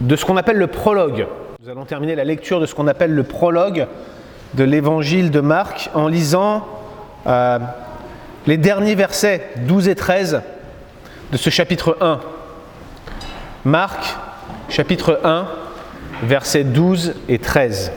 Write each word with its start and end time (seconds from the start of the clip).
de 0.00 0.16
ce 0.16 0.24
qu'on 0.24 0.36
appelle 0.36 0.58
le 0.58 0.66
prologue. 0.66 1.26
Nous 1.62 1.68
allons 1.70 1.84
terminer 1.84 2.14
la 2.14 2.24
lecture 2.24 2.60
de 2.60 2.66
ce 2.66 2.74
qu'on 2.74 2.86
appelle 2.86 3.14
le 3.14 3.24
prologue 3.24 3.86
de 4.54 4.64
l'évangile 4.64 5.30
de 5.30 5.40
Marc 5.40 5.90
en 5.94 6.08
lisant 6.08 6.66
euh, 7.26 7.58
les 8.46 8.56
derniers 8.56 8.94
versets 8.94 9.50
12 9.66 9.88
et 9.88 9.94
13 9.94 10.42
de 11.32 11.36
ce 11.36 11.50
chapitre 11.50 11.98
1. 12.00 12.20
Marc, 13.64 14.16
chapitre 14.68 15.20
1, 15.24 15.46
versets 16.22 16.64
12 16.64 17.14
et 17.28 17.38
13. 17.38 17.92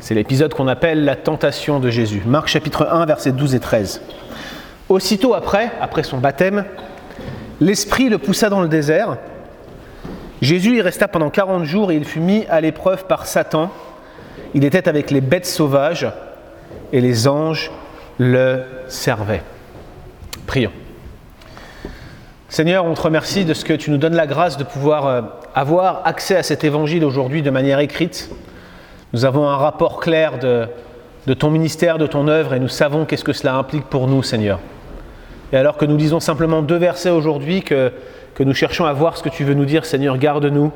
C'est 0.00 0.14
l'épisode 0.14 0.54
qu'on 0.54 0.68
appelle 0.68 1.04
la 1.04 1.16
tentation 1.16 1.80
de 1.80 1.90
Jésus. 1.90 2.22
Marc 2.26 2.48
chapitre 2.48 2.86
1, 2.90 3.06
versets 3.06 3.32
12 3.32 3.54
et 3.54 3.60
13. 3.60 4.02
Aussitôt 4.88 5.34
après, 5.34 5.70
après 5.80 6.02
son 6.02 6.18
baptême, 6.18 6.64
l'Esprit 7.60 8.08
le 8.08 8.18
poussa 8.18 8.48
dans 8.48 8.60
le 8.60 8.68
désert. 8.68 9.18
Jésus 10.42 10.76
y 10.76 10.80
resta 10.80 11.06
pendant 11.06 11.30
40 11.30 11.64
jours 11.64 11.92
et 11.92 11.96
il 11.96 12.04
fut 12.04 12.20
mis 12.20 12.46
à 12.48 12.60
l'épreuve 12.60 13.06
par 13.06 13.26
Satan. 13.26 13.70
Il 14.54 14.64
était 14.64 14.88
avec 14.88 15.10
les 15.10 15.20
bêtes 15.20 15.46
sauvages 15.46 16.08
et 16.92 17.00
les 17.00 17.28
anges 17.28 17.70
le 18.18 18.62
servaient. 18.88 19.42
Prions. 20.46 20.72
Seigneur, 22.48 22.84
on 22.84 22.94
te 22.94 23.02
remercie 23.02 23.44
de 23.44 23.54
ce 23.54 23.64
que 23.64 23.74
tu 23.74 23.90
nous 23.90 23.98
donnes 23.98 24.16
la 24.16 24.26
grâce 24.26 24.56
de 24.56 24.64
pouvoir 24.64 25.06
euh, 25.06 25.22
avoir 25.54 26.02
accès 26.04 26.36
à 26.36 26.42
cet 26.42 26.64
évangile 26.64 27.04
aujourd'hui 27.04 27.42
de 27.42 27.50
manière 27.50 27.78
écrite. 27.78 28.30
Nous 29.12 29.24
avons 29.24 29.48
un 29.48 29.56
rapport 29.56 30.00
clair 30.00 30.38
de, 30.38 30.66
de 31.26 31.34
ton 31.34 31.50
ministère, 31.50 31.98
de 31.98 32.08
ton 32.08 32.26
œuvre, 32.26 32.54
et 32.54 32.58
nous 32.58 32.68
savons 32.68 33.04
qu'est-ce 33.04 33.22
que 33.22 33.32
cela 33.32 33.54
implique 33.54 33.84
pour 33.84 34.08
nous, 34.08 34.24
Seigneur. 34.24 34.58
Et 35.52 35.56
alors 35.56 35.76
que 35.76 35.84
nous 35.84 35.96
lisons 35.96 36.20
simplement 36.20 36.62
deux 36.62 36.76
versets 36.76 37.10
aujourd'hui, 37.10 37.62
que, 37.62 37.92
que 38.34 38.42
nous 38.42 38.54
cherchons 38.54 38.84
à 38.84 38.92
voir 38.92 39.16
ce 39.16 39.22
que 39.22 39.28
tu 39.28 39.44
veux 39.44 39.54
nous 39.54 39.64
dire, 39.64 39.84
Seigneur, 39.84 40.16
garde-nous. 40.18 40.72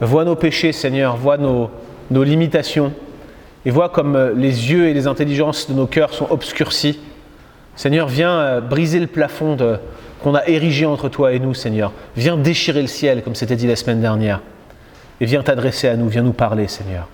Vois 0.00 0.24
nos 0.24 0.36
péchés, 0.36 0.72
Seigneur, 0.72 1.16
vois 1.16 1.36
nos, 1.36 1.70
nos 2.10 2.24
limitations, 2.24 2.92
et 3.66 3.70
vois 3.70 3.88
comme 3.88 4.16
euh, 4.16 4.32
les 4.34 4.70
yeux 4.70 4.88
et 4.88 4.94
les 4.94 5.06
intelligences 5.06 5.68
de 5.68 5.74
nos 5.74 5.86
cœurs 5.86 6.12
sont 6.12 6.26
obscurcis. 6.30 6.98
Seigneur, 7.76 8.08
viens 8.08 8.38
euh, 8.38 8.60
briser 8.60 9.00
le 9.00 9.06
plafond 9.06 9.56
qu'on 10.22 10.34
a 10.34 10.46
érigé 10.46 10.86
entre 10.86 11.08
toi 11.08 11.32
et 11.32 11.38
nous, 11.38 11.54
Seigneur. 11.54 11.92
Viens 12.16 12.36
déchirer 12.36 12.82
le 12.82 12.88
ciel, 12.88 13.22
comme 13.22 13.34
c'était 13.34 13.56
dit 13.56 13.66
la 13.66 13.76
semaine 13.76 14.00
dernière. 14.00 14.40
Et 15.20 15.26
viens 15.26 15.42
t'adresser 15.42 15.88
à 15.88 15.96
nous, 15.96 16.08
viens 16.08 16.22
nous 16.22 16.32
parler, 16.32 16.68
Seigneur. 16.68 17.08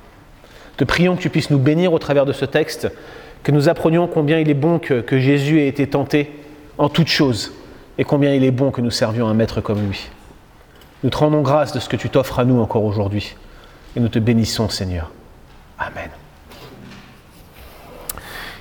Te 0.76 0.84
prions 0.84 1.16
que 1.16 1.22
tu 1.22 1.30
puisses 1.30 1.50
nous 1.50 1.58
bénir 1.58 1.92
au 1.92 1.98
travers 1.98 2.24
de 2.24 2.32
ce 2.32 2.44
texte, 2.44 2.90
que 3.42 3.52
nous 3.52 3.68
apprenions 3.68 4.06
combien 4.06 4.38
il 4.38 4.48
est 4.50 4.54
bon 4.54 4.78
que, 4.78 5.00
que 5.00 5.18
Jésus 5.18 5.60
ait 5.60 5.68
été 5.68 5.86
tenté 5.86 6.30
en 6.80 6.88
toutes 6.88 7.08
choses, 7.08 7.52
et 7.98 8.04
combien 8.04 8.32
il 8.32 8.42
est 8.42 8.50
bon 8.50 8.70
que 8.70 8.80
nous 8.80 8.90
servions 8.90 9.28
un 9.28 9.34
maître 9.34 9.60
comme 9.60 9.86
lui. 9.86 10.08
Nous 11.04 11.10
te 11.10 11.18
rendons 11.18 11.42
grâce 11.42 11.72
de 11.72 11.78
ce 11.78 11.90
que 11.90 11.96
tu 11.96 12.08
t'offres 12.08 12.38
à 12.38 12.46
nous 12.46 12.58
encore 12.58 12.84
aujourd'hui, 12.84 13.36
et 13.94 14.00
nous 14.00 14.08
te 14.08 14.18
bénissons, 14.18 14.70
Seigneur. 14.70 15.10
Amen. 15.78 16.08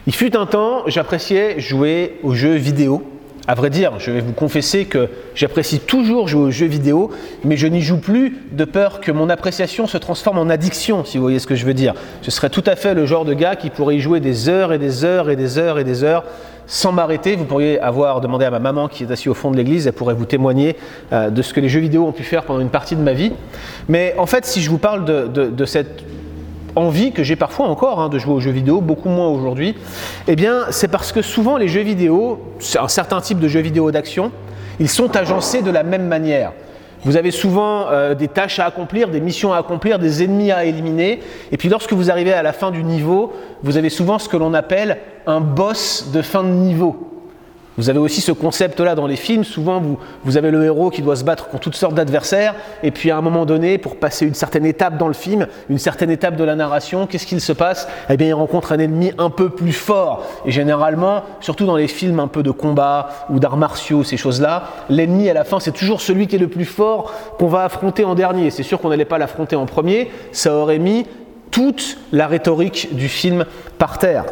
Il 0.06 0.14
fut 0.14 0.36
un 0.36 0.46
temps, 0.46 0.84
j'appréciais 0.88 1.62
jouer 1.62 2.20
aux 2.22 2.34
jeux 2.34 2.56
vidéo. 2.56 3.10
À 3.48 3.56
vrai 3.56 3.70
dire, 3.70 4.00
je 4.00 4.12
vais 4.12 4.20
vous 4.20 4.34
confesser 4.34 4.86
que 4.86 5.10
j'apprécie 5.34 5.80
toujours 5.80 6.28
jouer 6.28 6.42
aux 6.42 6.52
jeux 6.52 6.68
vidéo, 6.68 7.12
mais 7.46 7.56
je 7.56 7.68
n'y 7.68 7.82
joue 7.82 8.00
plus 8.00 8.38
de 8.52 8.66
peur 8.66 9.00
que 9.00 9.14
mon 9.14 9.30
appréciation 9.30 9.88
se 9.88 9.98
transforme 9.98 10.40
en 10.40 10.50
addiction, 10.50 11.06
si 11.06 11.18
vous 11.18 11.24
voyez 11.24 11.40
ce 11.40 11.48
que 11.48 11.56
je 11.56 11.66
veux 11.66 11.74
dire. 11.74 11.94
Je 12.22 12.32
serais 12.32 12.50
tout 12.50 12.64
à 12.66 12.76
fait 12.76 12.94
le 12.94 13.06
genre 13.06 13.24
de 13.24 13.34
gars 13.34 13.56
qui 13.56 13.70
pourrait 13.70 13.96
y 13.96 14.02
jouer 14.02 14.20
des 14.20 14.50
heures 14.50 14.74
et 14.74 14.78
des 14.78 15.06
heures 15.06 15.30
et 15.30 15.38
des 15.38 15.58
heures 15.58 15.80
et 15.80 15.86
des 15.86 16.04
heures 16.04 16.26
sans 16.70 16.92
m'arrêter. 16.94 17.36
Vous 17.36 17.44
pourriez 17.44 17.80
avoir 17.80 18.22
demandé 18.22 18.46
à 18.46 18.52
ma 18.52 18.60
maman 18.60 18.88
qui 18.88 19.04
est 19.04 19.12
assise 19.12 19.28
au 19.28 19.34
fond 19.34 19.52
de 19.52 19.58
l'église, 19.58 19.88
elle 19.88 19.94
pourrait 19.94 20.14
vous 20.14 20.26
témoigner 20.26 20.78
euh, 21.12 21.30
de 21.30 21.42
ce 21.42 21.54
que 21.54 21.60
les 21.60 21.68
jeux 21.68 21.82
vidéo 21.82 22.06
ont 22.06 22.14
pu 22.14 22.24
faire 22.24 22.44
pendant 22.44 22.62
une 22.62 22.70
partie 22.70 22.96
de 22.96 23.02
ma 23.02 23.14
vie. 23.14 23.34
Mais 23.90 24.16
en 24.18 24.28
fait, 24.28 24.46
si 24.46 24.62
je 24.62 24.70
vous 24.70 24.78
parle 24.78 25.04
de, 25.04 25.66
cette 25.66 26.04
envie 26.76 27.12
que 27.12 27.24
j'ai 27.24 27.36
parfois 27.36 27.68
encore 27.68 28.00
hein, 28.00 28.10
de 28.10 28.20
jouer 28.20 28.34
aux 28.34 28.40
jeux 28.40 28.52
vidéo, 28.52 28.80
beaucoup 28.80 29.10
moins 29.10 29.28
aujourd'hui, 29.28 29.76
eh 30.28 30.36
bien 30.36 30.66
c'est 30.70 30.88
parce 30.88 31.12
que 31.12 31.22
souvent 31.22 31.58
les 31.58 31.68
jeux 31.68 31.82
vidéo, 31.82 32.40
un 32.80 32.88
certain 32.88 33.20
type 33.20 33.40
de 33.40 33.48
jeux 33.48 33.60
vidéo 33.60 33.92
d'action, 33.92 34.32
ils 34.80 34.90
sont 34.90 35.16
agencés 35.18 35.62
de 35.62 35.72
la 35.72 35.84
même 35.84 36.08
manière. 36.08 36.54
Vous 37.06 37.16
avez 37.16 37.32
souvent 37.32 37.88
euh, 37.90 38.14
des 38.14 38.28
tâches 38.28 38.60
à 38.60 38.66
accomplir, 38.66 39.10
des 39.10 39.22
missions 39.22 39.54
à 39.54 39.58
accomplir, 39.58 40.00
des 40.00 40.24
ennemis 40.24 40.52
à 40.52 40.66
éliminer, 40.66 41.22
et 41.52 41.58
puis 41.58 41.70
lorsque 41.70 41.94
vous 41.94 42.12
arrivez 42.12 42.34
à 42.34 42.44
la 42.44 42.54
fin 42.54 42.72
du 42.72 42.84
niveau, 42.84 43.34
vous 43.64 43.78
avez 43.78 43.90
souvent 43.90 44.20
ce 44.20 44.28
que 44.28 44.38
l'on 44.38 44.54
appelle 44.54 44.98
un 45.26 45.40
boss 45.40 46.12
de 46.12 46.22
fin 46.22 46.44
de 46.44 46.50
niveau. 46.50 47.19
Vous 47.78 47.90
avez 47.90 48.00
aussi 48.00 48.20
ce 48.20 48.32
concept-là 48.32 48.96
dans 48.96 49.08
les 49.08 49.16
films. 49.16 49.44
Souvent, 49.44 49.80
vous, 49.80 49.98
vous, 50.26 50.38
avez 50.38 50.52
le 50.52 50.64
héros 50.66 50.90
qui 50.90 51.02
doit 51.02 51.16
se 51.16 51.24
battre 51.24 51.48
contre 51.48 51.64
toutes 51.64 51.76
sortes 51.76 51.96
d'adversaires. 51.96 52.56
Et 52.84 52.92
puis, 52.92 53.10
à 53.10 53.18
un 53.18 53.22
moment 53.22 53.46
donné, 53.46 53.78
pour 53.78 53.96
passer 53.96 54.26
une 54.26 54.34
certaine 54.34 54.66
étape 54.66 54.98
dans 54.98 55.08
le 55.08 55.14
film, 55.14 55.48
une 55.70 55.78
certaine 55.78 56.10
étape 56.10 56.36
de 56.36 56.44
la 56.44 56.56
narration, 56.56 57.08
qu'est-ce 57.08 57.26
qu'il 57.26 57.40
se 57.40 57.54
passe? 57.54 57.88
Eh 58.10 58.18
bien, 58.18 58.28
il 58.28 58.34
rencontre 58.34 58.74
un 58.74 58.80
ennemi 58.80 59.14
un 59.18 59.30
peu 59.30 59.50
plus 59.50 59.72
fort. 59.72 60.26
Et 60.46 60.52
généralement, 60.52 61.24
surtout 61.40 61.66
dans 61.66 61.78
les 61.78 61.88
films 61.88 62.20
un 62.20 62.28
peu 62.28 62.44
de 62.44 62.52
combat 62.52 63.10
ou 63.30 63.40
d'arts 63.40 63.58
martiaux, 63.58 64.04
ces 64.04 64.18
choses-là, 64.18 64.64
l'ennemi 64.90 65.30
à 65.30 65.34
la 65.34 65.44
fin, 65.44 65.60
c'est 65.60 65.72
toujours 65.72 66.02
celui 66.02 66.28
qui 66.28 66.36
est 66.36 66.40
le 66.40 66.50
plus 66.50 66.66
fort 66.66 67.14
qu'on 67.38 67.48
va 67.48 67.64
affronter 67.64 68.04
en 68.04 68.16
dernier. 68.16 68.50
C'est 68.52 68.64
sûr 68.64 68.82
qu'on 68.82 68.90
n'allait 68.90 69.06
pas 69.06 69.18
l'affronter 69.18 69.56
en 69.56 69.66
premier. 69.66 70.12
Ça 70.32 70.54
aurait 70.54 70.80
mis 70.80 71.06
toute 71.52 71.98
la 72.12 72.28
rhétorique 72.28 72.90
du 72.96 73.08
film 73.08 73.46
par 73.78 73.98
terre. 73.98 74.26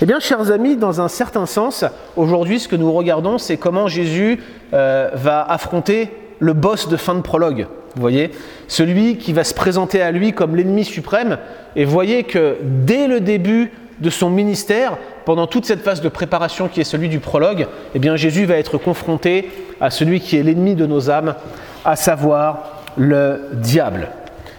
Eh 0.00 0.06
bien, 0.06 0.20
chers 0.20 0.50
amis, 0.50 0.76
dans 0.76 1.00
un 1.00 1.08
certain 1.08 1.46
sens, 1.46 1.84
aujourd'hui, 2.16 2.60
ce 2.60 2.68
que 2.68 2.76
nous 2.76 2.92
regardons, 2.92 3.38
c'est 3.38 3.56
comment 3.56 3.88
Jésus 3.88 4.42
euh, 4.72 5.10
va 5.14 5.42
affronter 5.42 6.10
le 6.38 6.52
boss 6.52 6.88
de 6.88 6.96
fin 6.96 7.14
de 7.14 7.20
prologue. 7.20 7.66
Vous 7.94 8.00
voyez 8.00 8.30
Celui 8.68 9.18
qui 9.18 9.32
va 9.32 9.44
se 9.44 9.54
présenter 9.54 10.00
à 10.00 10.10
lui 10.10 10.32
comme 10.32 10.56
l'ennemi 10.56 10.84
suprême. 10.84 11.38
Et 11.76 11.84
voyez 11.84 12.24
que 12.24 12.56
dès 12.62 13.06
le 13.06 13.20
début 13.20 13.72
de 14.00 14.10
son 14.10 14.30
ministère, 14.30 14.96
pendant 15.24 15.46
toute 15.46 15.66
cette 15.66 15.82
phase 15.82 16.00
de 16.00 16.08
préparation 16.08 16.68
qui 16.68 16.80
est 16.80 16.84
celui 16.84 17.08
du 17.08 17.20
prologue, 17.20 17.66
eh 17.94 17.98
bien, 17.98 18.16
Jésus 18.16 18.44
va 18.44 18.56
être 18.56 18.78
confronté 18.78 19.50
à 19.80 19.90
celui 19.90 20.20
qui 20.20 20.36
est 20.36 20.42
l'ennemi 20.42 20.74
de 20.74 20.86
nos 20.86 21.10
âmes, 21.10 21.34
à 21.84 21.96
savoir 21.96 22.82
le 22.96 23.50
diable. 23.52 24.08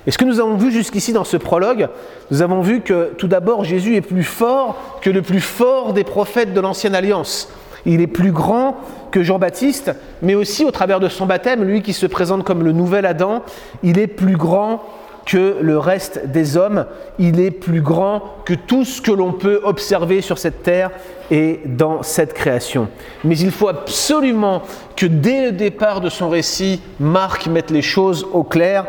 Et 0.06 0.12
ce 0.12 0.18
que 0.18 0.26
nous 0.26 0.40
avons 0.40 0.58
vu 0.58 0.72
jusqu'ici 0.72 1.14
dans 1.14 1.24
ce 1.24 1.38
prologue, 1.38 1.88
nous 2.30 2.42
avons 2.42 2.62
vu 2.62 2.82
que 2.82 3.14
tout 3.18 3.28
d'abord 3.28 3.64
Jésus 3.64 3.96
est 3.96 4.02
plus 4.02 4.24
fort 4.24 5.00
que 5.02 5.10
le 5.10 5.22
plus 5.22 5.40
fort 5.40 5.94
des 5.94 6.04
prophètes 6.04 6.54
de 6.54 6.60
l'Ancienne 6.60 6.96
Alliance. 6.96 7.50
Il 7.86 8.02
est 8.02 8.08
plus 8.08 8.32
grand 8.32 8.78
que 9.12 9.24
Jean-Baptiste, 9.24 9.92
mais 10.22 10.36
aussi 10.36 10.66
au 10.66 10.72
travers 10.72 11.00
de 11.00 11.10
son 11.10 11.26
baptême, 11.26 11.64
lui 11.64 11.82
qui 11.82 11.94
se 11.94 12.06
présente 12.06 12.44
comme 12.44 12.64
le 12.64 12.72
nouvel 12.72 13.06
Adam, 13.06 13.44
il 13.82 14.00
est 14.00 14.08
plus 14.08 14.38
grand 14.38 14.84
que 15.26 15.58
le 15.62 15.78
reste 15.78 16.28
des 16.28 16.58
hommes, 16.58 16.86
il 17.18 17.40
est 17.40 17.52
plus 17.52 17.82
grand 17.82 18.22
que 18.46 18.54
tout 18.54 18.84
ce 18.84 19.02
que 19.02 19.12
l'on 19.12 19.32
peut 19.32 19.62
observer 19.64 20.22
sur 20.22 20.38
cette 20.38 20.64
terre 20.64 20.92
et 21.32 21.62
dans 21.66 22.04
cette 22.04 22.34
création. 22.34 22.90
Mais 23.24 23.38
il 23.38 23.52
faut 23.52 23.70
absolument 23.70 24.64
que 24.98 25.06
dès 25.06 25.46
le 25.46 25.52
départ 25.54 26.02
de 26.02 26.10
son 26.10 26.30
récit, 26.30 26.82
Marc 27.00 27.48
mette 27.48 27.72
les 27.72 27.82
choses 27.82 28.28
au 28.34 28.44
clair 28.44 28.86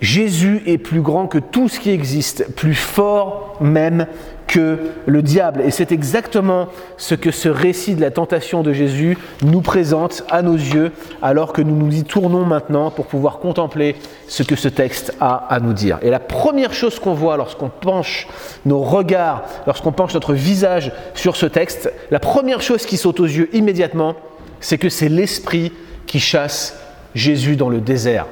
Jésus 0.00 0.62
est 0.66 0.78
plus 0.78 1.00
grand 1.00 1.26
que 1.26 1.38
tout 1.38 1.68
ce 1.68 1.80
qui 1.80 1.90
existe, 1.90 2.54
plus 2.54 2.74
fort 2.74 3.56
même 3.60 4.06
que 4.46 4.78
le 5.06 5.22
diable. 5.22 5.60
Et 5.64 5.70
c'est 5.70 5.92
exactement 5.92 6.68
ce 6.96 7.14
que 7.14 7.30
ce 7.30 7.48
récit 7.48 7.94
de 7.94 8.00
la 8.00 8.10
tentation 8.10 8.62
de 8.62 8.72
Jésus 8.72 9.18
nous 9.42 9.60
présente 9.60 10.24
à 10.30 10.42
nos 10.42 10.54
yeux, 10.54 10.92
alors 11.20 11.52
que 11.52 11.62
nous 11.62 11.76
nous 11.76 11.94
y 11.94 12.02
tournons 12.02 12.44
maintenant 12.44 12.90
pour 12.90 13.06
pouvoir 13.06 13.40
contempler 13.40 13.96
ce 14.26 14.42
que 14.42 14.56
ce 14.56 14.68
texte 14.68 15.14
a 15.20 15.46
à 15.48 15.60
nous 15.60 15.74
dire. 15.74 15.98
Et 16.02 16.10
la 16.10 16.18
première 16.18 16.72
chose 16.72 16.98
qu'on 16.98 17.14
voit 17.14 17.36
lorsqu'on 17.36 17.68
penche 17.68 18.26
nos 18.64 18.80
regards, 18.80 19.44
lorsqu'on 19.66 19.92
penche 19.92 20.14
notre 20.14 20.32
visage 20.32 20.92
sur 21.14 21.36
ce 21.36 21.46
texte, 21.46 21.92
la 22.10 22.20
première 22.20 22.62
chose 22.62 22.86
qui 22.86 22.96
saute 22.96 23.20
aux 23.20 23.26
yeux 23.26 23.50
immédiatement, 23.52 24.14
c'est 24.60 24.78
que 24.78 24.88
c'est 24.88 25.08
l'Esprit 25.08 25.72
qui 26.06 26.20
chasse 26.20 26.74
Jésus 27.14 27.56
dans 27.56 27.68
le 27.68 27.80
désert. 27.80 28.26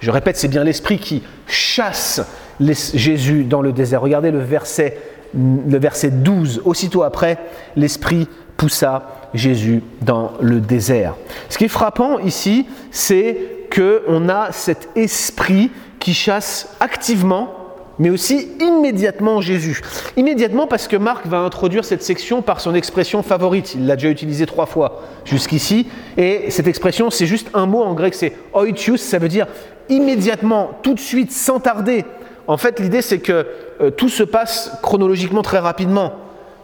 Je 0.00 0.10
répète, 0.10 0.36
c'est 0.36 0.48
bien 0.48 0.64
l'Esprit 0.64 0.98
qui 0.98 1.22
chasse 1.46 2.22
Jésus 2.60 3.44
dans 3.44 3.62
le 3.62 3.72
désert. 3.72 4.00
Regardez 4.00 4.30
le 4.30 4.40
verset, 4.40 4.98
le 5.34 5.78
verset 5.78 6.10
12. 6.10 6.62
Aussitôt 6.64 7.02
après, 7.02 7.38
l'Esprit 7.76 8.26
poussa 8.56 9.30
Jésus 9.34 9.82
dans 10.02 10.32
le 10.40 10.60
désert. 10.60 11.14
Ce 11.48 11.58
qui 11.58 11.64
est 11.64 11.68
frappant 11.68 12.18
ici, 12.18 12.66
c'est 12.90 13.36
qu'on 13.74 14.28
a 14.28 14.52
cet 14.52 14.88
esprit 14.96 15.70
qui 15.98 16.14
chasse 16.14 16.74
activement 16.80 17.60
mais 18.00 18.08
aussi 18.08 18.48
immédiatement 18.60 19.42
Jésus. 19.42 19.82
Immédiatement 20.16 20.66
parce 20.66 20.88
que 20.88 20.96
Marc 20.96 21.26
va 21.26 21.40
introduire 21.40 21.84
cette 21.84 22.02
section 22.02 22.40
par 22.40 22.60
son 22.60 22.74
expression 22.74 23.22
favorite. 23.22 23.74
Il 23.74 23.86
l'a 23.86 23.94
déjà 23.94 24.08
utilisée 24.08 24.46
trois 24.46 24.64
fois 24.64 25.02
jusqu'ici. 25.26 25.86
Et 26.16 26.50
cette 26.50 26.66
expression, 26.66 27.10
c'est 27.10 27.26
juste 27.26 27.50
un 27.52 27.66
mot 27.66 27.82
en 27.82 27.92
grec, 27.92 28.14
c'est 28.14 28.32
oitius, 28.54 29.02
ça 29.02 29.18
veut 29.18 29.28
dire 29.28 29.46
immédiatement, 29.90 30.70
tout 30.82 30.94
de 30.94 31.00
suite, 31.00 31.32
sans 31.32 31.60
tarder. 31.60 32.04
En 32.46 32.56
fait, 32.56 32.80
l'idée, 32.80 33.02
c'est 33.02 33.18
que 33.18 33.46
euh, 33.80 33.90
tout 33.90 34.08
se 34.08 34.22
passe 34.22 34.78
chronologiquement 34.82 35.42
très 35.42 35.58
rapidement. 35.58 36.12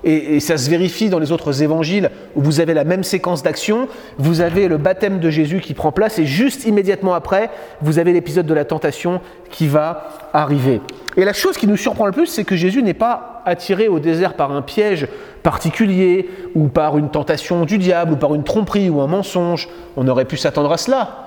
et, 0.04 0.40
ça 0.40 0.56
se 0.56 0.70
vérifie 0.70 1.10
dans 1.10 1.18
les 1.18 1.32
autres 1.32 1.62
évangiles 1.62 2.10
où 2.34 2.42
vous 2.42 2.60
avez 2.60 2.74
la 2.74 2.84
même 2.84 3.04
séquence 3.04 3.42
d'action, 3.42 3.88
vous 4.18 4.40
avez 4.40 4.68
le 4.68 4.78
baptême 4.78 5.20
de 5.20 5.30
Jésus 5.30 5.60
qui 5.60 5.74
prend 5.74 5.92
place 5.92 6.18
et 6.18 6.26
juste 6.26 6.64
immédiatement 6.64 7.14
après, 7.14 7.50
vous 7.82 7.98
avez 7.98 8.12
l'épisode 8.12 8.46
de 8.46 8.54
la 8.54 8.64
tentation 8.64 9.20
qui 9.50 9.66
va 9.66 10.08
arriver. 10.32 10.80
Et 11.16 11.24
la 11.24 11.32
chose 11.32 11.56
qui 11.56 11.66
nous 11.66 11.76
surprend 11.78 12.06
le 12.06 12.12
plus, 12.12 12.26
c'est 12.26 12.44
que 12.44 12.56
Jésus 12.56 12.82
n'est 12.82 12.94
pas 12.94 13.42
attiré 13.46 13.88
au 13.88 13.98
désert 13.98 14.34
par 14.34 14.52
un 14.52 14.60
piège 14.60 15.08
particulier 15.42 16.28
ou 16.54 16.68
par 16.68 16.98
une 16.98 17.10
tentation 17.10 17.64
du 17.64 17.78
diable 17.78 18.12
ou 18.12 18.16
par 18.16 18.34
une 18.34 18.44
tromperie 18.44 18.90
ou 18.90 19.00
un 19.00 19.06
mensonge. 19.06 19.68
On 19.96 20.06
aurait 20.08 20.26
pu 20.26 20.36
s'attendre 20.36 20.72
à 20.72 20.76
cela. 20.76 21.25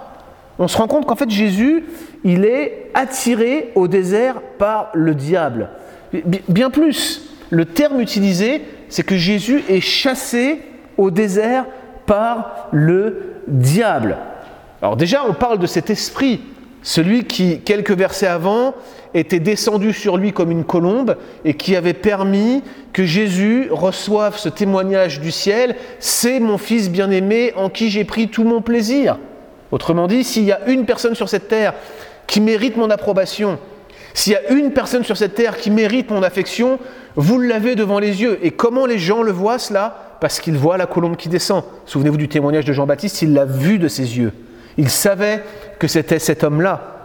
On 0.60 0.68
se 0.68 0.78
rend 0.78 0.88
compte 0.88 1.06
qu'en 1.06 1.16
fait 1.16 1.30
Jésus, 1.30 1.86
il 2.26 2.44
est 2.44 2.92
attiré 2.94 3.72
au 3.76 3.88
désert 3.88 4.42
par 4.58 4.92
le 4.94 5.16
diable. 5.16 5.70
Bien 6.50 6.70
plus, 6.70 7.30
le 7.50 7.64
terme 7.64 8.02
utilisé, 8.02 8.62
c'est 8.90 9.04
que 9.04 9.16
Jésus 9.16 9.64
est 9.70 9.80
chassé 9.80 10.60
au 10.98 11.12
désert 11.12 11.66
par 12.06 12.68
le 12.72 13.36
diable. 13.48 14.18
Alors 14.82 14.98
déjà, 14.98 15.24
on 15.28 15.34
parle 15.34 15.60
de 15.60 15.68
cet 15.68 15.90
esprit, 15.90 16.42
celui 16.82 17.24
qui, 17.24 17.62
quelques 17.62 17.92
versets 17.92 18.28
avant, 18.28 18.74
était 19.14 19.40
descendu 19.40 19.94
sur 19.94 20.18
lui 20.18 20.34
comme 20.34 20.52
une 20.52 20.66
colombe 20.66 21.16
et 21.46 21.54
qui 21.54 21.76
avait 21.76 21.94
permis 21.94 22.64
que 22.92 23.06
Jésus 23.06 23.70
reçoive 23.72 24.38
ce 24.38 24.50
témoignage 24.50 25.22
du 25.22 25.32
ciel, 25.32 25.76
c'est 26.00 26.40
mon 26.40 26.58
fils 26.58 26.90
bien-aimé 26.90 27.54
en 27.56 27.70
qui 27.70 27.90
j'ai 27.90 28.04
pris 28.04 28.28
tout 28.28 28.44
mon 28.44 28.62
plaisir. 28.62 29.18
Autrement 29.72 30.08
dit, 30.08 30.24
s'il 30.24 30.44
y 30.44 30.52
a 30.52 30.68
une 30.68 30.86
personne 30.86 31.16
sur 31.16 31.30
cette 31.30 31.48
terre 31.48 31.74
qui 32.28 32.42
mérite 32.42 32.78
mon 32.78 32.90
approbation, 32.90 33.60
s'il 34.14 34.34
y 34.34 34.36
a 34.36 34.50
une 34.52 34.72
personne 34.72 35.04
sur 35.04 35.18
cette 35.18 35.36
terre 35.36 35.58
qui 35.58 35.70
mérite 35.70 36.10
mon 36.10 36.24
affection, 36.24 36.80
vous 37.16 37.40
l'avez 37.40 37.76
devant 37.76 38.00
les 38.00 38.22
yeux. 38.22 38.40
Et 38.42 38.52
comment 38.52 38.86
les 38.86 38.98
gens 38.98 39.22
le 39.22 39.32
voient 39.32 39.60
cela? 39.60 40.18
Parce 40.20 40.40
qu'ils 40.40 40.58
voient 40.58 40.78
la 40.78 40.88
colombe 40.88 41.16
qui 41.16 41.30
descend. 41.30 41.64
Souvenez-vous 41.86 42.18
du 42.18 42.28
témoignage 42.28 42.66
de 42.66 42.74
Jean-Baptiste, 42.74 43.22
il 43.22 43.34
l'a 43.34 43.46
vu 43.46 43.80
de 43.80 43.88
ses 43.88 44.18
yeux. 44.18 44.34
Il 44.78 44.90
savait 44.90 45.44
que 45.78 45.88
c'était 45.88 46.20
cet 46.20 46.44
homme-là. 46.44 46.96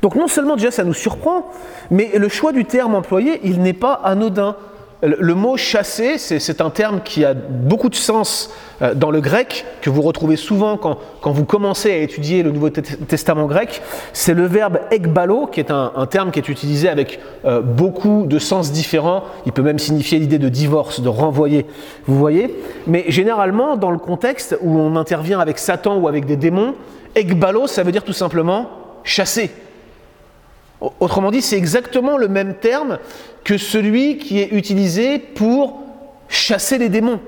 Donc 0.00 0.14
non 0.14 0.26
seulement 0.26 0.56
déjà 0.56 0.70
ça 0.70 0.84
nous 0.84 0.94
surprend, 0.94 1.50
mais 1.90 2.12
le 2.16 2.28
choix 2.28 2.52
du 2.52 2.64
terme 2.64 2.94
employé, 2.94 3.40
il 3.44 3.60
n'est 3.60 3.72
pas 3.72 4.00
anodin. 4.04 4.56
Le 5.04 5.34
mot 5.34 5.56
chasser, 5.56 6.16
c'est 6.16 6.60
un 6.60 6.70
terme 6.70 7.00
qui 7.04 7.24
a 7.24 7.34
beaucoup 7.34 7.88
de 7.88 7.96
sens 7.96 8.50
euh, 8.82 8.94
dans 8.94 9.10
le 9.10 9.20
grec, 9.20 9.66
que 9.80 9.90
vous 9.90 10.00
retrouvez 10.00 10.36
souvent 10.36 10.76
quand, 10.76 10.96
vous 11.24 11.44
commencez 11.44 11.90
à 11.90 11.96
étudier 11.96 12.44
le 12.44 12.52
Nouveau 12.52 12.70
Testament 12.70 13.46
grec. 13.46 13.82
C'est 14.12 14.32
le 14.32 14.46
verbe 14.46 14.78
ekbalo, 14.92 15.48
qui 15.48 15.58
est 15.58 15.72
un, 15.72 16.06
terme 16.08 16.30
qui 16.30 16.38
est 16.38 16.48
utilisé 16.48 16.88
avec 16.88 17.18
euh, 17.44 17.62
beaucoup 17.62 18.26
de 18.26 18.38
sens 18.38 18.70
différents. 18.70 19.24
Il 19.44 19.50
peut 19.50 19.62
même 19.62 19.80
signifier 19.80 20.20
l'idée 20.20 20.38
de 20.38 20.48
divorce, 20.48 21.00
de 21.00 21.08
renvoyer. 21.08 21.66
Vous 22.06 22.16
voyez? 22.16 22.54
Mais 22.86 23.04
généralement, 23.08 23.76
dans 23.76 23.90
le 23.90 23.98
contexte 23.98 24.56
où 24.60 24.78
on 24.78 24.94
intervient 24.94 25.40
avec 25.40 25.58
Satan 25.58 25.98
ou 25.98 26.06
avec 26.06 26.26
des 26.26 26.36
démons, 26.36 26.76
ekbalo, 27.16 27.66
ça 27.66 27.82
veut 27.82 27.90
dire 27.90 28.04
tout 28.04 28.12
simplement 28.12 28.70
chasser. 29.02 29.50
Autrement 31.00 31.30
dit, 31.30 31.42
c'est 31.42 31.56
exactement 31.56 32.16
le 32.16 32.28
même 32.28 32.54
terme 32.54 32.98
que 33.44 33.56
celui 33.56 34.18
qui 34.18 34.40
est 34.40 34.52
utilisé 34.52 35.18
pour 35.18 35.80
chasser 36.28 36.78
les 36.78 36.88
démons. 36.88 37.20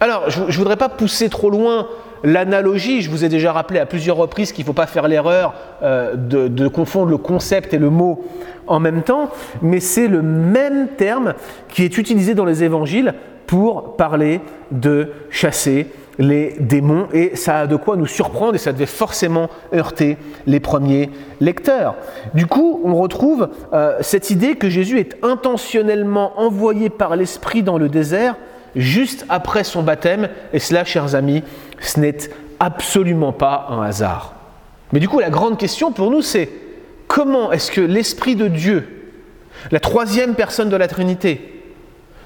Alors, 0.00 0.30
je 0.30 0.42
ne 0.42 0.52
voudrais 0.52 0.76
pas 0.76 0.88
pousser 0.88 1.28
trop 1.28 1.50
loin 1.50 1.88
l'analogie, 2.24 3.02
je 3.02 3.10
vous 3.10 3.24
ai 3.24 3.28
déjà 3.28 3.52
rappelé 3.52 3.80
à 3.80 3.86
plusieurs 3.86 4.16
reprises 4.16 4.52
qu'il 4.52 4.64
ne 4.64 4.66
faut 4.66 4.72
pas 4.72 4.86
faire 4.86 5.08
l'erreur 5.08 5.54
euh, 5.82 6.14
de, 6.16 6.68
confondre 6.68 7.10
le 7.10 7.18
concept 7.18 7.74
et 7.74 7.78
le 7.78 7.90
mot 7.90 8.24
en 8.66 8.80
même 8.80 9.02
temps, 9.02 9.30
mais 9.62 9.80
c'est 9.80 10.08
le 10.08 10.22
même 10.22 10.88
terme 10.96 11.34
qui 11.68 11.84
est 11.84 11.98
utilisé 11.98 12.34
dans 12.34 12.44
les 12.44 12.64
évangiles 12.64 13.14
pour 13.46 13.96
parler 13.96 14.40
de 14.72 15.12
chasser 15.30 15.86
les 16.18 16.56
démons, 16.60 17.08
et 17.12 17.36
ça 17.36 17.60
a 17.60 17.66
de 17.66 17.76
quoi 17.76 17.96
nous 17.96 18.06
surprendre, 18.06 18.54
et 18.54 18.58
ça 18.58 18.72
devait 18.72 18.86
forcément 18.86 19.50
heurter 19.74 20.16
les 20.46 20.60
premiers 20.60 21.10
lecteurs. 21.40 21.94
Du 22.34 22.46
coup, 22.46 22.80
on 22.84 22.94
retrouve 22.94 23.48
euh, 23.72 23.98
cette 24.00 24.30
idée 24.30 24.54
que 24.54 24.70
Jésus 24.70 24.98
est 24.98 25.16
intentionnellement 25.22 26.40
envoyé 26.40 26.88
par 26.88 27.16
l'Esprit 27.16 27.62
dans 27.62 27.78
le 27.78 27.88
désert 27.88 28.36
juste 28.74 29.24
après 29.28 29.64
son 29.64 29.82
baptême, 29.82 30.28
et 30.52 30.58
cela, 30.58 30.84
chers 30.84 31.14
amis, 31.14 31.42
ce 31.80 32.00
n'est 32.00 32.16
absolument 32.60 33.32
pas 33.32 33.66
un 33.70 33.82
hasard. 33.82 34.34
Mais 34.92 35.00
du 35.00 35.08
coup, 35.08 35.18
la 35.18 35.30
grande 35.30 35.58
question 35.58 35.92
pour 35.92 36.10
nous, 36.10 36.22
c'est 36.22 36.50
comment 37.08 37.52
est-ce 37.52 37.70
que 37.70 37.80
l'Esprit 37.80 38.36
de 38.36 38.48
Dieu, 38.48 38.86
la 39.70 39.80
troisième 39.80 40.34
personne 40.34 40.68
de 40.68 40.76
la 40.76 40.88
Trinité, 40.88 41.62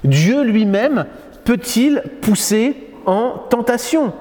Dieu 0.03 0.43
lui-même, 0.43 1.05
peut-il 1.43 2.03
pousser 2.21 2.75
en 3.05 3.33
tentation. 3.49 4.13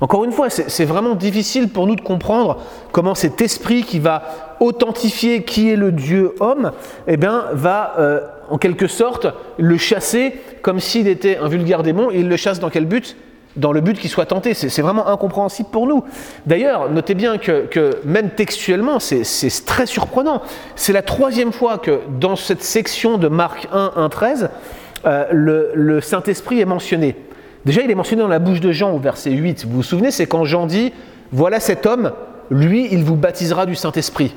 Encore 0.00 0.24
une 0.24 0.32
fois, 0.32 0.50
c'est 0.50 0.84
vraiment 0.84 1.14
difficile 1.14 1.68
pour 1.68 1.86
nous 1.86 1.94
de 1.94 2.00
comprendre 2.00 2.58
comment 2.92 3.14
cet 3.14 3.40
esprit 3.40 3.84
qui 3.84 4.00
va 4.00 4.56
authentifier 4.60 5.44
qui 5.44 5.70
est 5.70 5.76
le 5.76 5.92
Dieu 5.92 6.34
homme, 6.40 6.72
eh 7.06 7.16
bien, 7.16 7.44
va 7.52 7.94
euh, 7.98 8.20
en 8.50 8.58
quelque 8.58 8.86
sorte 8.88 9.26
le 9.56 9.78
chasser 9.78 10.34
comme 10.62 10.80
s'il 10.80 11.06
était 11.08 11.36
un 11.36 11.48
vulgaire 11.48 11.82
démon. 11.82 12.10
Et 12.10 12.18
il 12.18 12.28
le 12.28 12.36
chasse 12.36 12.58
dans 12.58 12.70
quel 12.70 12.86
but? 12.86 13.16
Dans 13.56 13.70
le 13.70 13.80
but 13.80 13.96
qu'il 13.96 14.10
soit 14.10 14.26
tenté. 14.26 14.52
C'est 14.52 14.82
vraiment 14.82 15.06
incompréhensible 15.06 15.68
pour 15.70 15.86
nous. 15.86 16.02
D'ailleurs, 16.44 16.90
notez 16.90 17.14
bien 17.14 17.38
que, 17.38 18.00
même 18.04 18.30
textuellement, 18.30 18.98
c'est 18.98 19.64
très 19.64 19.86
surprenant. 19.86 20.42
C'est 20.74 20.92
la 20.92 21.02
troisième 21.02 21.52
fois 21.52 21.78
que 21.78 22.00
dans 22.18 22.34
cette 22.34 22.64
section 22.64 23.16
de 23.16 23.28
Marc 23.28 23.68
1, 23.72 23.92
1, 23.94 24.08
13, 24.08 24.50
le 25.30 26.00
Saint-Esprit 26.02 26.60
est 26.60 26.64
mentionné. 26.64 27.14
Déjà, 27.64 27.82
il 27.82 27.90
est 27.90 27.94
mentionné 27.94 28.22
dans 28.22 28.28
la 28.28 28.38
bouche 28.38 28.60
de 28.60 28.72
Jean 28.72 28.92
au 28.92 28.98
verset 28.98 29.30
8. 29.30 29.64
Vous 29.66 29.76
vous 29.76 29.82
souvenez, 29.82 30.10
c'est 30.10 30.26
quand 30.26 30.44
Jean 30.44 30.66
dit, 30.66 30.92
voilà 31.32 31.60
cet 31.60 31.86
homme, 31.86 32.12
lui, 32.50 32.88
il 32.90 33.04
vous 33.04 33.16
baptisera 33.16 33.66
du 33.66 33.74
Saint-Esprit. 33.74 34.34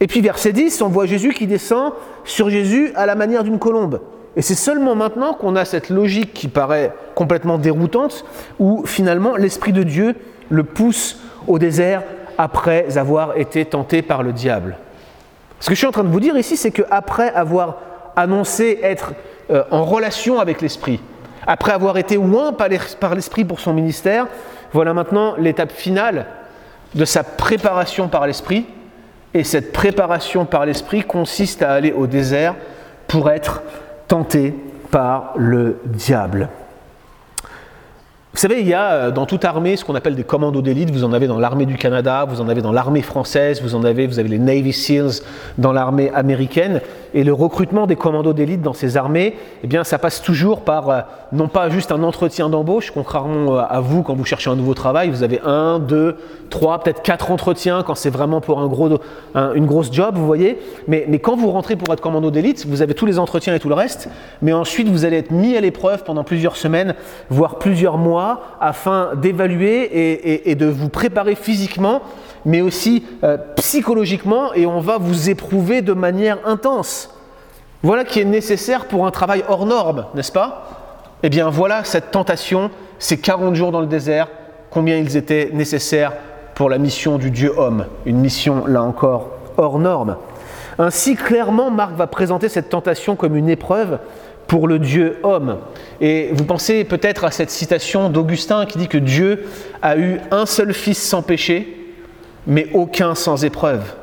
Et 0.00 0.06
puis 0.06 0.20
verset 0.20 0.52
10, 0.52 0.80
on 0.82 0.88
voit 0.88 1.06
Jésus 1.06 1.32
qui 1.32 1.46
descend 1.46 1.92
sur 2.24 2.50
Jésus 2.50 2.92
à 2.94 3.06
la 3.06 3.14
manière 3.14 3.44
d'une 3.44 3.58
colombe. 3.58 4.00
Et 4.36 4.42
c'est 4.42 4.54
seulement 4.54 4.94
maintenant 4.94 5.34
qu'on 5.34 5.56
a 5.56 5.64
cette 5.64 5.90
logique 5.90 6.32
qui 6.32 6.48
paraît 6.48 6.94
complètement 7.14 7.58
déroutante, 7.58 8.24
où 8.58 8.84
finalement 8.86 9.36
l'Esprit 9.36 9.72
de 9.72 9.82
Dieu 9.82 10.14
le 10.48 10.64
pousse 10.64 11.20
au 11.46 11.58
désert 11.58 12.02
après 12.38 12.96
avoir 12.96 13.36
été 13.36 13.64
tenté 13.64 14.02
par 14.02 14.22
le 14.22 14.32
diable. 14.32 14.76
Ce 15.58 15.68
que 15.68 15.74
je 15.74 15.78
suis 15.78 15.86
en 15.86 15.92
train 15.92 16.04
de 16.04 16.08
vous 16.08 16.20
dire 16.20 16.36
ici, 16.38 16.56
c'est 16.56 16.70
qu'après 16.70 17.30
avoir 17.34 17.78
annoncé 18.16 18.78
être 18.82 19.12
euh, 19.50 19.64
en 19.70 19.84
relation 19.84 20.40
avec 20.40 20.62
l'Esprit, 20.62 21.00
après 21.46 21.72
avoir 21.72 21.98
été 21.98 22.18
oint 22.18 22.52
par 22.52 23.14
l'Esprit 23.14 23.44
pour 23.44 23.60
son 23.60 23.72
ministère, 23.72 24.26
voilà 24.72 24.94
maintenant 24.94 25.34
l'étape 25.36 25.72
finale 25.72 26.26
de 26.94 27.04
sa 27.04 27.22
préparation 27.22 28.08
par 28.08 28.26
l'Esprit. 28.26 28.66
Et 29.32 29.44
cette 29.44 29.72
préparation 29.72 30.44
par 30.44 30.66
l'Esprit 30.66 31.02
consiste 31.02 31.62
à 31.62 31.72
aller 31.72 31.92
au 31.92 32.06
désert 32.06 32.56
pour 33.06 33.30
être 33.30 33.62
tenté 34.08 34.54
par 34.90 35.34
le 35.36 35.78
diable. 35.84 36.48
Vous 38.32 38.38
savez, 38.38 38.60
il 38.60 38.68
y 38.68 38.74
a 38.74 38.92
euh, 38.92 39.10
dans 39.10 39.26
toute 39.26 39.44
armée 39.44 39.76
ce 39.76 39.84
qu'on 39.84 39.96
appelle 39.96 40.14
des 40.14 40.22
commandos 40.22 40.62
d'élite. 40.62 40.92
Vous 40.92 41.02
en 41.02 41.12
avez 41.12 41.26
dans 41.26 41.40
l'armée 41.40 41.66
du 41.66 41.76
Canada, 41.76 42.24
vous 42.28 42.40
en 42.40 42.48
avez 42.48 42.62
dans 42.62 42.70
l'armée 42.70 43.02
française, 43.02 43.60
vous 43.60 43.74
en 43.74 43.82
avez, 43.82 44.06
vous 44.06 44.20
avez 44.20 44.28
les 44.28 44.38
Navy 44.38 44.72
SEALs 44.72 45.22
dans 45.58 45.72
l'armée 45.72 46.12
américaine. 46.14 46.80
Et 47.12 47.24
le 47.24 47.32
recrutement 47.32 47.88
des 47.88 47.96
commandos 47.96 48.32
d'élite 48.32 48.62
dans 48.62 48.72
ces 48.72 48.96
armées, 48.96 49.34
eh 49.64 49.66
bien, 49.66 49.82
ça 49.82 49.98
passe 49.98 50.22
toujours 50.22 50.60
par 50.60 50.90
euh, 50.90 51.00
non 51.32 51.48
pas 51.48 51.70
juste 51.70 51.90
un 51.90 52.04
entretien 52.04 52.48
d'embauche, 52.48 52.92
contrairement 52.92 53.56
euh, 53.56 53.62
à 53.68 53.80
vous 53.80 54.04
quand 54.04 54.14
vous 54.14 54.24
cherchez 54.24 54.48
un 54.48 54.54
nouveau 54.54 54.74
travail, 54.74 55.10
vous 55.10 55.24
avez 55.24 55.40
un, 55.44 55.80
deux, 55.80 56.16
trois, 56.50 56.78
peut-être 56.78 57.02
quatre 57.02 57.32
entretiens 57.32 57.82
quand 57.84 57.96
c'est 57.96 58.10
vraiment 58.10 58.40
pour 58.40 58.60
un 58.60 58.68
gros, 58.68 59.00
une 59.34 59.66
grosse 59.66 59.92
job, 59.92 60.14
vous 60.16 60.26
voyez. 60.26 60.60
Mais, 60.86 61.04
mais 61.08 61.18
quand 61.18 61.34
vous 61.34 61.50
rentrez 61.50 61.74
pour 61.74 61.92
être 61.92 62.00
commando 62.00 62.30
d'élite, 62.30 62.64
vous 62.68 62.80
avez 62.80 62.94
tous 62.94 63.06
les 63.06 63.18
entretiens 63.18 63.56
et 63.56 63.58
tout 63.58 63.68
le 63.68 63.74
reste. 63.74 64.08
Mais 64.40 64.52
ensuite, 64.52 64.88
vous 64.88 65.04
allez 65.04 65.16
être 65.16 65.32
mis 65.32 65.56
à 65.56 65.60
l'épreuve 65.60 66.04
pendant 66.04 66.22
plusieurs 66.22 66.56
semaines, 66.56 66.94
voire 67.28 67.58
plusieurs 67.58 67.98
mois 67.98 68.19
afin 68.60 69.14
d'évaluer 69.14 70.48
et, 70.50 70.54
de 70.54 70.66
vous 70.66 70.88
préparer 70.88 71.34
physiquement, 71.34 72.02
mais 72.44 72.60
aussi 72.60 73.04
euh, 73.24 73.36
psychologiquement, 73.56 74.52
et 74.54 74.66
on 74.66 74.80
va 74.80 74.98
vous 74.98 75.30
éprouver 75.30 75.82
de 75.82 75.92
manière 75.92 76.38
intense. 76.46 77.14
Voilà 77.82 78.04
qui 78.04 78.20
est 78.20 78.24
nécessaire 78.24 78.86
pour 78.86 79.06
un 79.06 79.10
travail 79.10 79.44
hors 79.48 79.66
norme, 79.66 80.06
n'est-ce 80.14 80.32
pas? 80.32 80.68
Eh 81.22 81.28
bien 81.28 81.50
voilà 81.50 81.84
cette 81.84 82.10
tentation, 82.10 82.70
ces 82.98 83.18
40 83.18 83.54
jours 83.54 83.72
dans 83.72 83.80
le 83.80 83.86
désert, 83.86 84.28
combien 84.70 84.96
ils 84.96 85.16
étaient 85.16 85.50
nécessaires 85.52 86.12
pour 86.54 86.70
la 86.70 86.78
mission 86.78 87.18
du 87.18 87.30
Dieu 87.30 87.52
homme, 87.56 87.86
une 88.06 88.18
mission 88.18 88.66
là 88.66 88.82
encore 88.82 89.30
hors 89.56 89.78
norme. 89.78 90.16
Ainsi, 90.78 91.14
clairement, 91.14 91.70
Marc 91.70 91.94
va 91.94 92.06
présenter 92.06 92.48
cette 92.48 92.70
tentation 92.70 93.14
comme 93.14 93.36
une 93.36 93.50
épreuve 93.50 93.98
pour 94.50 94.66
le 94.66 94.80
Dieu 94.80 95.18
homme. 95.22 95.58
Et 96.00 96.30
vous 96.32 96.44
pensez 96.44 96.82
peut-être 96.82 97.22
à 97.22 97.30
cette 97.30 97.50
citation 97.50 98.10
d'Augustin 98.10 98.66
qui 98.66 98.78
dit 98.78 98.88
que 98.88 98.98
Dieu 98.98 99.44
a 99.80 99.96
eu 99.96 100.18
un 100.32 100.44
seul 100.44 100.74
fils 100.74 101.00
sans 101.00 101.22
péché, 101.22 101.94
mais 102.48 102.66
aucun 102.74 103.14
sans 103.14 103.44
épreuve. 103.44 103.94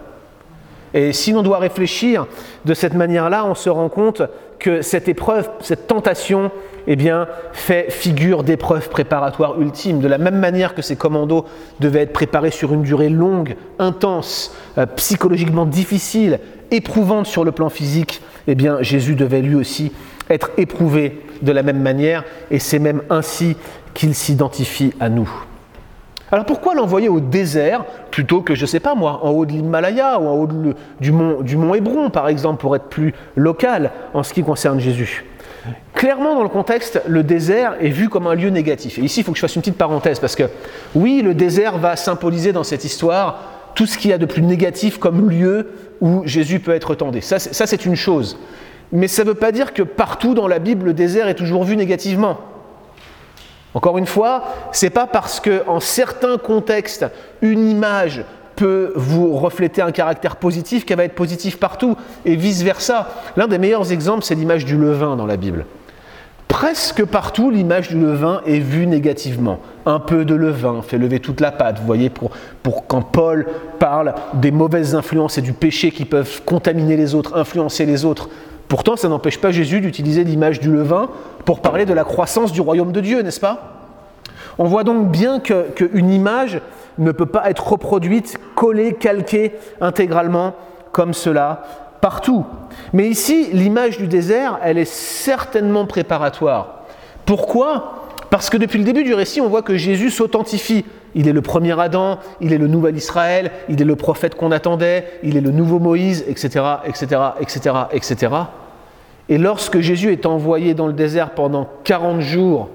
Et 0.94 1.12
si 1.12 1.34
l'on 1.34 1.44
doit 1.44 1.58
réfléchir 1.58 2.28
de 2.64 2.74
cette 2.74 2.94
manière-là, 2.94 3.46
on 3.46 3.56
se 3.56 3.70
rend 3.70 3.90
compte 3.90 4.22
que 4.58 4.82
cette 4.82 5.10
épreuve, 5.10 5.50
cette 5.60 5.86
tentation, 5.86 6.50
eh 6.88 6.96
bien, 6.96 7.28
fait 7.52 7.92
figure 7.92 8.44
d'épreuve 8.46 8.88
préparatoire 8.88 9.60
ultime. 9.60 10.00
De 10.00 10.08
la 10.08 10.18
même 10.18 10.40
manière 10.40 10.76
que 10.76 10.82
ces 10.82 10.96
commandos 10.96 11.44
devaient 11.82 12.04
être 12.04 12.14
préparés 12.14 12.52
sur 12.52 12.74
une 12.74 12.84
durée 12.84 13.10
longue, 13.10 13.58
intense, 13.80 14.56
euh, 14.78 14.86
psychologiquement 14.96 15.66
difficile, 15.66 16.40
éprouvante 16.72 17.26
sur 17.26 17.44
le 17.44 17.52
plan 17.52 17.68
physique, 17.68 18.22
eh 18.48 18.56
bien, 18.56 18.82
Jésus 18.82 19.16
devait 19.16 19.42
lui 19.42 19.56
aussi 19.56 19.92
être 20.30 20.52
éprouvé 20.58 21.22
de 21.42 21.52
la 21.52 21.64
même 21.64 21.82
manière, 21.82 22.24
et 22.52 22.60
c'est 22.60 22.80
même 22.80 23.02
ainsi 23.10 23.56
qu'il 23.94 24.16
s'identifie 24.16 24.94
à 25.00 25.10
nous. 25.10 25.30
Alors 26.32 26.46
pourquoi 26.46 26.76
l'envoyer 26.76 27.08
au 27.08 27.20
désert 27.22 27.86
plutôt 28.12 28.42
que, 28.42 28.54
je 28.54 28.62
ne 28.62 28.68
sais 28.68 28.82
pas 28.82 28.96
moi, 28.96 29.22
en 29.24 29.30
haut 29.30 29.46
de 29.46 29.54
l'Himalaya 29.54 30.20
ou 30.20 30.28
en 30.28 30.34
haut 30.34 30.50
du, 31.00 31.12
mont, 31.12 31.42
du 31.42 31.56
mont 31.56 31.74
Hébron, 31.74 32.10
par 32.10 32.28
exemple, 32.28 32.60
pour 32.60 32.76
être 32.76 32.86
plus 32.86 33.14
local 33.36 33.92
en 34.14 34.24
ce 34.24 34.34
qui 34.34 34.44
concerne 34.44 34.80
Jésus? 34.80 35.26
Clairement, 35.94 36.36
dans 36.36 36.44
le 36.44 36.50
contexte, 36.50 37.02
le 37.08 37.24
désert 37.24 37.76
est 37.82 37.90
vu 37.90 38.10
comme 38.10 38.28
un 38.28 38.36
lieu 38.36 38.50
négatif. 38.50 39.00
Et 39.00 39.02
ici, 39.02 39.22
il 39.22 39.24
faut 39.24 39.32
que 39.32 39.38
je 39.38 39.42
fasse 39.42 39.56
une 39.56 39.62
petite 39.62 39.78
parenthèse, 39.78 40.20
parce 40.20 40.36
que 40.36 40.44
oui, 40.96 41.22
le 41.24 41.34
désert 41.34 41.78
va 41.78 41.96
symboliser 41.96 42.52
dans 42.52 42.64
cette 42.64 42.84
histoire 42.84 43.42
tout 43.74 43.86
ce 43.86 43.98
qu'il 43.98 44.12
y 44.12 44.14
a 44.14 44.18
de 44.18 44.26
plus 44.26 44.42
négatif 44.42 44.98
comme 44.98 45.30
lieu 45.30 45.70
où 46.02 46.24
Jésus 46.26 46.60
peut 46.60 46.74
être 46.74 46.94
tenté. 46.96 47.22
Ça, 47.22 47.40
c'est 47.40 47.86
une 47.86 47.96
chose. 47.96 48.38
Mais 48.92 49.08
ça 49.08 49.24
ne 49.24 49.30
veut 49.30 49.36
pas 49.36 49.52
dire 49.52 49.74
que 49.74 49.84
partout 49.84 50.34
dans 50.34 50.48
la 50.48 50.60
Bible, 50.60 50.88
le 50.88 50.94
désert 50.94 51.28
est 51.28 51.36
toujours 51.36 51.64
vu 51.64 51.76
négativement. 51.76 52.40
Encore 53.74 53.98
une 53.98 54.08
fois, 54.08 54.44
c'est 54.72 54.90
pas 54.90 55.08
parce 55.08 55.40
que 55.40 55.64
en 55.68 55.80
certains 55.80 56.38
contextes, 56.38 57.06
une 57.42 57.70
image 57.70 58.24
peut 58.56 58.92
vous 58.96 59.36
refléter 59.36 59.82
un 59.82 59.92
caractère 59.92 60.38
positif 60.38 60.84
qu'elle 60.84 60.98
va 60.98 61.04
être 61.04 61.16
positive 61.16 61.60
partout, 61.60 61.96
et 62.26 62.36
vice-versa. 62.36 63.10
L'un 63.36 63.48
des 63.48 63.60
meilleurs 63.60 63.92
exemples, 63.92 64.24
c'est 64.24 64.36
l'image 64.36 64.66
du 64.66 64.78
levain 64.78 65.16
dans 65.16 65.28
la 65.28 65.38
Bible. 65.38 65.66
Presque 66.48 67.06
partout, 67.06 67.52
l'image 67.52 67.90
du 67.90 68.00
levain 68.00 68.42
est 68.48 68.60
vue 68.60 68.88
négativement. 68.88 69.60
Un 69.86 70.00
peu 70.00 70.26
de 70.26 70.34
levain 70.34 70.82
fait 70.82 70.98
lever 70.98 71.20
toute 71.20 71.40
la 71.40 71.52
pâte. 71.52 71.78
Vous 71.78 71.86
voyez, 71.86 72.10
quand 72.88 73.02
Paul 73.02 73.46
parle 73.78 74.16
des 74.34 74.52
mauvaises 74.52 74.96
influences 74.96 75.38
et 75.38 75.42
du 75.42 75.54
péché 75.54 75.92
qui 75.92 76.06
peuvent 76.06 76.42
contaminer 76.46 76.98
les 76.98 77.14
autres, 77.14 77.38
influencer 77.38 77.86
les 77.86 78.06
autres, 78.06 78.30
Pourtant, 78.68 78.96
ça 78.96 79.08
n'empêche 79.08 79.40
pas 79.40 79.52
Jésus 79.52 79.82
d'utiliser 79.82 80.24
l'image 80.24 80.60
du 80.60 80.72
levain 80.72 81.10
pour 81.46 81.62
parler 81.62 81.86
de 81.86 81.94
la 81.94 82.04
croissance 82.04 82.52
du 82.52 82.62
royaume 82.62 82.92
de 82.92 83.02
Dieu, 83.02 83.22
n'est-ce 83.22 83.40
pas? 83.40 83.74
On 84.58 84.66
voit 84.66 84.84
donc 84.84 85.10
bien 85.10 85.40
qu'une 85.40 86.10
image 86.10 86.62
ne 86.98 87.12
peut 87.12 87.28
pas 87.28 87.50
être 87.50 87.68
reproduite, 87.68 88.38
collée, 88.56 88.94
calquée 88.94 89.54
intégralement 89.80 90.56
comme 90.92 91.14
cela 91.14 91.64
partout. 92.02 92.46
Mais 92.94 93.08
ici, 93.08 93.50
l'image 93.54 93.98
du 93.98 94.08
désert, 94.08 94.60
elle 94.64 94.78
est 94.78 94.86
certainement 94.86 95.86
préparatoire. 95.86 96.82
Pourquoi? 97.26 98.07
Parce 98.30 98.50
que 98.50 98.58
depuis 98.58 98.78
le 98.78 98.84
début 98.84 99.04
du 99.04 99.14
récit, 99.14 99.42
on 99.42 99.48
voit 99.48 99.62
que 99.62 99.78
Jésus 99.78 100.10
s'authentifie 100.10 100.84
il 101.18 101.28
est 101.28 101.34
le 101.34 101.42
premier 101.42 101.78
Adam, 101.80 102.20
il 102.42 102.54
est 102.54 102.60
le 102.60 102.68
nouvel 102.68 102.96
Israël, 102.96 103.52
il 103.70 103.82
est 103.82 103.86
le 103.86 103.96
prophète 103.96 104.36
qu'on 104.36 104.52
attendait, 104.52 105.20
il 105.24 105.36
est 105.36 105.42
le 105.42 105.50
nouveau 105.50 105.80
Moïse, 105.80 106.24
etc., 106.28 106.64
etc., 106.86 107.22
etc., 107.40 107.76
etc. 107.92 108.34
Et 109.28 109.40
lorsque 109.40 109.80
Jésus 109.80 110.12
est 110.12 110.28
envoyé 110.28 110.76
dans 110.76 110.86
le 110.86 110.94
désert 110.94 111.32
pendant 111.32 111.68
40 111.86 112.22
jours 112.22 112.70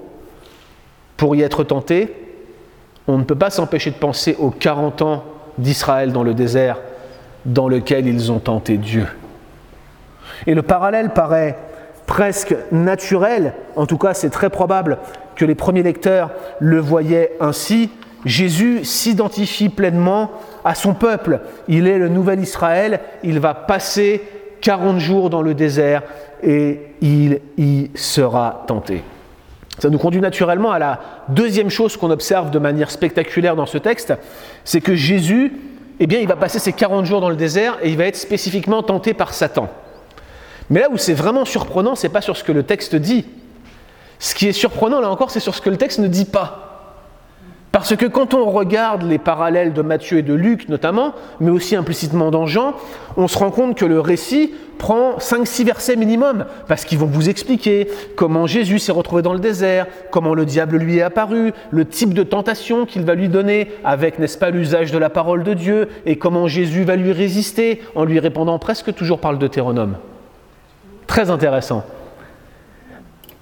pour 1.15 1.37
y 1.37 1.41
être 1.41 1.63
tenté, 1.63 2.13
on 3.07 3.17
ne 3.17 3.23
peut 3.23 3.35
pas 3.35 3.49
s'empêcher 3.49 3.91
de 3.91 3.95
penser 3.95 4.35
aux 4.37 4.51
40 4.51 5.01
ans 5.01 5.23
d'Israël 5.57 6.11
dans 6.11 6.23
le 6.23 6.33
désert 6.33 6.79
dans 7.45 7.69
lequel 7.69 8.07
ils 8.07 8.29
ont 8.29 8.39
tenté 8.39 8.75
Dieu. 8.75 9.07
Et 10.47 10.53
le 10.53 10.63
parallèle 10.63 11.11
paraît 11.11 11.57
presque 12.05 12.55
naturel, 12.73 13.53
en 13.77 13.85
tout 13.85 13.97
cas 13.97 14.13
c'est 14.13 14.29
très 14.29 14.49
probable 14.49 14.97
que 15.35 15.45
les 15.45 15.55
premiers 15.55 15.83
lecteurs 15.83 16.31
le 16.59 16.79
voyaient 16.79 17.33
ainsi, 17.39 17.89
Jésus 18.25 18.85
s'identifie 18.85 19.69
pleinement 19.69 20.31
à 20.63 20.75
son 20.75 20.93
peuple. 20.93 21.41
Il 21.67 21.87
est 21.87 21.97
le 21.97 22.09
nouvel 22.09 22.39
Israël, 22.39 22.99
il 23.23 23.39
va 23.39 23.53
passer 23.53 24.21
40 24.61 24.99
jours 24.99 25.29
dans 25.29 25.41
le 25.41 25.53
désert 25.53 26.03
et 26.41 26.79
il 27.01 27.39
y 27.57 27.89
sera 27.95 28.63
tenté. 28.67 29.03
Ça 29.79 29.89
nous 29.89 29.97
conduit 29.97 30.21
naturellement 30.21 30.71
à 30.71 30.79
la 30.79 30.99
deuxième 31.29 31.69
chose 31.69 31.97
qu'on 31.97 32.11
observe 32.11 32.51
de 32.51 32.59
manière 32.59 32.91
spectaculaire 32.91 33.55
dans 33.55 33.65
ce 33.65 33.77
texte, 33.77 34.13
c'est 34.63 34.81
que 34.81 34.95
Jésus, 34.95 35.53
eh 35.99 36.07
bien, 36.07 36.19
il 36.19 36.27
va 36.27 36.35
passer 36.35 36.59
ces 36.59 36.73
40 36.73 37.05
jours 37.05 37.21
dans 37.21 37.29
le 37.29 37.35
désert 37.35 37.77
et 37.81 37.89
il 37.89 37.97
va 37.97 38.05
être 38.05 38.15
spécifiquement 38.15 38.83
tenté 38.83 39.13
par 39.13 39.33
Satan. 39.33 39.69
Mais 40.69 40.81
là 40.81 40.87
où 40.91 40.97
c'est 40.97 41.13
vraiment 41.13 41.43
surprenant, 41.43 41.95
c'est 41.95 42.09
pas 42.09 42.21
sur 42.21 42.37
ce 42.37 42.43
que 42.43 42.51
le 42.51 42.63
texte 42.63 42.95
dit. 42.95 43.25
Ce 44.23 44.33
qui 44.33 44.47
est 44.47 44.53
surprenant, 44.53 45.01
là 45.01 45.09
encore, 45.09 45.31
c'est 45.31 45.41
sur 45.41 45.53
ce 45.53 45.59
que 45.59 45.69
le 45.69 45.75
texte 45.75 45.99
ne 45.99 46.07
dit 46.07 46.23
pas. 46.23 46.63
Parce 47.73 47.93
que 47.97 48.05
quand 48.05 48.33
on 48.33 48.49
regarde 48.49 49.03
les 49.03 49.17
parallèles 49.17 49.73
de 49.73 49.81
Matthieu 49.81 50.19
et 50.19 50.21
de 50.21 50.33
Luc 50.33 50.69
notamment, 50.69 51.13
mais 51.41 51.49
aussi 51.49 51.75
implicitement 51.75 52.31
dans 52.31 52.45
Jean, 52.45 52.73
on 53.17 53.27
se 53.27 53.37
rend 53.37 53.51
compte 53.51 53.75
que 53.75 53.83
le 53.83 53.99
récit 53.99 54.53
prend 54.77 55.17
5-6 55.17 55.65
versets 55.65 55.97
minimum, 55.97 56.45
parce 56.69 56.85
qu'ils 56.85 56.99
vont 56.99 57.05
vous 57.05 57.27
expliquer 57.27 57.89
comment 58.15 58.47
Jésus 58.47 58.79
s'est 58.79 58.93
retrouvé 58.93 59.23
dans 59.23 59.33
le 59.33 59.39
désert, 59.39 59.87
comment 60.09 60.33
le 60.33 60.45
diable 60.45 60.77
lui 60.77 60.99
est 60.99 61.01
apparu, 61.01 61.51
le 61.71 61.83
type 61.83 62.13
de 62.13 62.23
tentation 62.23 62.85
qu'il 62.85 63.03
va 63.03 63.15
lui 63.15 63.27
donner 63.27 63.73
avec, 63.83 64.19
n'est-ce 64.19 64.37
pas, 64.37 64.51
l'usage 64.51 64.93
de 64.93 64.97
la 64.97 65.09
parole 65.09 65.43
de 65.43 65.53
Dieu, 65.53 65.89
et 66.05 66.15
comment 66.15 66.47
Jésus 66.47 66.85
va 66.85 66.95
lui 66.95 67.11
résister 67.11 67.81
en 67.93 68.05
lui 68.05 68.19
répondant 68.19 68.57
presque 68.57 68.95
toujours 68.95 69.19
par 69.19 69.33
le 69.33 69.37
Deutéronome. 69.37 69.97
Très 71.07 71.29
intéressant. 71.29 71.83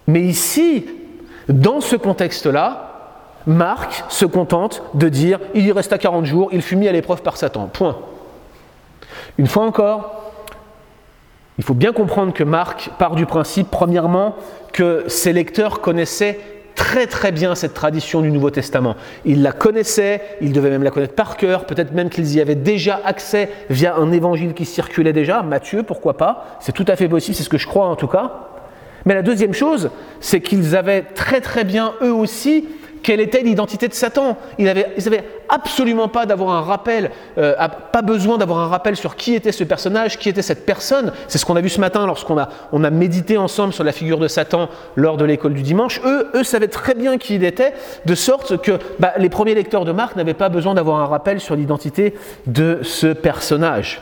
Mais 0.08 0.22
ici, 0.22 0.86
dans 1.48 1.82
ce 1.82 1.96
contexte-là, 1.96 2.88
Marc 3.48 4.04
se 4.10 4.26
contente 4.26 4.84
de 4.94 5.10
dire 5.10 5.40
il 5.56 5.66
y 5.66 5.72
resta 5.72 5.98
40 5.98 6.26
jours, 6.26 6.50
il 6.52 6.62
fut 6.62 6.76
mis 6.76 6.88
à 6.88 6.92
l'épreuve 6.92 7.22
par 7.22 7.38
Satan. 7.38 7.68
Point. 7.68 7.98
Une 9.38 9.48
fois 9.48 9.64
encore, 9.64 10.32
il 11.58 11.64
faut 11.64 11.74
bien 11.74 11.94
comprendre 11.94 12.34
que 12.34 12.44
Marc 12.44 12.90
part 12.98 13.16
du 13.16 13.26
principe, 13.26 13.70
premièrement, 13.70 14.36
que 14.74 15.06
ses 15.08 15.34
lecteurs 15.34 15.82
connaissaient 15.82 16.40
très 16.76 17.08
très 17.08 17.32
bien 17.32 17.54
cette 17.56 17.74
tradition 17.74 18.22
du 18.22 18.32
Nouveau 18.32 18.50
Testament. 18.50 18.96
Ils 19.26 19.42
la 19.42 19.52
connaissaient, 19.52 20.22
ils 20.42 20.54
devaient 20.54 20.70
même 20.70 20.84
la 20.84 20.92
connaître 20.92 21.16
par 21.16 21.38
cœur, 21.38 21.66
peut-être 21.66 21.94
même 21.94 22.10
qu'ils 22.10 22.34
y 22.36 22.42
avaient 22.42 22.56
déjà 22.56 23.00
accès 23.06 23.50
via 23.70 23.96
un 23.96 24.12
évangile 24.12 24.54
qui 24.54 24.66
circulait 24.66 25.14
déjà, 25.14 25.44
Matthieu, 25.44 25.84
pourquoi 25.84 26.18
pas, 26.18 26.58
c'est 26.60 26.72
tout 26.72 26.86
à 26.88 26.96
fait 26.96 27.08
possible, 27.08 27.36
c'est 27.36 27.44
ce 27.44 27.50
que 27.50 27.58
je 27.58 27.68
crois 27.68 27.88
en 27.88 27.96
tout 27.96 28.08
cas. 28.08 28.51
Mais 29.06 29.14
la 29.14 29.22
deuxième 29.22 29.54
chose, 29.54 29.90
c'est 30.20 30.42
qu'ils 30.42 30.76
avaient 30.76 31.02
très 31.02 31.42
très 31.42 31.64
bien 31.64 31.94
eux 32.02 32.14
aussi 32.14 32.66
quelle 33.04 33.20
était 33.20 33.42
l'identité 33.42 33.88
de 33.88 33.94
Satan 33.94 34.38
Ils 34.58 34.66
n'avaient 34.66 35.24
absolument 35.50 36.08
pas 36.08 36.26
d'avoir 36.26 36.56
un 36.56 36.62
rappel, 36.62 37.12
euh, 37.38 37.56
pas 37.92 38.02
besoin 38.02 38.38
d'avoir 38.38 38.60
un 38.60 38.68
rappel 38.68 38.96
sur 38.96 39.16
qui 39.16 39.34
était 39.34 39.52
ce 39.52 39.64
personnage, 39.64 40.18
qui 40.18 40.30
était 40.30 40.42
cette 40.42 40.66
personne. 40.66 41.12
C'est 41.28 41.38
ce 41.38 41.46
qu'on 41.46 41.56
a 41.56 41.62
vu 41.62 41.70
ce 41.70 41.80
matin 41.80 42.06
lorsqu'on 42.06 42.38
a, 42.38 42.50
on 42.72 42.84
a 42.84 42.90
médité 42.90 43.38
ensemble 43.38 43.74
sur 43.74 43.84
la 43.84 43.92
figure 43.92 44.20
de 44.20 44.28
Satan 44.28 44.70
lors 44.96 45.18
de 45.18 45.26
l'école 45.26 45.54
du 45.54 45.64
dimanche. 45.64 46.00
Eux, 46.06 46.30
eux 46.36 46.44
savaient 46.44 46.68
très 46.68 46.94
bien 46.94 47.18
qui 47.18 47.36
il 47.36 47.44
était, 47.44 47.74
de 48.06 48.16
sorte 48.16 48.62
que 48.62 48.74
bah, 49.00 49.14
les 49.18 49.30
premiers 49.30 49.56
lecteurs 49.56 49.86
de 49.86 49.92
Marc 49.92 50.16
n'avaient 50.16 50.34
pas 50.34 50.50
besoin 50.50 50.74
d'avoir 50.74 51.00
un 51.00 51.06
rappel 51.06 51.40
sur 51.40 51.56
l'identité 51.56 52.14
de 52.46 52.80
ce 52.84 53.08
personnage. 53.08 54.02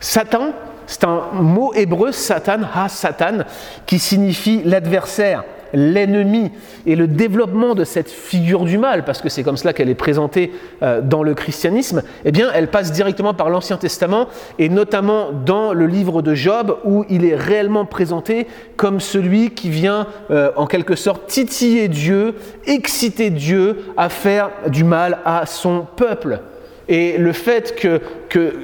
Satan, 0.00 0.52
c'est 0.88 1.04
un 1.04 1.20
mot 1.34 1.72
hébreu, 1.74 2.12
Satan, 2.12 2.60
ha 2.74 2.88
Satan, 2.88 3.44
qui 3.86 3.98
signifie 3.98 4.62
l'adversaire 4.64 5.44
l'ennemi 5.74 6.50
et 6.86 6.96
le 6.96 7.06
développement 7.06 7.74
de 7.74 7.84
cette 7.84 8.10
figure 8.10 8.64
du 8.64 8.78
mal, 8.78 9.04
parce 9.04 9.20
que 9.20 9.28
c'est 9.28 9.42
comme 9.42 9.58
cela 9.58 9.74
qu'elle 9.74 9.90
est 9.90 9.94
présentée 9.94 10.50
euh, 10.82 11.02
dans 11.02 11.22
le 11.22 11.34
christianisme, 11.34 12.02
eh 12.24 12.32
bien, 12.32 12.48
elle 12.54 12.68
passe 12.68 12.90
directement 12.90 13.34
par 13.34 13.50
l'Ancien 13.50 13.76
Testament 13.76 14.28
et 14.58 14.70
notamment 14.70 15.30
dans 15.44 15.74
le 15.74 15.86
livre 15.86 16.22
de 16.22 16.34
Job 16.34 16.78
où 16.84 17.04
il 17.10 17.26
est 17.26 17.36
réellement 17.36 17.84
présenté 17.84 18.46
comme 18.76 18.98
celui 18.98 19.50
qui 19.50 19.68
vient 19.68 20.06
euh, 20.30 20.52
en 20.56 20.66
quelque 20.66 20.96
sorte 20.96 21.26
titiller 21.26 21.88
Dieu, 21.88 22.36
exciter 22.66 23.28
Dieu 23.28 23.84
à 23.98 24.08
faire 24.08 24.50
du 24.68 24.84
mal 24.84 25.18
à 25.26 25.44
son 25.44 25.86
peuple. 25.96 26.40
Et 26.88 27.18
le 27.18 27.32
fait 27.32 27.76
que, 27.76 28.00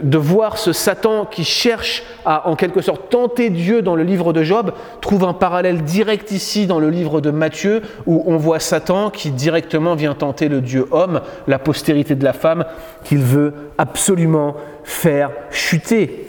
de 0.02 0.18
voir 0.18 0.56
ce 0.56 0.72
Satan 0.72 1.26
qui 1.26 1.44
cherche 1.44 2.02
à 2.24 2.48
en 2.48 2.56
quelque 2.56 2.80
sorte 2.80 3.10
tenter 3.10 3.50
Dieu 3.50 3.82
dans 3.82 3.96
le 3.96 4.02
livre 4.02 4.32
de 4.32 4.42
Job 4.42 4.72
trouve 5.02 5.24
un 5.24 5.34
parallèle 5.34 5.82
direct 5.82 6.30
ici 6.30 6.66
dans 6.66 6.78
le 6.78 6.88
livre 6.88 7.20
de 7.20 7.30
Matthieu 7.30 7.82
où 8.06 8.24
on 8.26 8.36
voit 8.36 8.60
Satan 8.60 9.10
qui 9.10 9.30
directement 9.30 9.94
vient 9.94 10.14
tenter 10.14 10.48
le 10.48 10.62
Dieu 10.62 10.86
homme, 10.90 11.20
la 11.46 11.58
postérité 11.58 12.14
de 12.14 12.24
la 12.24 12.32
femme 12.32 12.64
qu'il 13.04 13.20
veut 13.20 13.52
absolument 13.76 14.56
faire 14.84 15.30
chuter. 15.50 16.28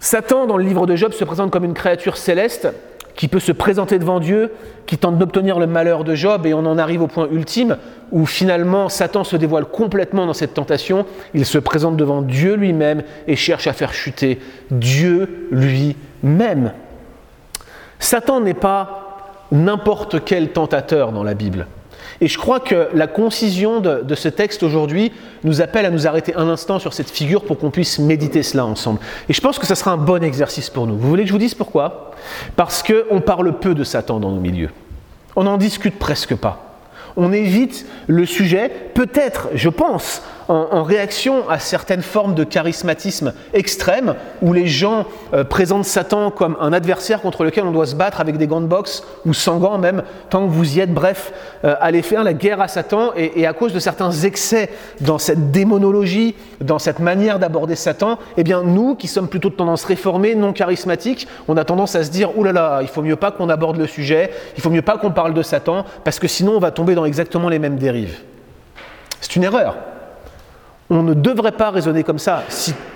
Satan 0.00 0.46
dans 0.46 0.56
le 0.56 0.64
livre 0.64 0.86
de 0.86 0.96
Job 0.96 1.12
se 1.12 1.24
présente 1.24 1.50
comme 1.50 1.64
une 1.64 1.74
créature 1.74 2.16
céleste 2.16 2.68
qui 3.20 3.28
peut 3.28 3.38
se 3.38 3.52
présenter 3.52 3.98
devant 3.98 4.18
Dieu, 4.18 4.50
qui 4.86 4.96
tente 4.96 5.18
d'obtenir 5.18 5.58
le 5.58 5.66
malheur 5.66 6.04
de 6.04 6.14
Job, 6.14 6.46
et 6.46 6.54
on 6.54 6.60
en 6.60 6.78
arrive 6.78 7.02
au 7.02 7.06
point 7.06 7.28
ultime 7.30 7.76
où 8.12 8.24
finalement 8.24 8.88
Satan 8.88 9.24
se 9.24 9.36
dévoile 9.36 9.66
complètement 9.66 10.24
dans 10.24 10.32
cette 10.32 10.54
tentation, 10.54 11.04
il 11.34 11.44
se 11.44 11.58
présente 11.58 11.98
devant 11.98 12.22
Dieu 12.22 12.54
lui-même 12.54 13.02
et 13.26 13.36
cherche 13.36 13.66
à 13.66 13.74
faire 13.74 13.92
chuter 13.92 14.38
Dieu 14.70 15.48
lui-même. 15.50 16.72
Satan 17.98 18.40
n'est 18.40 18.54
pas 18.54 19.18
n'importe 19.52 20.24
quel 20.24 20.52
tentateur 20.52 21.12
dans 21.12 21.22
la 21.22 21.34
Bible. 21.34 21.66
Et 22.20 22.28
je 22.28 22.36
crois 22.36 22.60
que 22.60 22.88
la 22.92 23.06
concision 23.06 23.80
de, 23.80 24.14
ce 24.14 24.28
texte 24.28 24.62
aujourd'hui 24.62 25.10
nous 25.42 25.62
appelle 25.62 25.86
à 25.86 25.90
nous 25.90 26.06
arrêter 26.06 26.34
un 26.36 26.48
instant 26.48 26.78
sur 26.78 26.92
cette 26.92 27.10
figure 27.10 27.44
pour 27.44 27.58
qu'on 27.58 27.70
puisse 27.70 27.98
méditer 27.98 28.42
cela 28.42 28.66
ensemble. 28.66 29.00
Et 29.28 29.32
je 29.32 29.40
pense 29.40 29.58
que 29.58 29.66
ça 29.66 29.74
sera 29.74 29.92
un 29.92 29.96
bon 29.96 30.22
exercice 30.22 30.68
pour 30.68 30.86
nous. 30.86 30.96
Vous 30.96 31.08
voulez 31.08 31.22
que 31.22 31.28
je 31.28 31.32
vous 31.32 31.38
dise 31.38 31.54
pourquoi? 31.54 32.12
Parce 32.56 32.82
qu'on 32.82 33.20
parle 33.20 33.58
peu 33.58 33.74
de 33.74 33.84
Satan 33.84 34.20
dans 34.20 34.30
nos 34.30 34.40
milieux. 34.40 34.70
On 35.34 35.44
n'en 35.44 35.56
discute 35.56 35.98
presque 35.98 36.34
pas. 36.34 36.66
On 37.16 37.32
évite 37.32 37.86
le 38.06 38.26
sujet, 38.26 38.70
peut-être, 38.94 39.48
je 39.54 39.68
pense, 39.68 40.22
en, 40.50 40.82
réaction 40.82 41.48
à 41.48 41.60
certaines 41.60 42.02
formes 42.02 42.34
de 42.34 42.42
charismatisme 42.42 43.32
extrême, 43.54 44.16
où 44.42 44.52
les 44.52 44.66
gens 44.66 45.06
euh, 45.32 45.44
présentent 45.44 45.84
Satan 45.84 46.32
comme 46.32 46.56
un 46.60 46.72
adversaire 46.72 47.20
contre 47.20 47.44
lequel 47.44 47.64
on 47.64 47.70
doit 47.70 47.86
se 47.86 47.94
battre 47.94 48.20
avec 48.20 48.36
des 48.36 48.48
gants 48.48 48.60
de 48.60 48.66
boxe, 48.66 49.04
ou 49.24 49.32
sans 49.32 49.58
gants 49.58 49.78
même, 49.78 50.02
tant 50.28 50.44
que 50.46 50.50
vous 50.50 50.76
y 50.76 50.80
êtes, 50.80 50.92
bref, 50.92 51.32
euh, 51.64 51.76
allez 51.80 52.02
faire 52.02 52.24
la 52.24 52.32
guerre 52.32 52.60
à 52.60 52.66
Satan, 52.66 53.12
et, 53.16 53.46
à 53.46 53.52
cause 53.52 53.72
de 53.72 53.78
certains 53.78 54.10
excès 54.10 54.70
dans 55.00 55.18
cette 55.18 55.52
démonologie, 55.52 56.34
dans 56.60 56.80
cette 56.80 56.98
manière 56.98 57.38
d'aborder 57.38 57.76
Satan, 57.76 58.18
eh 58.36 58.42
bien 58.42 58.64
nous, 58.64 58.96
qui 58.96 59.06
sommes 59.06 59.28
plutôt 59.28 59.50
de 59.50 59.54
tendance 59.54 59.84
réformée, 59.84 60.34
non 60.34 60.52
charismatique, 60.52 61.28
on 61.46 61.56
a 61.56 61.64
tendance 61.64 61.94
à 61.94 62.02
se 62.02 62.10
dire, 62.10 62.36
oulala, 62.36 62.60
là 62.60 62.70
là, 62.76 62.82
il 62.82 62.88
faut 62.88 63.02
mieux 63.02 63.16
pas 63.16 63.30
qu'on 63.30 63.48
aborde 63.48 63.76
le 63.76 63.86
sujet, 63.86 64.32
il 64.56 64.62
faut 64.62 64.70
mieux 64.70 64.82
pas 64.82 64.98
qu'on 64.98 65.12
parle 65.12 65.32
de 65.32 65.42
Satan, 65.42 65.84
parce 66.02 66.18
que 66.18 66.26
sinon 66.26 66.56
on 66.56 66.60
va 66.60 66.72
tomber 66.72 66.96
dans 66.96 67.04
exactement 67.04 67.48
les 67.48 67.60
mêmes 67.60 67.76
dérives. 67.76 68.18
C'est 69.20 69.36
une 69.36 69.44
erreur. 69.44 69.76
On 70.92 71.04
ne 71.04 71.14
devrait 71.14 71.52
pas 71.52 71.70
raisonner 71.70 72.02
comme 72.02 72.18
ça, 72.18 72.42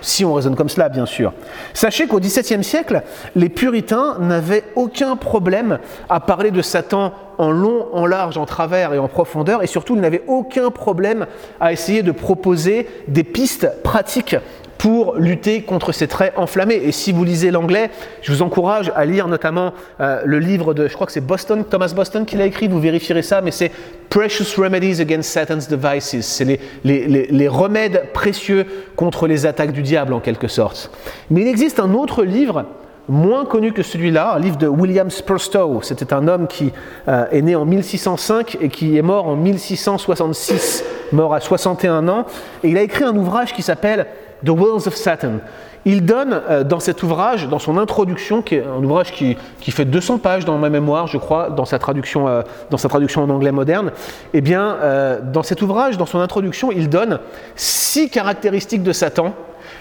si, 0.01 0.25
on 0.25 0.35
raisonne 0.35 0.57
comme 0.57 0.69
cela, 0.69 0.89
bien 0.89 1.07
sûr. 1.07 1.33
Sachez 1.75 2.09
qu'au 2.09 2.19
XVIIe 2.19 2.65
siècle, 2.65 3.03
les 3.37 3.49
puritains 3.49 4.17
n'avaient 4.19 4.65
aucun 4.75 5.15
problème 5.15 5.79
à 6.09 6.19
parler 6.19 6.51
de 6.51 6.61
Satan 6.61 7.13
en 7.39 7.53
long, 7.53 7.87
en 7.93 8.07
large, 8.07 8.37
en 8.37 8.47
travers 8.47 8.95
et 8.95 8.99
en 8.99 9.07
profondeur, 9.07 9.63
et 9.63 9.69
surtout, 9.69 9.95
ils 9.95 10.01
n'avaient 10.01 10.25
aucun 10.27 10.73
problème 10.73 11.27
à 11.61 11.73
essayer 11.73 12.03
de 12.03 12.11
proposer 12.11 12.89
des 13.07 13.23
pistes 13.23 13.71
pratiques 13.85 14.37
pour 14.85 15.15
lutter 15.17 15.63
contre 15.63 15.93
ces 15.93 16.09
traits 16.09 16.35
enflammés. 16.37 16.75
Et 16.75 16.93
si 16.93 17.11
vous 17.11 17.25
lisez 17.25 17.51
l'anglais, 17.51 17.89
je 18.21 18.31
vous 18.31 18.43
encourage 18.43 18.93
à 18.95 19.07
lire 19.07 19.29
notamment 19.29 19.73
euh, 19.99 20.21
le 20.27 20.39
livre 20.39 20.75
de, 20.75 20.89
je 20.89 20.93
crois 20.93 21.07
que 21.07 21.13
c'est 21.15 21.23
Boston, 21.23 21.65
Thomas 21.65 21.95
Boston 21.97 22.27
qui 22.27 22.37
l'a 22.37 22.45
écrit, 22.45 22.69
vous 22.69 22.81
vérifierez 22.81 23.23
ça, 23.23 23.41
mais 23.41 23.51
c'est 23.51 23.71
Precious 24.11 24.61
Remedies 24.61 25.01
Against 25.01 25.31
Satan's 25.31 25.69
Devices. 25.69 26.21
C'est 26.21 26.45
les, 26.45 26.61
les, 26.85 27.07
les, 27.31 27.49
remèdes 27.49 28.13
précieux 28.13 28.67
contre 28.95 29.27
les 29.27 29.47
attaques 29.47 29.73
du 29.73 29.81
diable 29.81 30.13
en 30.13 30.21
quelque 30.21 30.49
sorte. 30.49 30.91
Mais 31.31 31.41
il 31.41 31.49
existe 31.49 31.81
un 31.81 31.95
autre 31.95 32.23
livre 32.23 32.67
moins 33.09 33.45
connu 33.45 33.73
que 33.73 33.83
celui-là, 33.83 34.35
un 34.35 34.39
livre 34.39 34.57
de 34.57 34.67
William 34.67 35.11
Spurstow. 35.11 35.81
C'était 35.83 36.13
un 36.13 36.27
homme 36.29 36.47
qui 36.47 36.73
euh, 37.09 37.27
est 37.31 37.43
né 37.43 37.55
en 37.55 37.65
1605 37.65 38.59
et 38.61 38.69
qui 38.69 38.97
est 38.97 39.03
mort 39.03 39.27
en 39.27 39.37
1666, 39.37 40.85
mort 41.13 41.35
à 41.35 41.41
61 41.41 42.09
ans. 42.09 42.25
Et 42.63 42.71
il 42.71 42.79
a 42.79 42.83
écrit 42.83 43.05
un 43.05 43.17
ouvrage 43.17 43.53
qui 43.53 43.63
s'appelle 43.63 44.07
The 44.45 44.51
Wills 44.51 44.87
of 44.89 44.95
Satan. 44.95 45.41
Il 45.87 46.07
donne 46.07 46.41
euh, 46.49 46.65
dans 46.65 46.81
cet 46.81 47.03
ouvrage, 47.03 47.47
dans 47.49 47.59
son 47.59 47.77
introduction, 47.77 48.41
qui 48.41 48.55
est 48.55 48.65
un 48.65 48.83
ouvrage 48.83 49.13
qui, 49.13 49.37
fait 49.71 49.85
200 49.85 50.17
pages 50.17 50.47
dans 50.47 50.57
ma 50.57 50.71
mémoire, 50.71 51.07
je 51.07 51.19
crois, 51.19 51.51
dans 51.51 51.67
sa 51.67 51.79
traduction, 51.79 52.27
euh, 52.27 52.41
dans 52.71 52.79
sa 52.79 52.89
traduction 52.89 53.23
en 53.23 53.29
anglais 53.29 53.53
moderne, 53.53 53.93
eh 54.33 54.41
bien, 54.41 54.79
dans 55.23 55.43
cet 55.43 55.61
ouvrage, 55.61 55.99
dans 55.99 56.07
son 56.07 56.21
introduction, 56.21 56.73
il 56.73 56.89
donne 56.89 57.19
six 57.55 58.09
caractéristiques 58.09 58.83
de 58.83 58.93
Satan, 58.93 59.35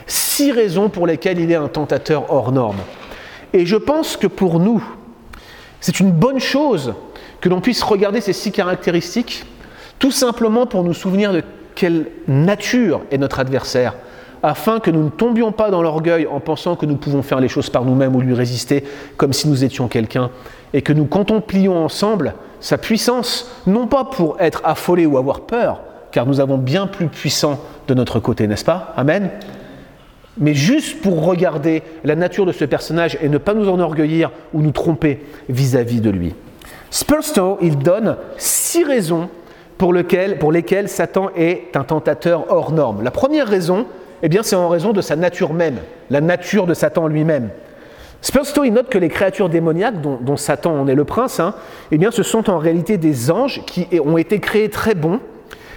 six 0.08 0.52
raisons 0.52 0.90
pour 0.90 1.08
lesquelles 1.08 1.40
il 1.40 1.50
est 1.50 1.56
un 1.56 1.70
tentateur 1.70 2.34
hors 2.34 2.52
norme. 2.52 2.80
Et 3.54 3.66
je 3.66 3.76
pense 3.76 4.18
que 4.18 4.28
pour 4.28 4.60
nous, 4.60 4.84
c'est 5.80 6.00
une 6.00 6.12
bonne 6.12 6.40
chose 6.40 6.94
que 7.40 7.50
l'on 7.50 7.62
puisse 7.62 7.84
regarder 7.84 8.22
ces 8.22 8.34
six 8.34 8.52
caractéristiques, 8.52 9.46
tout 10.00 10.12
simplement 10.12 10.66
pour 10.66 10.84
nous 10.84 10.94
souvenir 10.94 11.34
de 11.34 11.44
quelle 11.76 12.08
nature 12.28 13.02
est 13.12 13.18
notre 13.18 13.40
adversaire 13.40 13.96
afin 14.44 14.82
que 14.82 14.92
nous 14.92 15.06
ne 15.06 15.10
tombions 15.10 15.54
pas 15.54 15.72
dans 15.72 15.82
l'orgueil 15.82 16.28
en 16.28 16.42
pensant 16.42 16.76
que 16.76 16.86
nous 16.86 16.98
pouvons 16.98 17.24
faire 17.24 17.40
les 17.40 17.48
choses 17.48 17.70
par 17.70 17.86
nous-mêmes 17.86 18.14
ou 18.14 18.20
lui 18.20 18.34
résister 18.34 18.84
comme 19.16 19.32
si 19.32 19.48
nous 19.48 19.64
étions 19.64 19.88
quelqu'un, 19.88 20.30
et 20.74 20.82
que 20.82 20.92
nous 20.92 21.06
contemplions 21.06 21.84
ensemble 21.84 22.34
sa 22.60 22.78
puissance, 22.78 23.50
non 23.66 23.88
pas 23.88 24.04
pour 24.04 24.36
être 24.42 24.62
affolés 24.66 25.06
ou 25.06 25.18
avoir 25.18 25.42
peur, 25.42 25.80
car 26.12 26.26
nous 26.26 26.42
avons 26.42 26.58
bien 26.58 26.88
plus 26.88 27.08
puissant 27.08 27.60
de 27.88 27.94
notre 27.94 28.20
côté, 28.20 28.48
n'est-ce 28.48 28.66
pas? 28.66 28.94
Amen 28.98 29.32
mais 30.38 30.54
juste 30.54 31.02
pour 31.02 31.26
regarder 31.26 31.84
la 32.04 32.16
nature 32.16 32.46
de 32.46 32.52
ce 32.52 32.66
personnage 32.66 33.18
et 33.22 33.30
ne 33.30 33.38
pas 33.38 33.54
nous 33.54 33.70
enorgueillir 33.70 34.32
ou 34.54 34.62
nous 34.62 34.72
tromper 34.72 35.22
vis-à-vis 35.50 36.02
de 36.02 36.10
lui. 36.10 36.34
Spurstow, 36.90 37.58
il 37.62 37.78
donne 37.78 38.18
six 38.38 38.84
raisons 38.84 39.30
pour, 39.78 39.94
lesquelles 39.94 40.90
Satan 40.90 41.30
est 41.36 41.76
un 41.76 41.84
tentateur 41.84 42.46
hors 42.50 42.72
norme. 42.72 43.04
La 43.04 43.12
première 43.12 43.48
raison, 43.48 43.86
eh 44.22 44.30
bien 44.30 44.44
c'est 44.44 44.56
en 44.56 44.70
raison 44.70 44.94
de 44.94 45.02
sa 45.02 45.16
nature 45.16 45.54
même, 45.54 45.78
la 46.10 46.22
nature 46.22 46.68
de 46.68 46.74
Satan 46.74 47.08
lui-même. 47.08 47.50
Spurstow 48.22 48.66
note 48.68 48.88
que 48.88 48.98
les 48.98 49.10
créatures 49.10 49.50
démoniaques, 49.50 50.00
dont, 50.02 50.38
Satan 50.38 50.80
en 50.80 50.88
est 50.88 50.96
le 50.96 51.04
prince, 51.04 51.42
hein, 51.42 51.56
eh 51.92 51.98
bien, 51.98 52.10
ce 52.10 52.24
sont 52.24 52.50
en 52.50 52.58
réalité 52.58 52.98
des 52.98 53.30
anges 53.30 53.62
qui 53.66 53.86
ont 54.00 54.18
été 54.18 54.40
créés 54.40 54.70
très 54.70 54.96
bons, 54.96 55.20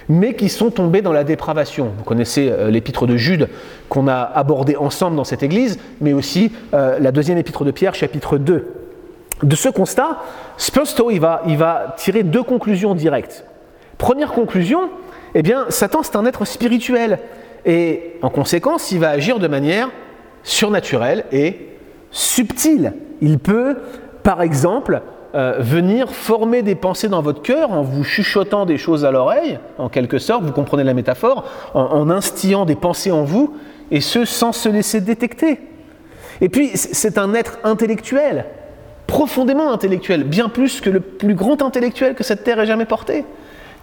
mais 0.09 0.33
qui 0.35 0.49
sont 0.49 0.69
tombés 0.69 1.01
dans 1.01 1.11
la 1.11 1.23
dépravation. 1.23 1.91
Vous 1.97 2.03
connaissez 2.03 2.49
euh, 2.49 2.69
l'épître 2.69 3.07
de 3.07 3.17
Jude 3.17 3.49
qu'on 3.89 4.07
a 4.07 4.21
abordé 4.21 4.75
ensemble 4.75 5.15
dans 5.15 5.23
cette 5.23 5.43
église, 5.43 5.79
mais 6.01 6.13
aussi 6.13 6.51
euh, 6.73 6.99
la 6.99 7.11
deuxième 7.11 7.37
épître 7.37 7.65
de 7.65 7.71
Pierre, 7.71 7.95
chapitre 7.95 8.37
2. 8.37 8.73
De 9.43 9.55
ce 9.55 9.69
constat, 9.69 10.19
Spurstow 10.57 11.11
va, 11.19 11.41
il 11.47 11.57
va 11.57 11.95
tirer 11.97 12.23
deux 12.23 12.43
conclusions 12.43 12.95
directes. 12.95 13.45
Première 13.97 14.31
conclusion, 14.31 14.89
eh 15.35 15.43
bien, 15.43 15.65
Satan 15.69 16.01
c'est 16.03 16.15
un 16.15 16.25
être 16.25 16.45
spirituel 16.45 17.19
et 17.65 18.15
en 18.21 18.29
conséquence, 18.29 18.91
il 18.91 18.99
va 18.99 19.09
agir 19.09 19.39
de 19.39 19.47
manière 19.47 19.89
surnaturelle 20.43 21.25
et 21.31 21.67
subtile. 22.11 22.93
Il 23.21 23.39
peut, 23.39 23.77
par 24.23 24.41
exemple, 24.41 25.01
euh, 25.35 25.57
venir 25.59 26.09
former 26.11 26.61
des 26.61 26.75
pensées 26.75 27.09
dans 27.09 27.21
votre 27.21 27.41
cœur 27.41 27.71
en 27.71 27.81
vous 27.81 28.03
chuchotant 28.03 28.65
des 28.65 28.77
choses 28.77 29.05
à 29.05 29.11
l'oreille, 29.11 29.59
en 29.77 29.89
quelque 29.89 30.19
sorte, 30.19 30.43
vous 30.43 30.51
comprenez 30.51 30.83
la 30.83 30.93
métaphore, 30.93 31.45
en, 31.73 31.81
en 31.81 32.09
instillant 32.09 32.65
des 32.65 32.75
pensées 32.75 33.11
en 33.11 33.23
vous, 33.23 33.55
et 33.91 34.01
ce 34.01 34.25
sans 34.25 34.51
se 34.51 34.69
laisser 34.69 35.01
détecter. 35.01 35.59
Et 36.41 36.49
puis, 36.49 36.71
c'est 36.75 37.17
un 37.17 37.33
être 37.33 37.59
intellectuel, 37.63 38.45
profondément 39.07 39.71
intellectuel, 39.71 40.23
bien 40.23 40.49
plus 40.49 40.81
que 40.81 40.89
le 40.89 40.99
plus 40.99 41.35
grand 41.35 41.61
intellectuel 41.61 42.15
que 42.15 42.23
cette 42.23 42.43
terre 42.43 42.59
ait 42.59 42.65
jamais 42.65 42.85
porté 42.85 43.25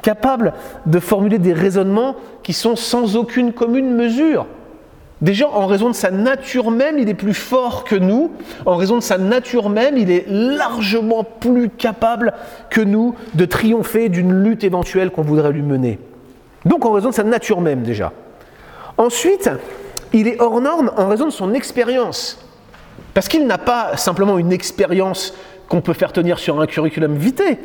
capable 0.05 0.53
de 0.85 1.01
formuler 1.01 1.39
des 1.39 1.55
raisonnements 1.55 2.17
qui 2.43 2.53
sont 2.53 2.77
sans 2.77 3.17
aucune 3.17 3.55
commune 3.55 3.97
mesure. 3.97 4.47
Déjà, 5.25 5.49
en 5.49 5.67
raison 5.67 5.89
de 5.89 5.95
sa 5.95 6.11
nature 6.11 6.71
même, 6.71 6.99
il 6.99 7.09
est 7.09 7.15
plus 7.15 7.33
fort 7.33 7.85
que 7.85 7.97
nous. 7.97 8.33
En 8.67 8.77
raison 8.77 8.97
de 8.97 9.03
sa 9.03 9.17
nature 9.17 9.71
même, 9.71 9.97
il 9.97 10.11
est 10.11 10.27
largement 10.29 11.25
plus 11.25 11.71
capable 11.71 12.35
que 12.69 12.83
nous 12.83 13.15
de 13.33 13.47
triompher 13.47 14.11
d'une 14.11 14.35
lutte 14.45 14.65
éventuelle 14.65 15.11
qu'on 15.11 15.23
voudrait 15.23 15.51
lui 15.51 15.63
mener. 15.63 15.99
Donc, 16.67 16.85
en 16.85 16.93
raison 16.93 17.09
de 17.09 17.15
sa 17.15 17.25
nature 17.25 17.63
même, 17.63 17.85
déjà. 17.85 18.13
Ensuite, 18.99 19.49
il 20.13 20.29
est 20.29 20.39
hors 20.43 20.61
norme 20.61 20.93
en 20.99 21.09
raison 21.09 21.25
de 21.25 21.31
son 21.31 21.55
expérience. 21.55 22.39
Parce 23.15 23.27
qu'il 23.27 23.47
n'a 23.47 23.57
pas 23.57 23.97
simplement 23.97 24.37
une 24.37 24.53
expérience 24.53 25.33
qu'on 25.71 25.81
peut 25.81 25.95
faire 25.95 26.13
tenir 26.13 26.39
sur 26.39 26.61
un 26.61 26.67
curriculum 26.67 27.17
vitae. 27.17 27.57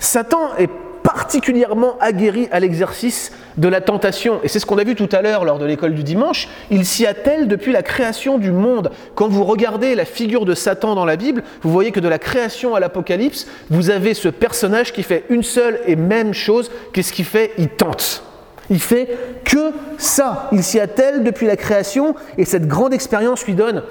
Satan 0.00 0.56
est 0.58 0.70
particulièrement 1.16 1.96
aguerri 1.98 2.46
à 2.52 2.60
l'exercice 2.60 3.32
de 3.56 3.68
la 3.68 3.80
tentation. 3.80 4.38
Et 4.44 4.48
c'est 4.48 4.58
ce 4.58 4.66
qu'on 4.66 4.76
a 4.76 4.84
vu 4.84 4.94
tout 4.94 5.08
à 5.12 5.22
l'heure 5.22 5.46
lors 5.46 5.58
de 5.58 5.64
l'école 5.64 5.94
du 5.94 6.02
dimanche. 6.02 6.46
Il 6.70 6.84
s'y 6.84 7.06
attelle 7.06 7.48
depuis 7.48 7.72
la 7.72 7.82
création 7.82 8.36
du 8.36 8.52
monde. 8.52 8.90
Quand 9.14 9.26
vous 9.26 9.44
regardez 9.44 9.94
la 9.94 10.04
figure 10.04 10.44
de 10.44 10.54
Satan 10.54 10.94
dans 10.94 11.06
la 11.06 11.16
Bible, 11.16 11.42
vous 11.62 11.70
voyez 11.70 11.90
que 11.90 12.00
de 12.00 12.08
la 12.08 12.18
création 12.18 12.74
à 12.74 12.80
l'Apocalypse, 12.80 13.46
vous 13.70 13.88
avez 13.88 14.12
ce 14.12 14.28
personnage 14.28 14.92
qui 14.92 15.02
fait 15.02 15.24
une 15.30 15.42
seule 15.42 15.80
et 15.86 15.96
même 15.96 16.34
chose. 16.34 16.70
Qu'est-ce 16.92 17.14
qu'il 17.14 17.24
fait? 17.24 17.52
Il 17.56 17.70
tente. 17.70 18.22
Il 18.68 18.78
fait 18.78 19.08
que 19.44 19.70
ça. 19.96 20.50
Il 20.52 20.62
s'y 20.62 20.78
attelle 20.78 21.24
depuis 21.24 21.46
la 21.46 21.56
création 21.56 22.14
et 22.36 22.44
cette 22.44 22.68
grande 22.68 22.92
expérience 22.92 23.46
lui 23.46 23.54
donne 23.54 23.84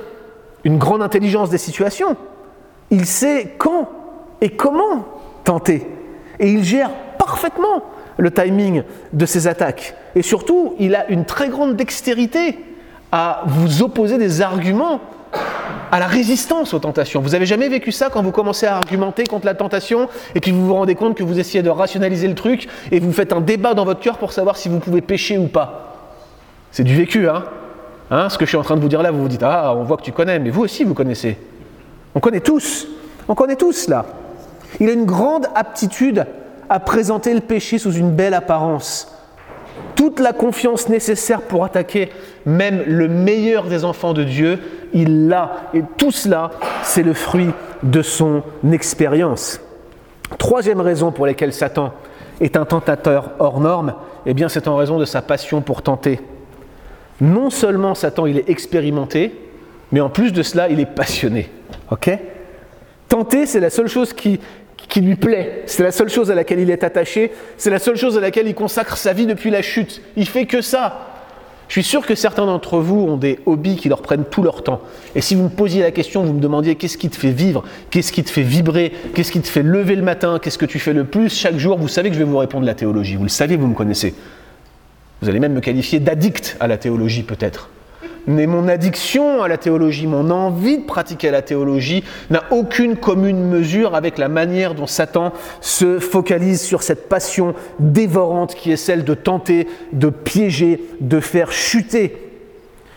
une 0.63 0.77
grande 0.77 1.01
intelligence 1.01 1.49
des 1.49 1.57
situations. 1.57 2.17
Il 2.91 3.07
sait 3.07 3.55
quand 3.57 3.89
et 4.41 4.51
comment 4.51 5.07
tenter. 5.43 5.87
Et 6.39 6.51
il 6.51 6.63
gère 6.63 6.91
parfaitement 7.25 7.83
le 8.17 8.31
timing 8.31 8.83
de 9.13 9.25
ses 9.25 9.47
attaques. 9.47 9.95
Et 10.15 10.21
surtout, 10.21 10.75
il 10.79 10.95
a 10.95 11.07
une 11.09 11.25
très 11.25 11.49
grande 11.49 11.75
dextérité 11.75 12.59
à 13.11 13.43
vous 13.47 13.81
opposer 13.81 14.17
des 14.17 14.41
arguments 14.41 15.01
à 15.91 15.99
la 15.99 16.07
résistance 16.07 16.73
aux 16.73 16.79
tentations. 16.79 17.21
Vous 17.21 17.35
avez 17.35 17.45
jamais 17.45 17.67
vécu 17.67 17.91
ça 17.91 18.09
quand 18.09 18.21
vous 18.21 18.31
commencez 18.31 18.65
à 18.65 18.77
argumenter 18.77 19.25
contre 19.25 19.45
la 19.45 19.53
tentation 19.53 20.07
et 20.33 20.39
puis 20.39 20.51
vous 20.51 20.65
vous 20.65 20.73
rendez 20.73 20.95
compte 20.95 21.15
que 21.15 21.23
vous 21.23 21.39
essayez 21.39 21.63
de 21.63 21.69
rationaliser 21.69 22.27
le 22.27 22.35
truc 22.35 22.67
et 22.91 22.99
vous 22.99 23.11
faites 23.11 23.33
un 23.33 23.41
débat 23.41 23.73
dans 23.73 23.85
votre 23.85 23.99
cœur 23.99 24.17
pour 24.17 24.31
savoir 24.31 24.55
si 24.57 24.69
vous 24.69 24.79
pouvez 24.79 25.01
pécher 25.01 25.37
ou 25.37 25.47
pas. 25.47 26.11
C'est 26.71 26.83
du 26.83 26.95
vécu, 26.95 27.27
hein, 27.27 27.43
hein 28.11 28.29
Ce 28.29 28.37
que 28.37 28.45
je 28.45 28.49
suis 28.49 28.57
en 28.57 28.63
train 28.63 28.75
de 28.75 28.81
vous 28.81 28.87
dire 28.87 29.01
là, 29.01 29.11
vous 29.11 29.21
vous 29.21 29.27
dites 29.27 29.43
ah, 29.43 29.73
on 29.75 29.83
voit 29.83 29.97
que 29.97 30.03
tu 30.03 30.11
connais, 30.11 30.39
mais 30.39 30.49
vous 30.49 30.63
aussi 30.63 30.83
vous 30.83 30.93
connaissez. 30.93 31.37
On 32.13 32.19
connaît 32.19 32.41
tous, 32.41 32.87
on 33.27 33.35
connaît 33.35 33.55
tous 33.55 33.87
là. 33.87 34.05
Il 34.79 34.89
a 34.89 34.93
une 34.93 35.05
grande 35.05 35.47
aptitude 35.55 36.25
à 36.69 36.79
présenter 36.79 37.33
le 37.33 37.41
péché 37.41 37.77
sous 37.77 37.93
une 37.93 38.11
belle 38.11 38.33
apparence. 38.33 39.11
Toute 39.95 40.19
la 40.19 40.33
confiance 40.33 40.89
nécessaire 40.89 41.41
pour 41.41 41.63
attaquer 41.63 42.09
même 42.45 42.83
le 42.85 43.07
meilleur 43.07 43.65
des 43.65 43.85
enfants 43.85 44.13
de 44.13 44.23
Dieu, 44.23 44.59
il 44.93 45.27
l'a. 45.27 45.69
Et 45.73 45.83
tout 45.97 46.11
cela, 46.11 46.51
c'est 46.83 47.03
le 47.03 47.13
fruit 47.13 47.49
de 47.83 48.01
son 48.01 48.43
expérience. 48.71 49.59
Troisième 50.37 50.81
raison 50.81 51.11
pour 51.11 51.25
laquelle 51.25 51.53
Satan 51.53 51.93
est 52.41 52.57
un 52.57 52.65
tentateur 52.65 53.31
hors 53.39 53.59
norme, 53.59 53.93
eh 54.25 54.33
bien 54.33 54.49
c'est 54.49 54.67
en 54.67 54.75
raison 54.75 54.97
de 54.97 55.05
sa 55.05 55.21
passion 55.21 55.61
pour 55.61 55.81
tenter. 55.81 56.19
Non 57.21 57.49
seulement 57.49 57.95
Satan, 57.95 58.25
il 58.25 58.37
est 58.37 58.49
expérimenté, 58.49 59.39
mais 59.91 60.01
en 60.01 60.09
plus 60.09 60.33
de 60.33 60.43
cela, 60.43 60.69
il 60.69 60.79
est 60.79 60.85
passionné. 60.85 61.49
Tenter, 63.07 63.45
c'est 63.45 63.59
la 63.59 63.69
seule 63.69 63.87
chose 63.87 64.13
qui, 64.13 64.39
qui 64.87 65.01
lui 65.01 65.15
plaît. 65.15 65.63
C'est 65.65 65.83
la 65.83 65.91
seule 65.91 66.09
chose 66.09 66.31
à 66.31 66.35
laquelle 66.35 66.59
il 66.59 66.69
est 66.69 66.83
attaché. 66.83 67.31
C'est 67.57 67.69
la 67.69 67.79
seule 67.79 67.97
chose 67.97 68.17
à 68.17 68.21
laquelle 68.21 68.47
il 68.47 68.55
consacre 68.55 68.97
sa 68.97 69.13
vie 69.13 69.25
depuis 69.25 69.49
la 69.49 69.61
chute. 69.61 70.01
Il 70.15 70.27
fait 70.27 70.45
que 70.45 70.61
ça. 70.61 71.11
Je 71.67 71.73
suis 71.73 71.83
sûr 71.83 72.05
que 72.05 72.13
certains 72.13 72.45
d'entre 72.45 72.77
vous 72.77 72.99
ont 72.99 73.17
des 73.17 73.39
hobbies 73.45 73.75
qui 73.75 73.89
leur 73.89 74.01
prennent 74.01 74.25
tout 74.25 74.43
leur 74.43 74.63
temps. 74.63 74.81
Et 75.15 75.21
si 75.21 75.33
vous 75.33 75.43
me 75.43 75.49
posiez 75.49 75.81
la 75.81 75.91
question, 75.91 76.23
vous 76.23 76.33
me 76.33 76.39
demandiez 76.39 76.75
qu'est-ce 76.75 76.97
qui 76.97 77.09
te 77.09 77.15
fait 77.15 77.31
vivre, 77.31 77.63
qu'est-ce 77.89 78.11
qui 78.11 78.23
te 78.23 78.29
fait 78.29 78.43
vibrer, 78.43 78.91
qu'est-ce 79.15 79.31
qui 79.31 79.41
te 79.41 79.47
fait 79.47 79.63
lever 79.63 79.95
le 79.95 80.03
matin, 80.03 80.37
qu'est-ce 80.39 80.59
que 80.59 80.65
tu 80.67 80.77
fais 80.77 80.93
le 80.93 81.05
plus 81.05 81.33
chaque 81.33 81.57
jour, 81.57 81.77
vous 81.77 81.87
savez 81.87 82.09
que 82.09 82.15
je 82.15 82.19
vais 82.19 82.29
vous 82.29 82.37
répondre 82.37 82.67
la 82.67 82.75
théologie. 82.75 83.15
Vous 83.15 83.23
le 83.23 83.29
savez, 83.29 83.55
vous 83.55 83.67
me 83.67 83.73
connaissez. 83.73 84.13
Vous 85.21 85.29
allez 85.29 85.39
même 85.39 85.53
me 85.53 85.61
qualifier 85.61 85.99
d'addict 85.99 86.55
à 86.59 86.67
la 86.67 86.77
théologie 86.77 87.23
peut-être 87.23 87.69
mais 88.27 88.47
mon 88.47 88.67
addiction 88.67 89.43
à 89.43 89.47
la 89.47 89.57
théologie, 89.57 90.07
mon 90.07 90.29
envie 90.29 90.79
de 90.79 90.85
pratiquer 90.85 91.31
la 91.31 91.41
théologie 91.41 92.03
n'a 92.29 92.43
aucune 92.51 92.97
commune 92.97 93.47
mesure 93.47 93.95
avec 93.95 94.17
la 94.17 94.29
manière 94.29 94.75
dont 94.75 94.87
Satan 94.87 95.31
se 95.61 95.99
focalise 95.99 96.61
sur 96.61 96.83
cette 96.83 97.07
passion 97.09 97.53
dévorante 97.79 98.55
qui 98.55 98.71
est 98.71 98.77
celle 98.77 99.03
de 99.03 99.13
tenter, 99.13 99.67
de 99.93 100.09
piéger, 100.09 100.81
de 100.99 101.19
faire 101.19 101.51
chuter. 101.51 102.17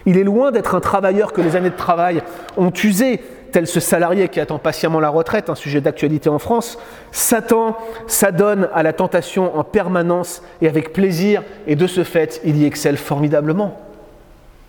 Il 0.06 0.16
est 0.16 0.24
loin 0.24 0.50
d'être 0.50 0.74
un 0.74 0.80
travailleur 0.80 1.32
que 1.32 1.42
les 1.42 1.56
années 1.56 1.70
de 1.70 1.76
travail 1.76 2.22
ont 2.56 2.72
usé, 2.82 3.20
tel 3.52 3.66
ce 3.66 3.80
salarié 3.80 4.28
qui 4.28 4.40
attend 4.40 4.58
patiemment 4.58 5.00
la 5.00 5.08
retraite, 5.10 5.50
un 5.50 5.54
sujet 5.54 5.80
d'actualité 5.80 6.28
en 6.30 6.38
France. 6.38 6.78
Satan 7.12 7.76
s'adonne 8.06 8.68
à 8.72 8.82
la 8.82 8.92
tentation 8.92 9.56
en 9.58 9.64
permanence 9.64 10.42
et 10.62 10.68
avec 10.68 10.92
plaisir, 10.92 11.42
et 11.66 11.76
de 11.76 11.86
ce 11.86 12.04
fait, 12.04 12.40
il 12.44 12.56
y 12.56 12.64
excelle 12.64 12.96
formidablement. 12.96 13.87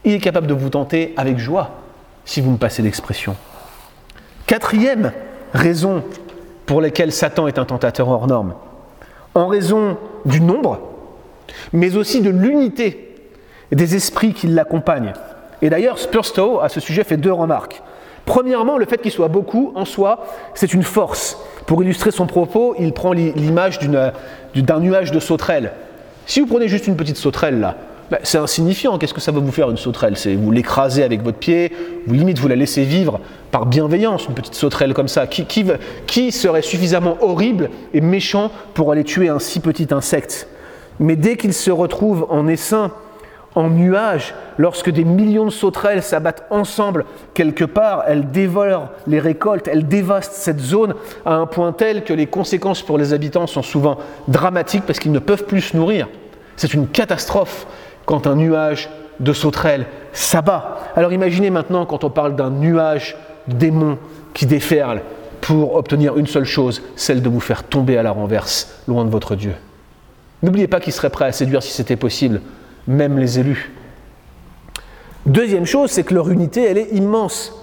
Il 0.05 0.13
est 0.13 0.19
capable 0.19 0.47
de 0.47 0.53
vous 0.53 0.69
tenter 0.69 1.13
avec 1.17 1.37
joie, 1.37 1.71
si 2.25 2.41
vous 2.41 2.51
me 2.51 2.57
passez 2.57 2.81
l'expression. 2.81 3.35
Quatrième 4.47 5.11
raison 5.53 6.03
pour 6.65 6.81
laquelle 6.81 7.11
Satan 7.11 7.47
est 7.47 7.59
un 7.59 7.65
tentateur 7.65 8.07
hors 8.07 8.27
norme, 8.27 8.53
en 9.35 9.47
raison 9.47 9.97
du 10.25 10.41
nombre, 10.41 10.79
mais 11.73 11.97
aussi 11.97 12.21
de 12.21 12.29
l'unité 12.29 13.15
des 13.71 13.95
esprits 13.95 14.33
qui 14.33 14.47
l'accompagnent. 14.47 15.13
Et 15.61 15.69
d'ailleurs, 15.69 15.99
Spurstow, 15.99 16.59
à 16.61 16.69
ce 16.69 16.79
sujet, 16.79 17.03
fait 17.03 17.17
deux 17.17 17.33
remarques. 17.33 17.81
Premièrement, 18.25 18.77
le 18.77 18.85
fait 18.85 19.01
qu'il 19.01 19.11
soit 19.11 19.27
beaucoup, 19.27 19.71
en 19.75 19.85
soi, 19.85 20.25
c'est 20.53 20.73
une 20.73 20.83
force. 20.83 21.37
Pour 21.65 21.83
illustrer 21.83 22.11
son 22.11 22.27
propos, 22.27 22.75
il 22.79 22.93
prend 22.93 23.11
l'image 23.11 23.79
d'un 23.79 24.79
nuage 24.79 25.11
de 25.11 25.19
sauterelles. 25.19 25.73
Si 26.25 26.39
vous 26.39 26.47
prenez 26.47 26.67
juste 26.67 26.87
une 26.87 26.95
petite 26.95 27.17
sauterelle 27.17 27.59
là, 27.59 27.75
bah, 28.11 28.17
c'est 28.23 28.37
insignifiant. 28.37 28.97
Qu'est-ce 28.97 29.13
que 29.13 29.21
ça 29.21 29.31
va 29.31 29.39
vous 29.39 29.51
faire 29.51 29.69
une 29.69 29.77
sauterelle? 29.77 30.17
C'est 30.17 30.33
vous 30.35 30.51
l'écrasez 30.51 31.03
avec 31.03 31.21
votre 31.21 31.37
pied, 31.37 31.71
vous 32.07 32.13
limite 32.13 32.39
vous 32.39 32.47
la 32.47 32.55
laissez 32.55 32.83
vivre 32.83 33.19
par 33.51 33.65
bienveillance, 33.65 34.25
une 34.27 34.33
petite 34.33 34.55
sauterelle 34.55 34.93
comme 34.93 35.07
ça. 35.07 35.27
Qui, 35.27 36.31
serait 36.31 36.61
suffisamment 36.61 37.17
horrible 37.21 37.69
et 37.93 38.01
méchant 38.01 38.51
pour 38.73 38.91
aller 38.91 39.03
tuer 39.03 39.29
un 39.29 39.39
si 39.39 39.59
petit 39.59 39.87
insecte? 39.91 40.47
Mais 40.99 41.15
dès 41.15 41.37
qu'il 41.37 41.53
se 41.53 41.71
retrouve 41.71 42.25
en 42.29 42.47
essaim, 42.47 42.91
en 43.55 43.69
nuage, 43.69 44.33
lorsque 44.57 44.89
des 44.89 45.03
millions 45.03 45.45
de 45.45 45.49
sauterelles 45.49 46.03
s'abattent 46.03 46.45
ensemble 46.49 47.05
quelque 47.33 47.63
part, 47.63 48.03
elles 48.07 48.29
dévorent 48.31 48.89
les 49.07 49.19
récoltes, 49.19 49.67
elles 49.67 49.87
dévastent 49.87 50.33
cette 50.33 50.59
zone 50.59 50.93
à 51.25 51.33
un 51.35 51.45
point 51.45 51.71
tel 51.73 52.03
que 52.03 52.13
les 52.13 52.27
conséquences 52.27 52.81
pour 52.81 52.97
les 52.97 53.13
habitants 53.13 53.47
sont 53.47 53.63
souvent 53.63 53.97
dramatiques 54.27 54.85
parce 54.85 54.99
qu'ils 54.99 55.11
ne 55.11 55.19
peuvent 55.19 55.45
plus 55.45 55.61
se 55.61 55.77
nourrir. 55.77 56.07
C'est 56.57 56.73
une 56.73 56.87
catastrophe 56.87 57.65
quand 58.09 58.25
un 58.25 58.35
nuage 58.35 58.89
de 59.19 59.33
sauterelles 59.33 59.85
s'abat. 60.13 60.79
Alors 60.95 61.13
imaginez 61.13 61.51
maintenant 61.51 61.85
quand 61.85 62.03
on 62.03 62.09
parle 62.09 62.35
d'un 62.35 62.49
nuage 62.49 63.15
de 63.47 63.53
démons 63.53 63.99
qui 64.33 64.47
déferle 64.47 65.03
pour 65.41 65.75
obtenir 65.75 66.17
une 66.17 66.25
seule 66.25 66.45
chose, 66.45 66.81
celle 66.95 67.21
de 67.21 67.29
vous 67.29 67.39
faire 67.39 67.61
tomber 67.61 67.99
à 67.99 68.01
la 68.01 68.09
renverse, 68.09 68.81
loin 68.87 69.05
de 69.05 69.11
votre 69.11 69.35
Dieu. 69.35 69.53
N'oubliez 70.41 70.67
pas 70.67 70.79
qu'il 70.79 70.91
serait 70.91 71.11
prêt 71.11 71.25
à 71.25 71.31
séduire 71.31 71.61
si 71.61 71.71
c'était 71.71 71.97
possible, 71.97 72.41
même 72.87 73.19
les 73.19 73.37
élus. 73.37 73.73
Deuxième 75.27 75.67
chose, 75.67 75.91
c'est 75.91 76.03
que 76.03 76.15
leur 76.15 76.31
unité, 76.31 76.63
elle 76.63 76.79
est 76.79 76.91
immense. 76.93 77.53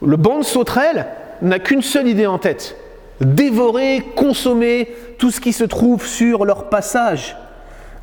Le 0.00 0.16
banc 0.16 0.38
de 0.38 0.44
sauterelles 0.44 1.04
n'a 1.42 1.58
qu'une 1.58 1.82
seule 1.82 2.08
idée 2.08 2.26
en 2.26 2.38
tête, 2.38 2.78
dévorer, 3.20 4.06
consommer 4.16 4.88
tout 5.18 5.30
ce 5.30 5.42
qui 5.42 5.52
se 5.52 5.64
trouve 5.64 6.06
sur 6.06 6.46
leur 6.46 6.70
passage. 6.70 7.36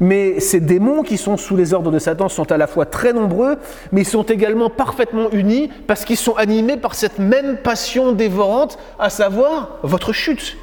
Mais 0.02 0.40
ces 0.40 0.60
démons 0.60 1.04
qui 1.04 1.18
sont 1.18 1.38
sous 1.38 1.56
les 1.56 1.76
ordres 1.76 1.92
de 1.92 2.00
Satan 2.00 2.28
sont 2.28 2.52
à 2.52 2.58
la 2.58 2.66
fois 2.66 2.88
très 2.88 3.14
nombreux, 3.14 3.58
mais 3.92 4.02
ils 4.02 4.08
sont 4.08 4.24
également 4.24 4.72
parfaitement 4.72 5.30
unis 5.32 5.70
parce 5.86 6.06
qu'ils 6.06 6.18
sont 6.18 6.36
animés 6.36 6.76
par 6.76 6.96
cette 6.96 7.20
même 7.20 7.58
passion 7.58 8.12
dévorante, 8.12 8.80
à 8.98 9.12
savoir 9.12 9.78
votre 9.84 10.12
chute. 10.12 10.58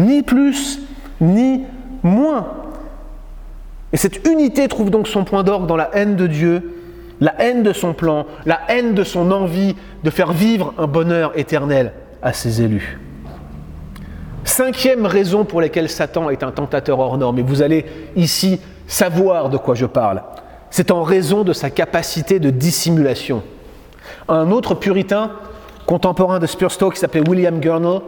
Ni 0.00 0.22
plus, 0.22 0.80
ni 1.20 1.62
moins. 2.02 2.48
Et 3.92 3.96
cette 3.96 4.26
unité 4.26 4.66
trouve 4.66 4.90
donc 4.90 5.06
son 5.06 5.22
point 5.22 5.44
d'orgue 5.44 5.66
dans 5.66 5.76
la 5.76 5.90
haine 5.94 6.16
de 6.16 6.26
Dieu, 6.26 6.74
la 7.20 7.40
haine 7.40 7.62
de 7.62 7.72
son 7.72 7.92
plan, 7.92 8.26
la 8.44 8.60
haine 8.68 8.94
de 8.94 9.04
son 9.04 9.30
envie 9.30 9.76
de 10.02 10.10
faire 10.10 10.32
vivre 10.32 10.74
un 10.78 10.88
bonheur 10.88 11.38
éternel 11.38 11.92
à 12.22 12.32
ses 12.32 12.60
élus. 12.60 12.98
Cinquième 14.62 15.06
raison 15.06 15.46
pour 15.46 15.62
laquelle 15.62 15.88
Satan 15.88 16.28
est 16.28 16.42
un 16.42 16.50
tentateur 16.50 16.98
hors 16.98 17.16
norme, 17.16 17.38
et 17.38 17.42
vous 17.42 17.62
allez 17.62 17.86
ici 18.14 18.60
savoir 18.86 19.48
de 19.48 19.56
quoi 19.56 19.74
je 19.74 19.86
parle, 19.86 20.22
c'est 20.68 20.90
en 20.90 21.02
raison 21.02 21.44
de 21.44 21.54
sa 21.54 21.70
capacité 21.70 22.38
de 22.40 22.50
dissimulation. 22.50 23.42
Un 24.28 24.50
autre 24.50 24.74
puritain 24.74 25.30
contemporain 25.86 26.40
de 26.40 26.46
Spurstow 26.46 26.90
qui 26.90 26.98
s'appelait 26.98 27.26
William 27.26 27.58
Gurnall 27.58 28.02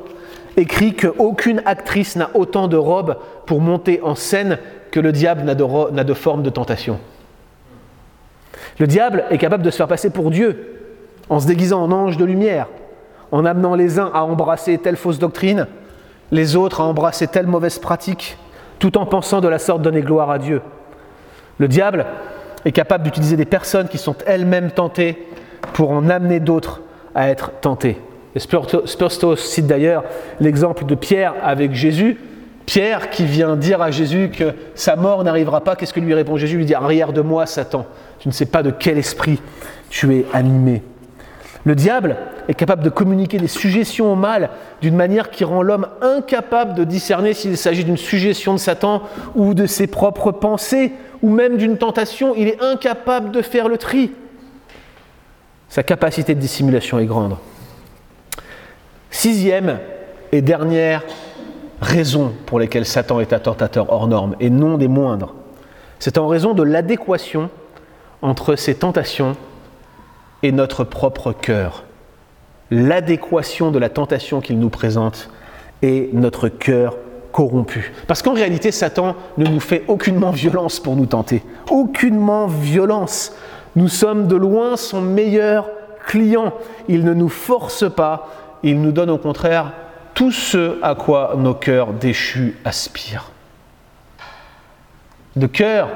écrit 0.58 0.94
qu'aucune 0.94 1.62
actrice 1.64 2.16
n'a 2.16 2.28
autant 2.34 2.68
de 2.68 2.76
robes 2.76 3.16
pour 3.46 3.62
monter 3.62 4.02
en 4.02 4.14
scène 4.14 4.58
que 4.90 5.00
le 5.00 5.10
diable 5.10 5.44
n'a 5.44 5.54
de, 5.54 6.02
de 6.02 6.14
forme 6.14 6.42
de 6.42 6.50
tentation. 6.50 6.98
Le 8.78 8.86
diable 8.86 9.24
est 9.30 9.38
capable 9.38 9.62
de 9.62 9.70
se 9.70 9.78
faire 9.78 9.88
passer 9.88 10.10
pour 10.10 10.30
Dieu 10.30 10.82
en 11.30 11.40
se 11.40 11.46
déguisant 11.46 11.82
en 11.82 11.90
ange 11.92 12.18
de 12.18 12.26
lumière, 12.26 12.68
en 13.30 13.46
amenant 13.46 13.74
les 13.74 13.98
uns 13.98 14.10
à 14.12 14.24
embrasser 14.24 14.76
telle 14.76 14.96
fausse 14.96 15.18
doctrine, 15.18 15.66
les 16.32 16.56
autres 16.56 16.80
à 16.80 16.84
embrasser 16.84 17.28
telle 17.28 17.46
mauvaise 17.46 17.78
pratique, 17.78 18.36
tout 18.80 18.98
en 18.98 19.06
pensant 19.06 19.40
de 19.40 19.46
la 19.48 19.60
sorte 19.60 19.82
donner 19.82 20.00
gloire 20.00 20.30
à 20.30 20.38
Dieu. 20.38 20.60
Le 21.58 21.68
diable 21.68 22.06
est 22.64 22.72
capable 22.72 23.04
d'utiliser 23.04 23.36
des 23.36 23.44
personnes 23.44 23.86
qui 23.86 23.98
sont 23.98 24.16
elles-mêmes 24.26 24.72
tentées 24.72 25.28
pour 25.74 25.92
en 25.92 26.08
amener 26.08 26.40
d'autres 26.40 26.80
à 27.14 27.28
être 27.28 27.52
tentés. 27.60 28.00
Et 28.34 28.40
Spurstos 28.40 29.36
cite 29.36 29.66
d'ailleurs 29.66 30.04
l'exemple 30.40 30.86
de 30.86 30.94
Pierre 30.94 31.34
avec 31.42 31.74
Jésus. 31.74 32.18
Pierre 32.64 33.10
qui 33.10 33.26
vient 33.26 33.56
dire 33.56 33.82
à 33.82 33.90
Jésus 33.90 34.30
que 34.30 34.54
sa 34.74 34.96
mort 34.96 35.22
n'arrivera 35.22 35.60
pas, 35.60 35.76
qu'est-ce 35.76 35.92
que 35.92 36.00
lui 36.00 36.14
répond 36.14 36.38
Jésus? 36.38 36.54
Il 36.54 36.58
lui 36.58 36.64
dit 36.64 36.74
Arrière 36.74 37.12
de 37.12 37.20
moi, 37.20 37.44
Satan, 37.44 37.86
tu 38.20 38.28
ne 38.28 38.32
sais 38.32 38.46
pas 38.46 38.62
de 38.62 38.70
quel 38.70 38.96
esprit 38.96 39.40
tu 39.90 40.14
es 40.16 40.26
animé. 40.32 40.82
Le 41.64 41.74
diable 41.74 42.16
est 42.48 42.54
capable 42.54 42.82
de 42.82 42.90
communiquer 42.90 43.38
des 43.38 43.46
suggestions 43.46 44.12
au 44.12 44.16
mal 44.16 44.50
d'une 44.80 44.96
manière 44.96 45.30
qui 45.30 45.44
rend 45.44 45.62
l'homme 45.62 45.86
incapable 46.00 46.74
de 46.74 46.84
discerner 46.84 47.34
s'il 47.34 47.56
s'agit 47.56 47.84
d'une 47.84 47.96
suggestion 47.96 48.52
de 48.52 48.58
Satan 48.58 49.02
ou 49.36 49.54
de 49.54 49.66
ses 49.66 49.86
propres 49.86 50.32
pensées 50.32 50.92
ou 51.22 51.30
même 51.30 51.56
d'une 51.56 51.78
tentation. 51.78 52.34
Il 52.36 52.48
est 52.48 52.60
incapable 52.60 53.30
de 53.30 53.42
faire 53.42 53.68
le 53.68 53.78
tri. 53.78 54.10
Sa 55.68 55.84
capacité 55.84 56.34
de 56.34 56.40
dissimulation 56.40 56.98
est 56.98 57.06
grande. 57.06 57.36
Sixième 59.10 59.78
et 60.32 60.42
dernière 60.42 61.04
raison 61.80 62.32
pour 62.46 62.58
laquelle 62.58 62.86
Satan 62.86 63.20
est 63.20 63.32
un 63.32 63.38
tentateur 63.38 63.92
hors 63.92 64.08
norme, 64.08 64.36
et 64.40 64.50
non 64.50 64.78
des 64.78 64.88
moindres, 64.88 65.34
c'est 65.98 66.18
en 66.18 66.26
raison 66.26 66.54
de 66.54 66.62
l'adéquation 66.62 67.50
entre 68.22 68.56
ses 68.56 68.74
tentations 68.74 69.36
et 70.42 70.52
notre 70.52 70.84
propre 70.84 71.32
cœur. 71.32 71.84
L'adéquation 72.70 73.70
de 73.70 73.78
la 73.78 73.88
tentation 73.88 74.40
qu'il 74.40 74.58
nous 74.58 74.70
présente 74.70 75.30
et 75.82 76.10
notre 76.12 76.48
cœur 76.48 76.96
corrompu. 77.32 77.92
Parce 78.06 78.22
qu'en 78.22 78.34
réalité, 78.34 78.70
Satan 78.70 79.16
ne 79.38 79.46
nous 79.46 79.60
fait 79.60 79.84
aucunement 79.88 80.30
violence 80.30 80.80
pour 80.80 80.96
nous 80.96 81.06
tenter. 81.06 81.42
Aucunement 81.70 82.46
violence. 82.46 83.34
Nous 83.74 83.88
sommes 83.88 84.28
de 84.28 84.36
loin 84.36 84.76
son 84.76 85.00
meilleur 85.00 85.70
client. 86.06 86.52
Il 86.88 87.04
ne 87.04 87.14
nous 87.14 87.28
force 87.28 87.90
pas, 87.90 88.28
il 88.62 88.80
nous 88.80 88.92
donne 88.92 89.10
au 89.10 89.18
contraire 89.18 89.72
tout 90.14 90.30
ce 90.30 90.78
à 90.82 90.94
quoi 90.94 91.34
nos 91.38 91.54
cœurs 91.54 91.92
déchus 91.94 92.56
aspirent. 92.64 93.30
Le 95.36 95.48
cœur 95.48 95.88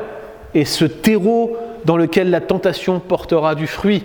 est 0.54 0.64
ce 0.64 0.86
terreau 0.86 1.56
dans 1.84 1.98
lequel 1.98 2.30
la 2.30 2.40
tentation 2.40 2.98
portera 2.98 3.54
du 3.54 3.66
fruit. 3.66 4.04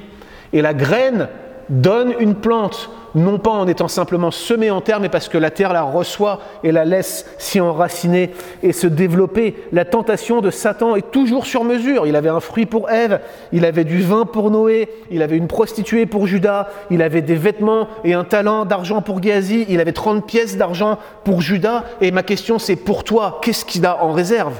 Et 0.53 0.61
la 0.61 0.73
graine 0.73 1.27
donne 1.69 2.13
une 2.19 2.35
plante, 2.35 2.89
non 3.15 3.39
pas 3.39 3.51
en 3.51 3.67
étant 3.67 3.87
simplement 3.87 4.29
semée 4.31 4.71
en 4.71 4.81
terre, 4.81 4.99
mais 4.99 5.09
parce 5.09 5.29
que 5.29 5.37
la 5.37 5.51
terre 5.51 5.71
la 5.71 5.83
reçoit 5.83 6.39
et 6.63 6.71
la 6.71 6.83
laisse 6.83 7.25
s'y 7.37 7.61
enraciner 7.61 8.31
et 8.61 8.73
se 8.73 8.87
développer. 8.87 9.55
La 9.71 9.85
tentation 9.85 10.41
de 10.41 10.49
Satan 10.51 10.95
est 10.95 11.11
toujours 11.11 11.45
sur 11.45 11.63
mesure. 11.63 12.07
Il 12.07 12.15
avait 12.17 12.29
un 12.29 12.41
fruit 12.41 12.65
pour 12.65 12.89
Ève, 12.89 13.21
il 13.53 13.63
avait 13.63 13.85
du 13.85 14.01
vin 14.01 14.25
pour 14.25 14.51
Noé, 14.51 14.89
il 15.09 15.21
avait 15.21 15.37
une 15.37 15.47
prostituée 15.47 16.05
pour 16.05 16.27
Judas, 16.27 16.67
il 16.89 17.01
avait 17.01 17.21
des 17.21 17.35
vêtements 17.35 17.87
et 18.03 18.13
un 18.13 18.25
talent 18.25 18.65
d'argent 18.65 19.01
pour 19.01 19.23
Géasi, 19.23 19.65
il 19.69 19.79
avait 19.79 19.93
30 19.93 20.25
pièces 20.25 20.57
d'argent 20.57 20.97
pour 21.23 21.41
Judas. 21.41 21.85
Et 22.01 22.11
ma 22.11 22.23
question 22.23 22.59
c'est 22.59 22.75
pour 22.75 23.05
toi, 23.05 23.39
qu'est-ce 23.41 23.63
qu'il 23.63 23.85
a 23.85 24.03
en 24.03 24.11
réserve? 24.11 24.55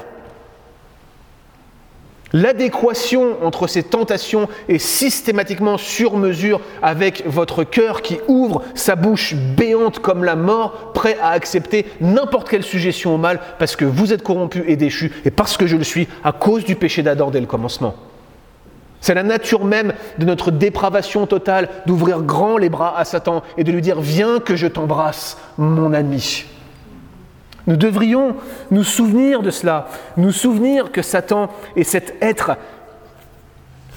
L'adéquation 2.32 3.36
entre 3.44 3.66
ces 3.66 3.82
tentations 3.82 4.48
est 4.68 4.78
systématiquement 4.78 5.76
sur 5.76 6.16
mesure 6.16 6.60
avec 6.80 7.24
votre 7.26 7.62
cœur 7.62 8.00
qui 8.00 8.18
ouvre 8.26 8.62
sa 8.74 8.96
bouche 8.96 9.34
béante 9.34 9.98
comme 9.98 10.24
la 10.24 10.36
mort, 10.36 10.92
prêt 10.94 11.18
à 11.20 11.30
accepter 11.30 11.86
n'importe 12.00 12.48
quelle 12.48 12.62
suggestion 12.62 13.14
au 13.14 13.18
mal 13.18 13.40
parce 13.58 13.76
que 13.76 13.84
vous 13.84 14.12
êtes 14.12 14.22
corrompu 14.22 14.64
et 14.66 14.76
déchu 14.76 15.12
et 15.24 15.30
parce 15.30 15.56
que 15.56 15.66
je 15.66 15.76
le 15.76 15.84
suis 15.84 16.08
à 16.24 16.32
cause 16.32 16.64
du 16.64 16.74
péché 16.74 17.02
d'Adam 17.02 17.30
dès 17.30 17.40
le 17.40 17.46
commencement. 17.46 17.94
C'est 19.02 19.14
la 19.14 19.24
nature 19.24 19.64
même 19.64 19.92
de 20.18 20.24
notre 20.24 20.52
dépravation 20.52 21.26
totale 21.26 21.68
d'ouvrir 21.86 22.22
grand 22.22 22.56
les 22.56 22.68
bras 22.68 22.96
à 22.96 23.04
Satan 23.04 23.42
et 23.58 23.64
de 23.64 23.72
lui 23.72 23.82
dire 23.82 24.00
Viens 24.00 24.38
que 24.38 24.54
je 24.54 24.68
t'embrasse, 24.68 25.36
mon 25.58 25.92
ami. 25.92 26.46
Nous 27.66 27.76
devrions 27.76 28.36
nous 28.70 28.84
souvenir 28.84 29.42
de 29.42 29.50
cela, 29.50 29.88
nous 30.16 30.32
souvenir 30.32 30.90
que 30.90 31.02
Satan 31.02 31.48
est 31.76 31.84
cet 31.84 32.14
être 32.20 32.56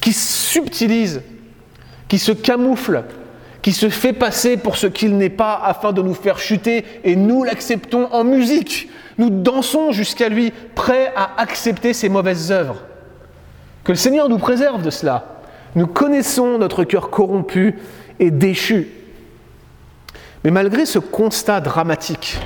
qui 0.01 0.13
subtilise, 0.13 1.21
qui 2.07 2.19
se 2.19 2.31
camoufle, 2.31 3.05
qui 3.63 3.73
se 3.73 3.89
fait 3.89 4.13
passer 4.13 4.57
pour 4.57 4.77
ce 4.77 4.85
qu'il 4.85 5.17
n'est 5.17 5.31
pas 5.31 5.59
afin 5.63 5.91
de 5.91 6.03
nous 6.03 6.13
faire 6.13 6.37
chuter, 6.37 6.85
et 7.03 7.15
nous 7.15 7.43
l'acceptons 7.43 8.07
en 8.11 8.23
musique. 8.23 8.89
Nous 9.17 9.31
dansons 9.31 9.91
jusqu'à 9.91 10.29
lui, 10.29 10.53
prêts 10.75 11.11
à 11.15 11.41
accepter 11.41 11.93
ses 11.93 12.09
mauvaises 12.09 12.51
œuvres. 12.51 12.83
Que 13.83 13.93
le 13.93 13.97
Seigneur 13.97 14.29
nous 14.29 14.37
préserve 14.37 14.83
de 14.83 14.91
cela. 14.91 15.41
Nous 15.73 15.87
connaissons 15.87 16.59
notre 16.59 16.83
cœur 16.83 17.09
corrompu 17.09 17.79
et 18.19 18.29
déchu. 18.29 18.89
Mais 20.43 20.51
malgré 20.51 20.85
ce 20.85 20.99
constat 20.99 21.59
dramatique, 21.59 22.37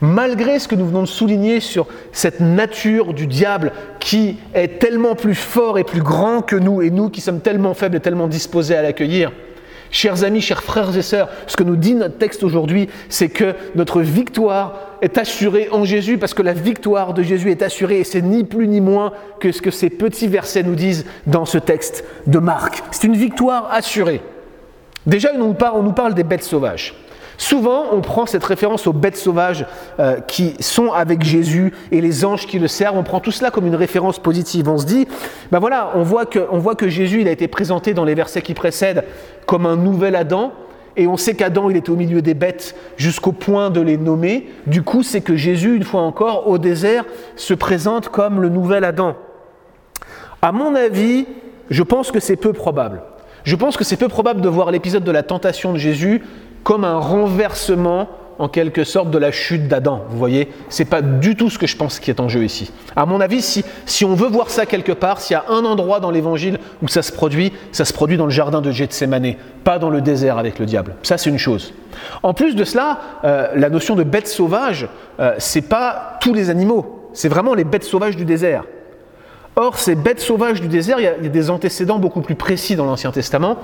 Malgré 0.00 0.58
ce 0.58 0.68
que 0.68 0.74
nous 0.74 0.86
venons 0.86 1.02
de 1.02 1.08
souligner 1.08 1.60
sur 1.60 1.86
cette 2.12 2.40
nature 2.40 3.14
du 3.14 3.26
diable 3.26 3.72
qui 4.00 4.38
est 4.54 4.78
tellement 4.78 5.14
plus 5.14 5.34
fort 5.34 5.78
et 5.78 5.84
plus 5.84 6.02
grand 6.02 6.42
que 6.42 6.56
nous, 6.56 6.82
et 6.82 6.90
nous 6.90 7.08
qui 7.08 7.20
sommes 7.20 7.40
tellement 7.40 7.74
faibles 7.74 7.96
et 7.96 8.00
tellement 8.00 8.28
disposés 8.28 8.76
à 8.76 8.82
l'accueillir, 8.82 9.32
chers 9.90 10.24
amis, 10.24 10.40
chers 10.40 10.62
frères 10.62 10.96
et 10.96 11.02
sœurs, 11.02 11.28
ce 11.46 11.56
que 11.56 11.62
nous 11.62 11.76
dit 11.76 11.94
notre 11.94 12.18
texte 12.18 12.42
aujourd'hui, 12.42 12.88
c'est 13.08 13.28
que 13.28 13.54
notre 13.74 14.00
victoire 14.00 14.80
est 15.00 15.18
assurée 15.18 15.68
en 15.70 15.84
Jésus, 15.84 16.18
parce 16.18 16.34
que 16.34 16.42
la 16.42 16.52
victoire 16.52 17.14
de 17.14 17.22
Jésus 17.22 17.50
est 17.50 17.62
assurée, 17.62 18.00
et 18.00 18.04
c'est 18.04 18.22
ni 18.22 18.44
plus 18.44 18.66
ni 18.66 18.80
moins 18.80 19.12
que 19.40 19.52
ce 19.52 19.62
que 19.62 19.70
ces 19.70 19.90
petits 19.90 20.28
versets 20.28 20.62
nous 20.62 20.74
disent 20.74 21.06
dans 21.26 21.44
ce 21.44 21.58
texte 21.58 22.04
de 22.26 22.38
Marc. 22.38 22.82
C'est 22.90 23.06
une 23.06 23.16
victoire 23.16 23.68
assurée. 23.72 24.20
Déjà, 25.06 25.30
on 25.34 25.38
nous 25.38 25.54
parle, 25.54 25.78
on 25.78 25.82
nous 25.82 25.92
parle 25.92 26.14
des 26.14 26.24
bêtes 26.24 26.44
sauvages. 26.44 26.94
Souvent, 27.36 27.86
on 27.92 28.00
prend 28.00 28.26
cette 28.26 28.44
référence 28.44 28.86
aux 28.86 28.92
bêtes 28.92 29.16
sauvages 29.16 29.66
euh, 29.98 30.20
qui 30.20 30.54
sont 30.60 30.92
avec 30.92 31.22
Jésus 31.22 31.72
et 31.90 32.00
les 32.00 32.24
anges 32.24 32.46
qui 32.46 32.58
le 32.58 32.68
servent. 32.68 32.96
On 32.96 33.02
prend 33.02 33.20
tout 33.20 33.32
cela 33.32 33.50
comme 33.50 33.66
une 33.66 33.74
référence 33.74 34.18
positive. 34.18 34.68
On 34.68 34.78
se 34.78 34.86
dit, 34.86 35.06
ben 35.50 35.58
voilà, 35.58 35.92
on 35.94 36.02
voit 36.02 36.26
que, 36.26 36.40
on 36.50 36.62
Jésus, 36.88 37.26
a 37.26 37.30
été 37.30 37.48
présenté 37.48 37.94
dans 37.94 38.04
les 38.04 38.14
versets 38.14 38.42
qui 38.42 38.54
précèdent 38.54 39.04
comme 39.46 39.66
un 39.66 39.76
nouvel 39.76 40.16
Adam. 40.16 40.52
Et 40.96 41.08
on 41.08 41.16
sait 41.16 41.34
qu'Adam, 41.34 41.70
il 41.70 41.76
était 41.76 41.90
au 41.90 41.96
milieu 41.96 42.22
des 42.22 42.34
bêtes 42.34 42.76
jusqu'au 42.96 43.32
point 43.32 43.70
de 43.70 43.80
les 43.80 43.96
nommer. 43.96 44.48
Du 44.66 44.82
coup, 44.82 45.02
c'est 45.02 45.22
que 45.22 45.34
Jésus, 45.34 45.76
une 45.76 45.82
fois 45.82 46.02
encore, 46.02 46.48
au 46.48 46.58
désert, 46.58 47.04
se 47.34 47.52
présente 47.54 48.10
comme 48.10 48.40
le 48.40 48.48
nouvel 48.48 48.84
Adam. 48.84 49.16
À 50.40 50.52
mon 50.52 50.74
avis, 50.74 51.26
je 51.70 51.82
pense 51.82 52.12
que 52.12 52.20
c'est 52.20 52.36
peu 52.36 52.52
probable. 52.52 53.02
Je 53.44 53.56
pense 53.56 53.76
que 53.76 53.84
c'est 53.84 53.96
peu 53.96 54.08
probable 54.08 54.40
de 54.40 54.48
voir 54.48 54.70
l'épisode 54.70 55.04
de 55.04 55.10
la 55.10 55.22
tentation 55.22 55.72
de 55.72 55.78
Jésus 55.78 56.22
comme 56.64 56.84
un 56.84 56.98
renversement 56.98 58.08
en 58.38 58.48
quelque 58.48 58.84
sorte 58.84 59.10
de 59.10 59.18
la 59.18 59.30
chute 59.30 59.68
d'Adam. 59.68 60.02
Vous 60.08 60.18
voyez, 60.18 60.48
c'est 60.68 60.84
pas 60.84 61.02
du 61.02 61.36
tout 61.36 61.50
ce 61.50 61.58
que 61.58 61.66
je 61.66 61.76
pense 61.76 62.00
qui 62.00 62.10
est 62.10 62.20
en 62.20 62.28
jeu 62.28 62.44
ici. 62.44 62.72
À 62.96 63.06
mon 63.06 63.20
avis, 63.20 63.42
si, 63.86 64.04
on 64.04 64.14
veut 64.14 64.28
voir 64.28 64.50
ça 64.50 64.66
quelque 64.66 64.92
part, 64.92 65.20
s'il 65.20 65.34
y 65.34 65.36
a 65.36 65.44
un 65.48 65.64
endroit 65.64 66.00
dans 66.00 66.10
l'évangile 66.10 66.58
où 66.82 66.88
ça 66.88 67.02
se 67.02 67.12
produit, 67.12 67.52
ça 67.72 67.84
se 67.84 67.92
produit 67.92 68.16
dans 68.16 68.24
le 68.24 68.30
jardin 68.30 68.60
de 68.60 68.70
Gethsemane, 68.70 69.34
pas 69.62 69.78
dans 69.78 69.90
le 69.90 70.00
désert 70.00 70.38
avec 70.38 70.58
le 70.58 70.66
diable. 70.66 70.96
Ça, 71.02 71.18
c'est 71.18 71.30
une 71.30 71.38
chose. 71.38 71.72
En 72.22 72.34
plus 72.34 72.56
de 72.56 72.64
cela, 72.64 72.98
euh, 73.24 73.48
la 73.54 73.70
notion 73.70 73.94
de 73.94 74.02
bête 74.02 74.26
sauvage, 74.26 74.88
euh, 75.20 75.34
c'est 75.38 75.68
pas 75.68 76.18
tous 76.20 76.34
les 76.34 76.50
animaux, 76.50 77.10
c'est 77.12 77.28
vraiment 77.28 77.54
les 77.54 77.64
bêtes 77.64 77.84
sauvages 77.84 78.16
du 78.16 78.24
désert. 78.24 78.64
Or, 79.56 79.78
ces 79.78 79.94
bêtes 79.94 80.18
sauvages 80.18 80.60
du 80.60 80.66
désert, 80.66 80.98
il 80.98 81.04
y 81.04 81.06
a 81.06 81.14
des 81.14 81.50
antécédents 81.50 82.00
beaucoup 82.00 82.22
plus 82.22 82.34
précis 82.34 82.74
dans 82.74 82.86
l'Ancien 82.86 83.12
Testament, 83.12 83.58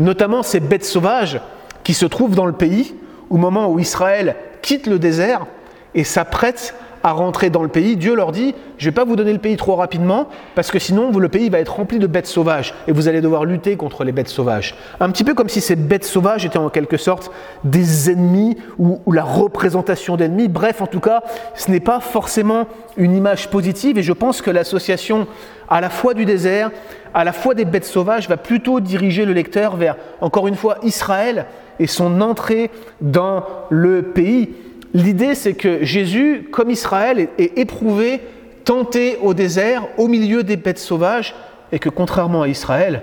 notamment 0.00 0.42
ces 0.42 0.58
bêtes 0.58 0.84
sauvages 0.84 1.40
qui 1.86 1.94
se 1.94 2.04
trouve 2.04 2.34
dans 2.34 2.46
le 2.46 2.52
pays 2.52 2.96
au 3.30 3.36
moment 3.36 3.70
où 3.70 3.78
Israël 3.78 4.34
quitte 4.60 4.88
le 4.88 4.98
désert 4.98 5.46
et 5.94 6.02
s'apprête 6.02 6.74
à 7.06 7.12
rentrer 7.12 7.50
dans 7.50 7.62
le 7.62 7.68
pays, 7.68 7.96
Dieu 7.96 8.16
leur 8.16 8.32
dit, 8.32 8.52
je 8.78 8.84
ne 8.84 8.90
vais 8.90 8.94
pas 8.94 9.04
vous 9.04 9.14
donner 9.14 9.32
le 9.32 9.38
pays 9.38 9.56
trop 9.56 9.76
rapidement, 9.76 10.26
parce 10.56 10.72
que 10.72 10.80
sinon 10.80 11.16
le 11.16 11.28
pays 11.28 11.48
va 11.50 11.60
être 11.60 11.76
rempli 11.76 12.00
de 12.00 12.08
bêtes 12.08 12.26
sauvages, 12.26 12.74
et 12.88 12.92
vous 12.92 13.06
allez 13.06 13.20
devoir 13.20 13.44
lutter 13.44 13.76
contre 13.76 14.02
les 14.02 14.10
bêtes 14.10 14.28
sauvages. 14.28 14.74
Un 14.98 15.10
petit 15.10 15.22
peu 15.22 15.32
comme 15.32 15.48
si 15.48 15.60
ces 15.60 15.76
bêtes 15.76 16.04
sauvages 16.04 16.44
étaient 16.44 16.58
en 16.58 16.68
quelque 16.68 16.96
sorte 16.96 17.30
des 17.62 18.10
ennemis, 18.10 18.56
ou, 18.78 19.00
ou 19.06 19.12
la 19.12 19.22
représentation 19.22 20.16
d'ennemis. 20.16 20.48
Bref, 20.48 20.82
en 20.82 20.88
tout 20.88 20.98
cas, 20.98 21.22
ce 21.54 21.70
n'est 21.70 21.78
pas 21.78 22.00
forcément 22.00 22.66
une 22.96 23.14
image 23.14 23.50
positive, 23.50 23.98
et 23.98 24.02
je 24.02 24.12
pense 24.12 24.42
que 24.42 24.50
l'association 24.50 25.28
à 25.68 25.80
la 25.80 25.90
fois 25.90 26.12
du 26.12 26.24
désert, 26.24 26.72
à 27.14 27.22
la 27.22 27.32
fois 27.32 27.54
des 27.54 27.64
bêtes 27.64 27.84
sauvages, 27.84 28.28
va 28.28 28.36
plutôt 28.36 28.80
diriger 28.80 29.24
le 29.24 29.32
lecteur 29.32 29.76
vers, 29.76 29.96
encore 30.20 30.48
une 30.48 30.56
fois, 30.56 30.78
Israël, 30.82 31.46
et 31.78 31.86
son 31.86 32.20
entrée 32.20 32.72
dans 33.00 33.44
le 33.70 34.02
pays. 34.02 34.50
L'idée, 34.96 35.34
c'est 35.34 35.52
que 35.52 35.84
Jésus, 35.84 36.48
comme 36.50 36.70
Israël, 36.70 37.28
est 37.36 37.58
éprouvé, 37.58 38.22
tenté 38.64 39.18
au 39.20 39.34
désert, 39.34 39.86
au 39.98 40.08
milieu 40.08 40.42
des 40.42 40.56
bêtes 40.56 40.78
sauvages, 40.78 41.34
et 41.70 41.78
que 41.78 41.90
contrairement 41.90 42.40
à 42.40 42.48
Israël, 42.48 43.02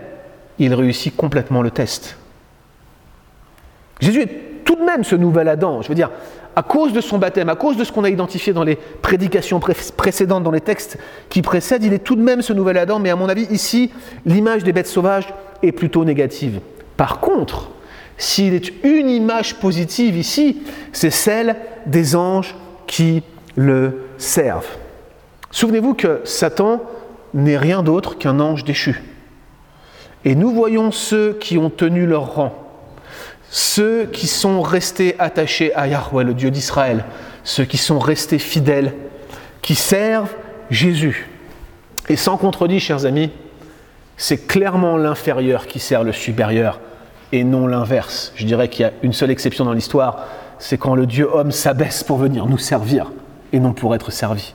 il 0.58 0.73
réussit 0.73 1.15
complètement 1.15 1.62
le 1.62 1.69
test. 1.69 2.17
Jésus 3.99 4.21
est 4.23 4.63
tout 4.65 4.75
de 4.75 4.82
même 4.82 5.03
ce 5.03 5.15
nouvel 5.15 5.47
Adam. 5.47 5.84
Je 5.84 5.88
veux 5.88 5.93
dire, 5.93 6.10
à 6.56 6.63
cause 6.63 6.93
de 6.93 7.01
son 7.01 7.19
baptême, 7.19 7.49
à 7.49 7.56
cause 7.56 7.77
de 7.77 7.84
ce 7.84 7.91
qu'on 7.91 8.06
a 8.06 8.10
identifié 8.10 8.53
dans 8.53 8.63
les 8.63 8.75
prédications 8.75 9.60
précédentes, 9.60 10.41
dans 10.41 10.49
les 10.49 10.62
textes 10.62 10.97
qui 11.29 11.43
précèdent, 11.43 11.84
il 11.84 11.93
est 11.93 12.03
tout 12.03 12.15
de 12.15 12.23
même 12.23 12.41
ce 12.41 12.53
nouvel 12.53 12.79
Adam, 12.79 12.97
mais 12.97 13.12
à 13.12 13.15
mon 13.15 13.29
avis, 13.29 13.45
ici, 13.51 13.91
l'image 14.25 14.63
des 14.63 14.73
bêtes 14.73 14.88
sauvages 14.88 15.32
est 15.62 15.71
plutôt 15.71 16.06
négative. 16.06 16.60
Par 16.97 17.19
contre, 17.19 17.69
s'il 18.17 18.54
est 18.54 18.71
une 18.84 19.10
image 19.10 19.56
positive 19.56 20.17
ici, 20.17 20.62
c'est 20.91 21.10
celle 21.10 21.56
des 21.86 22.15
anges 22.15 22.56
qui 22.88 23.23
le 23.56 24.08
servent. 24.17 24.78
Souvenez-vous 25.52 25.93
que 25.93 26.21
Satan 26.23 26.82
n'est 27.34 27.58
rien 27.58 27.84
d'autre 27.84 28.17
qu'un 28.17 28.39
ange 28.39 28.63
déchu. 28.63 29.02
Et 30.26 30.36
nous 30.36 30.52
voyons 30.52 30.91
ceux 30.91 31.34
qui 31.34 31.58
ont 31.58 31.69
tenu 31.69 32.06
leur 32.06 32.36
rang, 32.36 32.54
ceux 33.49 34.06
qui 34.06 34.28
sont 34.28 34.62
restés 34.62 35.15
attachés 35.19 35.73
à 35.76 35.88
Yahweh, 35.88 36.23
le 36.23 36.34
Dieu 36.34 36.49
d'Israël, 36.49 37.04
ceux 37.43 37.65
qui 37.65 37.78
sont 37.78 37.99
restés 37.99 38.39
fidèles, 38.39 38.93
qui 39.62 39.76
servent 39.76 40.34
Jésus. 40.69 41.30
Et 42.10 42.15
sans 42.15 42.38
contredit, 42.38 42.80
chers 42.80 43.06
amis, 43.06 43.32
c'est 44.17 44.47
clairement 44.47 44.97
l'inférieur 44.97 45.67
qui 45.67 45.80
sert 45.80 46.04
le 46.04 46.13
supérieur 46.13 46.80
et 47.34 47.43
non 47.43 47.65
l'inverse. 47.65 48.32
Je 48.36 48.46
dirais 48.46 48.69
qu'il 48.69 48.84
y 48.84 48.86
a 48.86 48.93
une 49.02 49.12
seule 49.12 49.32
exception 49.32 49.65
dans 49.65 49.74
l'histoire, 49.74 50.28
c'est 50.60 50.78
quand 50.78 50.96
le 50.96 51.08
Dieu 51.08 51.28
homme 51.34 51.52
s'abaisse 51.52 52.04
pour 52.04 52.17
venir 52.17 52.46
nous 52.46 52.60
servir 52.60 53.12
et 53.52 53.60
non 53.60 53.74
pour 53.74 53.96
être 53.96 54.12
servi. 54.12 54.54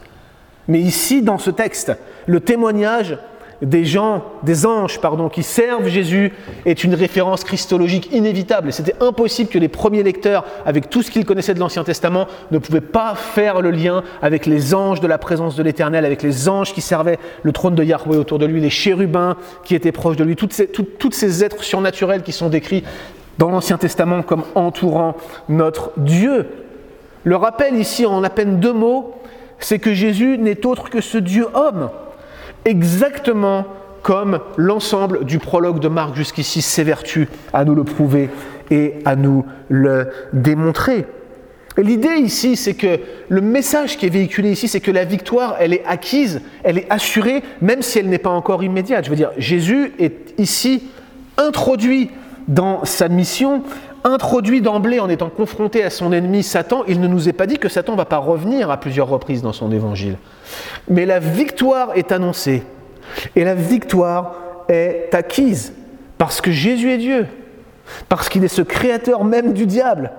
Mais 0.69 0.81
ici, 0.81 1.21
dans 1.21 1.39
ce 1.39 1.51
texte, 1.51 1.93
le 2.27 2.39
témoignage 2.41 3.19
des 3.63 3.85
gens, 3.85 4.25
des 4.45 4.67
anges, 4.67 5.01
pardon, 5.01 5.29
qui 5.29 5.43
servent 5.43 5.89
Jésus 5.89 6.33
est 6.65 6.85
une 6.85 6.95
référence 6.95 7.43
christologique 7.43 8.09
inévitable. 8.13 8.69
Et 8.69 8.73
c'était 8.73 8.95
impossible 9.01 9.51
que 9.51 9.59
les 9.59 9.69
premiers 9.69 10.03
lecteurs, 10.03 10.45
avec 10.65 10.91
tout 10.91 11.03
ce 11.03 11.11
qu'ils 11.11 11.25
connaissaient 11.25 11.55
de 11.55 11.59
l'Ancien 11.59 11.83
Testament, 11.83 12.27
ne 12.51 12.59
pouvaient 12.59 12.81
pas 12.81 13.15
faire 13.15 13.61
le 13.61 13.71
lien 13.71 14.05
avec 14.23 14.47
les 14.47 14.75
anges 14.75 15.01
de 15.01 15.09
la 15.09 15.19
présence 15.19 15.57
de 15.57 15.63
l'Éternel, 15.63 16.05
avec 16.05 16.23
les 16.23 16.49
anges 16.49 16.73
qui 16.73 16.81
servaient 16.81 17.19
le 17.43 17.53
trône 17.53 17.75
de 17.75 17.83
Yahweh 17.83 18.17
autour 18.17 18.39
de 18.39 18.47
lui, 18.47 18.61
les 18.61 18.71
chérubins 18.71 19.37
qui 19.65 19.75
étaient 19.75 19.93
proches 19.93 20.17
de 20.17 20.25
lui, 20.25 20.37
toutes 20.37 20.53
ces, 20.53 20.69
toutes 20.69 21.15
ces 21.15 21.43
êtres 21.43 21.65
surnaturels 21.65 22.23
qui 22.23 22.33
sont 22.33 22.49
décrits 22.49 22.85
dans 23.39 23.51
l'Ancien 23.51 23.79
Testament 23.79 24.23
comme 24.23 24.45
entourant 24.55 25.17
notre 25.49 25.93
Dieu. 25.97 26.47
Le 27.25 27.37
rappel 27.37 27.75
ici 27.77 28.07
en 28.07 28.23
à 28.23 28.31
peine 28.31 28.61
deux 28.61 28.73
mots, 28.73 29.15
c'est 29.59 29.79
que 29.79 29.95
Jésus 29.95 30.39
n'est 30.39 30.65
autre 30.65 30.91
que 30.91 31.01
ce 31.01 31.19
Dieu 31.19 31.49
homme 31.55 31.91
exactement 32.65 33.67
comme 34.03 34.41
l'ensemble 34.57 35.25
du 35.25 35.39
prologue 35.39 35.81
de 35.81 35.89
Marc 35.89 36.15
jusqu'ici 36.15 36.63
s'évertue 36.63 37.29
à 37.53 37.65
nous 37.65 37.75
le 37.75 37.85
prouver 37.85 38.31
et 38.71 38.95
à 39.05 39.17
nous 39.17 39.45
le 39.69 40.09
démontrer. 40.33 41.07
L'idée 41.77 42.17
ici, 42.17 42.57
c'est 42.57 42.75
que 42.75 42.99
le 43.29 43.41
message 43.41 43.97
qui 43.99 44.07
est 44.07 44.11
véhiculé 44.11 44.51
ici, 44.51 44.67
c'est 44.67 44.81
que 44.81 44.91
la 44.91 45.05
victoire, 45.05 45.57
elle 45.61 45.73
est 45.73 45.85
acquise, 45.87 46.41
elle 46.65 46.79
est 46.79 46.91
assurée, 46.91 47.43
même 47.61 47.83
si 47.83 48.01
elle 48.01 48.09
n'est 48.09 48.19
pas 48.19 48.31
encore 48.31 48.65
immédiate. 48.65 49.05
Je 49.05 49.11
veux 49.11 49.17
dire, 49.17 49.31
Jésus 49.39 49.93
est 50.01 50.35
ici 50.39 50.89
introduit 51.37 52.11
dans 52.49 52.85
sa 52.85 53.09
mission, 53.09 53.63
introduit 54.03 54.61
d'emblée 54.61 54.99
en 54.99 55.09
étant 55.09 55.29
confronté 55.29 55.85
à 55.85 55.91
son 55.91 56.13
ennemi 56.13 56.43
Satan. 56.43 56.83
Il 56.89 57.01
ne 57.01 57.07
nous 57.07 57.29
est 57.29 57.33
pas 57.33 57.47
dit 57.47 57.59
que 57.59 57.69
Satan 57.69 57.93
ne 57.93 57.99
va 57.99 58.07
pas 58.07 58.19
revenir 58.19 58.71
à 58.71 58.79
plusieurs 58.79 59.09
reprises 59.09 59.43
dans 59.43 59.53
son 59.53 59.71
évangile. 59.71 60.17
Mais 60.89 61.07
la 61.07 61.19
victoire 61.19 61.97
est 61.97 62.13
annoncée. 62.13 62.63
Et 63.37 63.45
la 63.45 63.55
victoire 63.55 64.35
est 64.69 65.15
acquise. 65.15 65.73
Parce 66.17 66.41
que 66.41 66.51
Jésus 66.51 66.91
est 66.91 66.99
Dieu. 66.99 67.27
Parce 68.09 68.29
qu'il 68.29 68.45
est 68.45 68.49
ce 68.49 68.63
créateur 68.63 69.25
même 69.25 69.53
du 69.53 69.67
diable. 69.67 70.11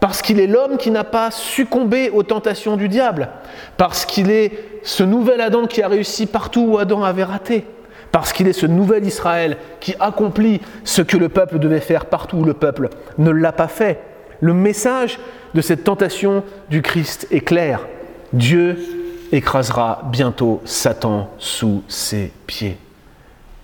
Parce 0.00 0.22
qu'il 0.22 0.40
est 0.40 0.46
l'homme 0.46 0.78
qui 0.78 0.90
n'a 0.90 1.04
pas 1.04 1.30
succombé 1.30 2.10
aux 2.10 2.22
tentations 2.22 2.76
du 2.76 2.88
diable. 2.88 3.28
Parce 3.76 4.04
qu'il 4.04 4.30
est 4.30 4.52
ce 4.82 5.04
nouvel 5.04 5.40
Adam 5.40 5.66
qui 5.66 5.82
a 5.82 5.88
réussi 5.88 6.26
partout 6.26 6.66
où 6.66 6.78
Adam 6.78 7.04
avait 7.04 7.24
raté. 7.24 7.64
Parce 8.10 8.32
qu'il 8.32 8.48
est 8.48 8.52
ce 8.52 8.66
nouvel 8.66 9.04
Israël 9.06 9.56
qui 9.80 9.94
accomplit 10.00 10.60
ce 10.84 11.02
que 11.02 11.16
le 11.16 11.28
peuple 11.28 11.58
devait 11.58 11.80
faire 11.80 12.06
partout 12.06 12.38
où 12.38 12.44
le 12.44 12.54
peuple 12.54 12.88
ne 13.18 13.30
l'a 13.30 13.52
pas 13.52 13.68
fait. 13.68 14.00
Le 14.40 14.54
message 14.54 15.18
de 15.54 15.60
cette 15.60 15.84
tentation 15.84 16.42
du 16.68 16.82
Christ 16.82 17.28
est 17.30 17.40
clair. 17.40 17.86
Dieu 18.32 18.76
écrasera 19.32 20.02
bientôt 20.12 20.60
Satan 20.64 21.30
sous 21.38 21.82
ses 21.88 22.32
pieds. 22.46 22.78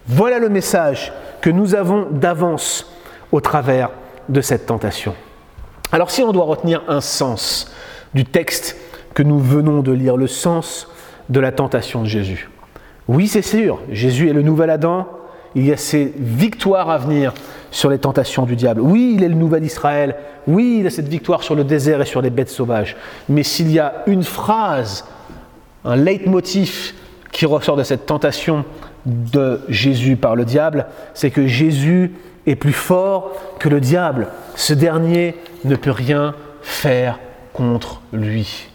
Voilà 0.07 0.39
le 0.39 0.49
message 0.49 1.13
que 1.41 1.51
nous 1.51 1.75
avons 1.75 2.07
d'avance 2.11 2.91
au 3.31 3.41
travers 3.41 3.91
de 4.29 4.41
cette 4.41 4.67
tentation. 4.67 5.15
Alors 5.93 6.11
si 6.11 6.23
on 6.23 6.33
doit 6.33 6.45
retenir 6.45 6.83
un 6.89 7.01
sens 7.01 7.71
du 8.15 8.25
texte 8.25 8.77
que 9.15 9.23
nous 9.23 9.39
venons 9.39 9.81
de 9.83 9.93
lire, 9.93 10.17
le 10.17 10.27
sens 10.27 10.89
de 11.29 11.41
la 11.41 11.53
tentation 11.53 12.03
de 12.03 12.09
Jésus. 12.09 12.49
Oui, 13.07 13.27
c'est 13.27 13.43
sûr, 13.43 13.81
Jésus 13.91 14.29
est 14.29 14.33
le 14.33 14.43
nouvel 14.43 14.71
Adam, 14.71 15.09
il 15.55 15.67
y 15.67 15.73
a 15.73 15.77
ces 15.77 16.13
victoires 16.17 16.91
à 16.91 16.99
venir 16.99 17.33
sur 17.71 17.91
les 17.91 17.99
tentations 17.99 18.45
du 18.45 18.55
diable. 18.55 18.81
Oui, 18.81 19.15
il 19.17 19.25
est 19.25 19.29
le 19.29 19.35
nouvel 19.35 19.65
Israël, 19.65 20.17
oui, 20.47 20.79
il 20.81 20.87
a 20.87 20.91
cette 20.91 21.09
victoire 21.09 21.43
sur 21.43 21.55
le 21.55 21.65
désert 21.65 22.01
et 22.01 22.07
sur 22.07 22.23
les 22.23 22.31
bêtes 22.31 22.51
sauvages. 22.51 22.97
Mais 23.29 23.43
s'il 23.43 23.71
y 23.71 23.79
a 23.79 24.03
une 24.07 24.23
phrase 24.23 25.05
un 25.89 25.97
leitmotiv 25.97 26.93
qui 27.33 27.47
ressort 27.47 27.77
de 27.77 27.83
cette 27.83 28.05
tentation 28.05 28.65
de 29.07 29.61
Jésus 29.69 30.17
par 30.17 30.37
le 30.37 30.45
diable, 30.45 30.87
c'est 31.15 31.31
que 31.31 31.47
Jésus 31.47 32.13
est 32.47 32.57
plus 32.57 32.75
fort 32.75 33.33
que 33.59 33.71
le 33.71 33.81
diable. 33.81 34.29
Ce 34.55 34.75
dernier 34.75 35.35
ne 35.65 35.77
peut 35.77 35.91
rien 35.91 36.35
faire 36.63 37.19
contre 37.55 38.03
lui. 38.13 38.69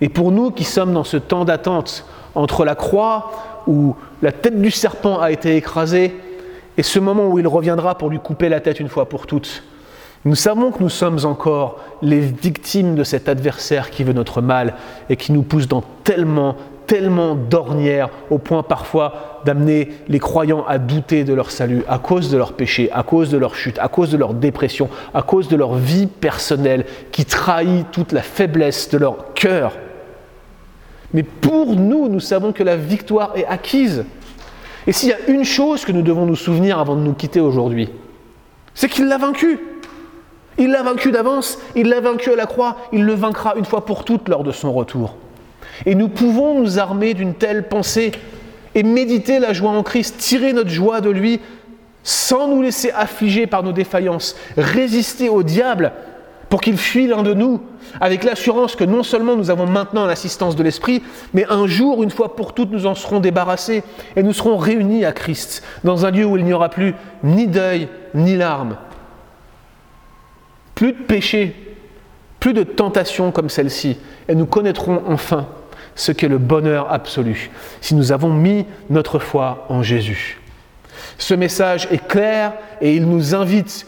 Et 0.00 0.08
pour 0.08 0.32
nous 0.32 0.50
qui 0.50 0.64
sommes 0.64 0.92
dans 0.92 1.04
ce 1.04 1.16
temps 1.16 1.44
d'attente 1.44 2.04
entre 2.34 2.64
la 2.64 2.74
croix 2.74 3.62
où 3.68 3.94
la 4.20 4.32
tête 4.32 4.60
du 4.60 4.72
serpent 4.72 5.20
a 5.20 5.30
été 5.30 5.56
écrasée 5.56 6.14
et 6.76 6.82
ce 6.82 6.98
moment 6.98 7.28
où 7.28 7.38
il 7.38 7.46
reviendra 7.46 7.96
pour 7.96 8.10
lui 8.10 8.18
couper 8.18 8.48
la 8.48 8.60
tête 8.60 8.80
une 8.80 8.88
fois 8.88 9.08
pour 9.08 9.26
toutes, 9.26 9.62
nous 10.26 10.34
savons 10.34 10.72
que 10.72 10.82
nous 10.82 10.88
sommes 10.88 11.20
encore 11.22 11.78
les 12.02 12.18
victimes 12.18 12.96
de 12.96 13.04
cet 13.04 13.28
adversaire 13.28 13.90
qui 13.90 14.02
veut 14.02 14.12
notre 14.12 14.42
mal 14.42 14.74
et 15.08 15.14
qui 15.14 15.30
nous 15.30 15.44
pousse 15.44 15.68
dans 15.68 15.84
tellement, 16.02 16.56
tellement 16.88 17.36
d'ornières, 17.36 18.10
au 18.28 18.38
point 18.38 18.64
parfois 18.64 19.40
d'amener 19.44 19.88
les 20.08 20.18
croyants 20.18 20.64
à 20.66 20.78
douter 20.78 21.22
de 21.22 21.32
leur 21.32 21.52
salut 21.52 21.84
à 21.86 22.00
cause 22.00 22.28
de 22.28 22.36
leur 22.36 22.54
péché, 22.54 22.90
à 22.92 23.04
cause 23.04 23.30
de 23.30 23.38
leur 23.38 23.54
chute, 23.54 23.78
à 23.78 23.86
cause 23.86 24.10
de 24.10 24.16
leur 24.16 24.34
dépression, 24.34 24.88
à 25.14 25.22
cause 25.22 25.46
de 25.46 25.54
leur 25.54 25.76
vie 25.76 26.08
personnelle 26.08 26.86
qui 27.12 27.24
trahit 27.24 27.86
toute 27.92 28.10
la 28.10 28.22
faiblesse 28.22 28.90
de 28.90 28.98
leur 28.98 29.32
cœur. 29.34 29.78
Mais 31.14 31.22
pour 31.22 31.76
nous, 31.76 32.08
nous 32.08 32.18
savons 32.18 32.50
que 32.50 32.64
la 32.64 32.76
victoire 32.76 33.30
est 33.36 33.46
acquise. 33.46 34.04
Et 34.88 34.92
s'il 34.92 35.10
y 35.10 35.12
a 35.12 35.28
une 35.28 35.44
chose 35.44 35.84
que 35.84 35.92
nous 35.92 36.02
devons 36.02 36.26
nous 36.26 36.34
souvenir 36.34 36.80
avant 36.80 36.96
de 36.96 37.02
nous 37.02 37.14
quitter 37.14 37.38
aujourd'hui, 37.38 37.90
c'est 38.74 38.88
qu'il 38.88 39.06
l'a 39.06 39.18
vaincu. 39.18 39.60
Il 40.58 40.70
l'a 40.70 40.82
vaincu 40.82 41.12
d'avance, 41.12 41.58
il 41.74 41.88
l'a 41.88 42.00
vaincu 42.00 42.30
à 42.30 42.36
la 42.36 42.46
croix, 42.46 42.76
il 42.92 43.04
le 43.04 43.14
vaincra 43.14 43.54
une 43.56 43.64
fois 43.64 43.84
pour 43.84 44.04
toutes 44.04 44.28
lors 44.28 44.44
de 44.44 44.52
son 44.52 44.72
retour. 44.72 45.16
Et 45.84 45.94
nous 45.94 46.08
pouvons 46.08 46.60
nous 46.60 46.78
armer 46.78 47.14
d'une 47.14 47.34
telle 47.34 47.68
pensée 47.68 48.12
et 48.74 48.82
méditer 48.82 49.38
la 49.38 49.52
joie 49.52 49.70
en 49.70 49.82
Christ, 49.82 50.16
tirer 50.18 50.52
notre 50.52 50.70
joie 50.70 51.00
de 51.00 51.10
lui 51.10 51.40
sans 52.02 52.48
nous 52.48 52.62
laisser 52.62 52.90
affliger 52.92 53.46
par 53.46 53.62
nos 53.62 53.72
défaillances, 53.72 54.36
résister 54.56 55.28
au 55.28 55.42
diable 55.42 55.92
pour 56.48 56.60
qu'il 56.60 56.78
fuit 56.78 57.08
l'un 57.08 57.24
de 57.24 57.34
nous, 57.34 57.60
avec 58.00 58.22
l'assurance 58.22 58.76
que 58.76 58.84
non 58.84 59.02
seulement 59.02 59.34
nous 59.34 59.50
avons 59.50 59.66
maintenant 59.66 60.06
l'assistance 60.06 60.54
de 60.54 60.62
l'Esprit, 60.62 61.02
mais 61.34 61.44
un 61.50 61.66
jour, 61.66 62.04
une 62.04 62.10
fois 62.10 62.36
pour 62.36 62.54
toutes, 62.54 62.70
nous 62.70 62.86
en 62.86 62.94
serons 62.94 63.18
débarrassés 63.18 63.82
et 64.14 64.22
nous 64.22 64.32
serons 64.32 64.56
réunis 64.56 65.04
à 65.04 65.12
Christ, 65.12 65.64
dans 65.82 66.06
un 66.06 66.12
lieu 66.12 66.24
où 66.24 66.36
il 66.36 66.44
n'y 66.44 66.52
aura 66.52 66.68
plus 66.68 66.94
ni 67.24 67.48
deuil, 67.48 67.88
ni 68.14 68.36
larmes, 68.36 68.76
plus 70.76 70.92
de 70.92 71.02
péché, 71.02 71.56
plus 72.38 72.52
de 72.52 72.62
tentations 72.62 73.32
comme 73.32 73.48
celle-ci, 73.50 73.96
et 74.28 74.36
nous 74.36 74.46
connaîtrons 74.46 75.02
enfin 75.08 75.48
ce 75.96 76.12
qu'est 76.12 76.28
le 76.28 76.38
bonheur 76.38 76.92
absolu, 76.92 77.50
si 77.80 77.96
nous 77.96 78.12
avons 78.12 78.32
mis 78.32 78.66
notre 78.90 79.18
foi 79.18 79.66
en 79.68 79.82
Jésus. 79.82 80.38
Ce 81.18 81.34
message 81.34 81.88
est 81.90 82.06
clair 82.06 82.52
et 82.80 82.94
il 82.94 83.08
nous 83.08 83.34
invite, 83.34 83.86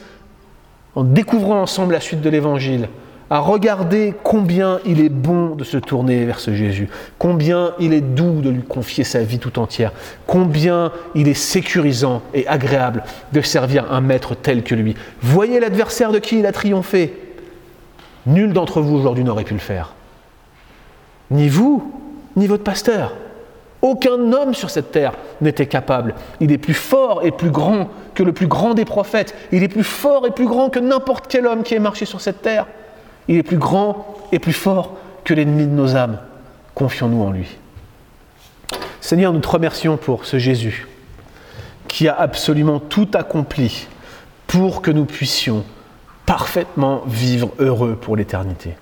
en 0.94 1.04
découvrant 1.04 1.60
ensemble 1.60 1.92
la 1.92 2.00
suite 2.00 2.22
de 2.22 2.30
l'Évangile, 2.30 2.88
à 3.30 3.40
regarder 3.40 4.14
combien 4.22 4.80
il 4.86 5.00
est 5.00 5.10
bon 5.10 5.54
de 5.54 5.64
se 5.64 5.76
tourner 5.76 6.24
vers 6.24 6.40
ce 6.40 6.54
Jésus, 6.54 6.88
combien 7.18 7.74
il 7.78 7.92
est 7.92 8.00
doux 8.00 8.40
de 8.40 8.50
lui 8.50 8.62
confier 8.62 9.04
sa 9.04 9.20
vie 9.20 9.38
tout 9.38 9.58
entière, 9.58 9.92
combien 10.26 10.92
il 11.14 11.28
est 11.28 11.34
sécurisant 11.34 12.22
et 12.32 12.46
agréable 12.46 13.04
de 13.32 13.40
servir 13.40 13.92
un 13.92 14.00
maître 14.00 14.34
tel 14.34 14.62
que 14.62 14.74
lui. 14.74 14.94
Voyez 15.20 15.60
l'adversaire 15.60 16.12
de 16.12 16.18
qui 16.18 16.38
il 16.38 16.46
a 16.46 16.52
triomphé. 16.52 17.14
Nul 18.26 18.52
d'entre 18.52 18.80
vous 18.80 18.96
aujourd'hui 18.96 19.24
n'aurait 19.24 19.44
pu 19.44 19.54
le 19.54 19.60
faire. 19.60 19.94
Ni 21.30 21.48
vous, 21.48 21.92
ni 22.36 22.46
votre 22.46 22.64
pasteur. 22.64 23.14
Aucun 23.80 24.32
homme 24.32 24.54
sur 24.54 24.70
cette 24.70 24.90
terre 24.90 25.12
n'était 25.40 25.66
capable. 25.66 26.14
Il 26.40 26.50
est 26.50 26.58
plus 26.58 26.74
fort 26.74 27.24
et 27.24 27.30
plus 27.30 27.50
grand 27.50 27.88
que 28.14 28.22
le 28.22 28.32
plus 28.32 28.48
grand 28.48 28.74
des 28.74 28.84
prophètes. 28.84 29.34
Il 29.52 29.62
est 29.62 29.68
plus 29.68 29.84
fort 29.84 30.26
et 30.26 30.30
plus 30.30 30.46
grand 30.46 30.68
que 30.68 30.80
n'importe 30.80 31.26
quel 31.28 31.46
homme 31.46 31.62
qui 31.62 31.74
ait 31.74 31.78
marché 31.78 32.04
sur 32.04 32.20
cette 32.20 32.42
terre. 32.42 32.66
Il 33.28 33.36
est 33.36 33.42
plus 33.42 33.58
grand 33.58 34.16
et 34.32 34.38
plus 34.38 34.52
fort 34.52 34.96
que 35.24 35.34
l'ennemi 35.34 35.64
de 35.66 35.72
nos 35.72 35.96
âmes. 35.96 36.18
Confions-nous 36.74 37.22
en 37.22 37.30
lui. 37.30 37.56
Seigneur, 39.00 39.32
nous 39.32 39.40
te 39.40 39.48
remercions 39.48 39.96
pour 39.96 40.24
ce 40.24 40.38
Jésus 40.38 40.86
qui 41.86 42.08
a 42.08 42.14
absolument 42.14 42.80
tout 42.80 43.08
accompli 43.14 43.88
pour 44.46 44.82
que 44.82 44.90
nous 44.90 45.04
puissions 45.04 45.64
parfaitement 46.26 47.02
vivre 47.06 47.50
heureux 47.58 47.96
pour 47.96 48.16
l'éternité. 48.16 48.76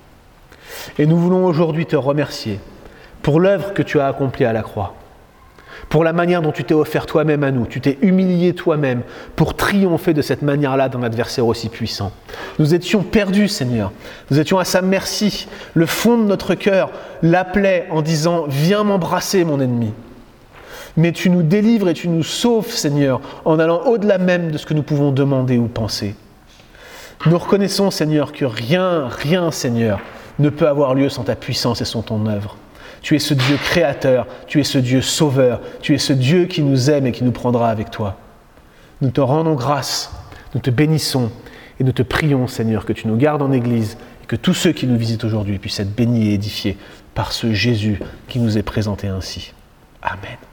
Et 0.98 1.06
nous 1.06 1.16
voulons 1.16 1.44
aujourd'hui 1.46 1.86
te 1.86 1.96
remercier 1.96 2.60
pour 3.22 3.40
l'œuvre 3.40 3.72
que 3.72 3.82
tu 3.82 4.00
as 4.00 4.08
accomplie 4.08 4.44
à 4.44 4.52
la 4.52 4.62
croix 4.62 4.94
pour 5.88 6.04
la 6.04 6.12
manière 6.12 6.42
dont 6.42 6.52
tu 6.52 6.64
t'es 6.64 6.74
offert 6.74 7.06
toi-même 7.06 7.44
à 7.44 7.50
nous. 7.50 7.66
Tu 7.66 7.80
t'es 7.80 7.98
humilié 8.02 8.54
toi-même 8.54 9.02
pour 9.34 9.54
triompher 9.54 10.14
de 10.14 10.22
cette 10.22 10.42
manière-là 10.42 10.88
d'un 10.88 11.02
adversaire 11.02 11.46
aussi 11.46 11.68
puissant. 11.68 12.12
Nous 12.58 12.74
étions 12.74 13.02
perdus, 13.02 13.48
Seigneur. 13.48 13.92
Nous 14.30 14.40
étions 14.40 14.58
à 14.58 14.64
sa 14.64 14.82
merci. 14.82 15.48
Le 15.74 15.86
fond 15.86 16.18
de 16.18 16.24
notre 16.24 16.54
cœur 16.54 16.90
l'appelait 17.22 17.86
en 17.90 18.02
disant 18.02 18.44
Viens 18.48 18.84
m'embrasser, 18.84 19.44
mon 19.44 19.60
ennemi. 19.60 19.92
Mais 20.96 21.12
tu 21.12 21.28
nous 21.28 21.42
délivres 21.42 21.88
et 21.88 21.94
tu 21.94 22.08
nous 22.08 22.22
sauves, 22.22 22.70
Seigneur, 22.70 23.20
en 23.44 23.58
allant 23.58 23.82
au-delà 23.86 24.18
même 24.18 24.50
de 24.50 24.58
ce 24.58 24.66
que 24.66 24.74
nous 24.74 24.82
pouvons 24.82 25.12
demander 25.12 25.58
ou 25.58 25.68
penser. 25.68 26.14
Nous 27.26 27.38
reconnaissons, 27.38 27.90
Seigneur, 27.90 28.32
que 28.32 28.44
rien, 28.44 29.08
rien, 29.08 29.50
Seigneur, 29.50 30.00
ne 30.38 30.48
peut 30.48 30.68
avoir 30.68 30.94
lieu 30.94 31.08
sans 31.08 31.24
ta 31.24 31.34
puissance 31.34 31.80
et 31.80 31.84
sans 31.84 32.02
ton 32.02 32.26
œuvre. 32.26 32.56
Tu 33.06 33.14
es 33.14 33.20
ce 33.20 33.34
Dieu 33.34 33.56
créateur, 33.56 34.26
tu 34.48 34.58
es 34.58 34.64
ce 34.64 34.78
Dieu 34.78 35.00
sauveur, 35.00 35.60
tu 35.80 35.94
es 35.94 35.98
ce 35.98 36.12
Dieu 36.12 36.46
qui 36.46 36.60
nous 36.60 36.90
aime 36.90 37.06
et 37.06 37.12
qui 37.12 37.22
nous 37.22 37.30
prendra 37.30 37.70
avec 37.70 37.92
toi. 37.92 38.18
Nous 39.00 39.10
te 39.10 39.20
rendons 39.20 39.54
grâce, 39.54 40.10
nous 40.56 40.60
te 40.60 40.70
bénissons 40.70 41.30
et 41.78 41.84
nous 41.84 41.92
te 41.92 42.02
prions, 42.02 42.48
Seigneur, 42.48 42.84
que 42.84 42.92
tu 42.92 43.06
nous 43.06 43.16
gardes 43.16 43.42
en 43.42 43.52
Église 43.52 43.96
et 44.24 44.26
que 44.26 44.34
tous 44.34 44.54
ceux 44.54 44.72
qui 44.72 44.88
nous 44.88 44.98
visitent 44.98 45.22
aujourd'hui 45.22 45.60
puissent 45.60 45.78
être 45.78 45.94
bénis 45.94 46.30
et 46.30 46.34
édifiés 46.34 46.76
par 47.14 47.30
ce 47.30 47.52
Jésus 47.52 48.00
qui 48.26 48.40
nous 48.40 48.58
est 48.58 48.64
présenté 48.64 49.06
ainsi. 49.06 49.52
Amen. 50.02 50.45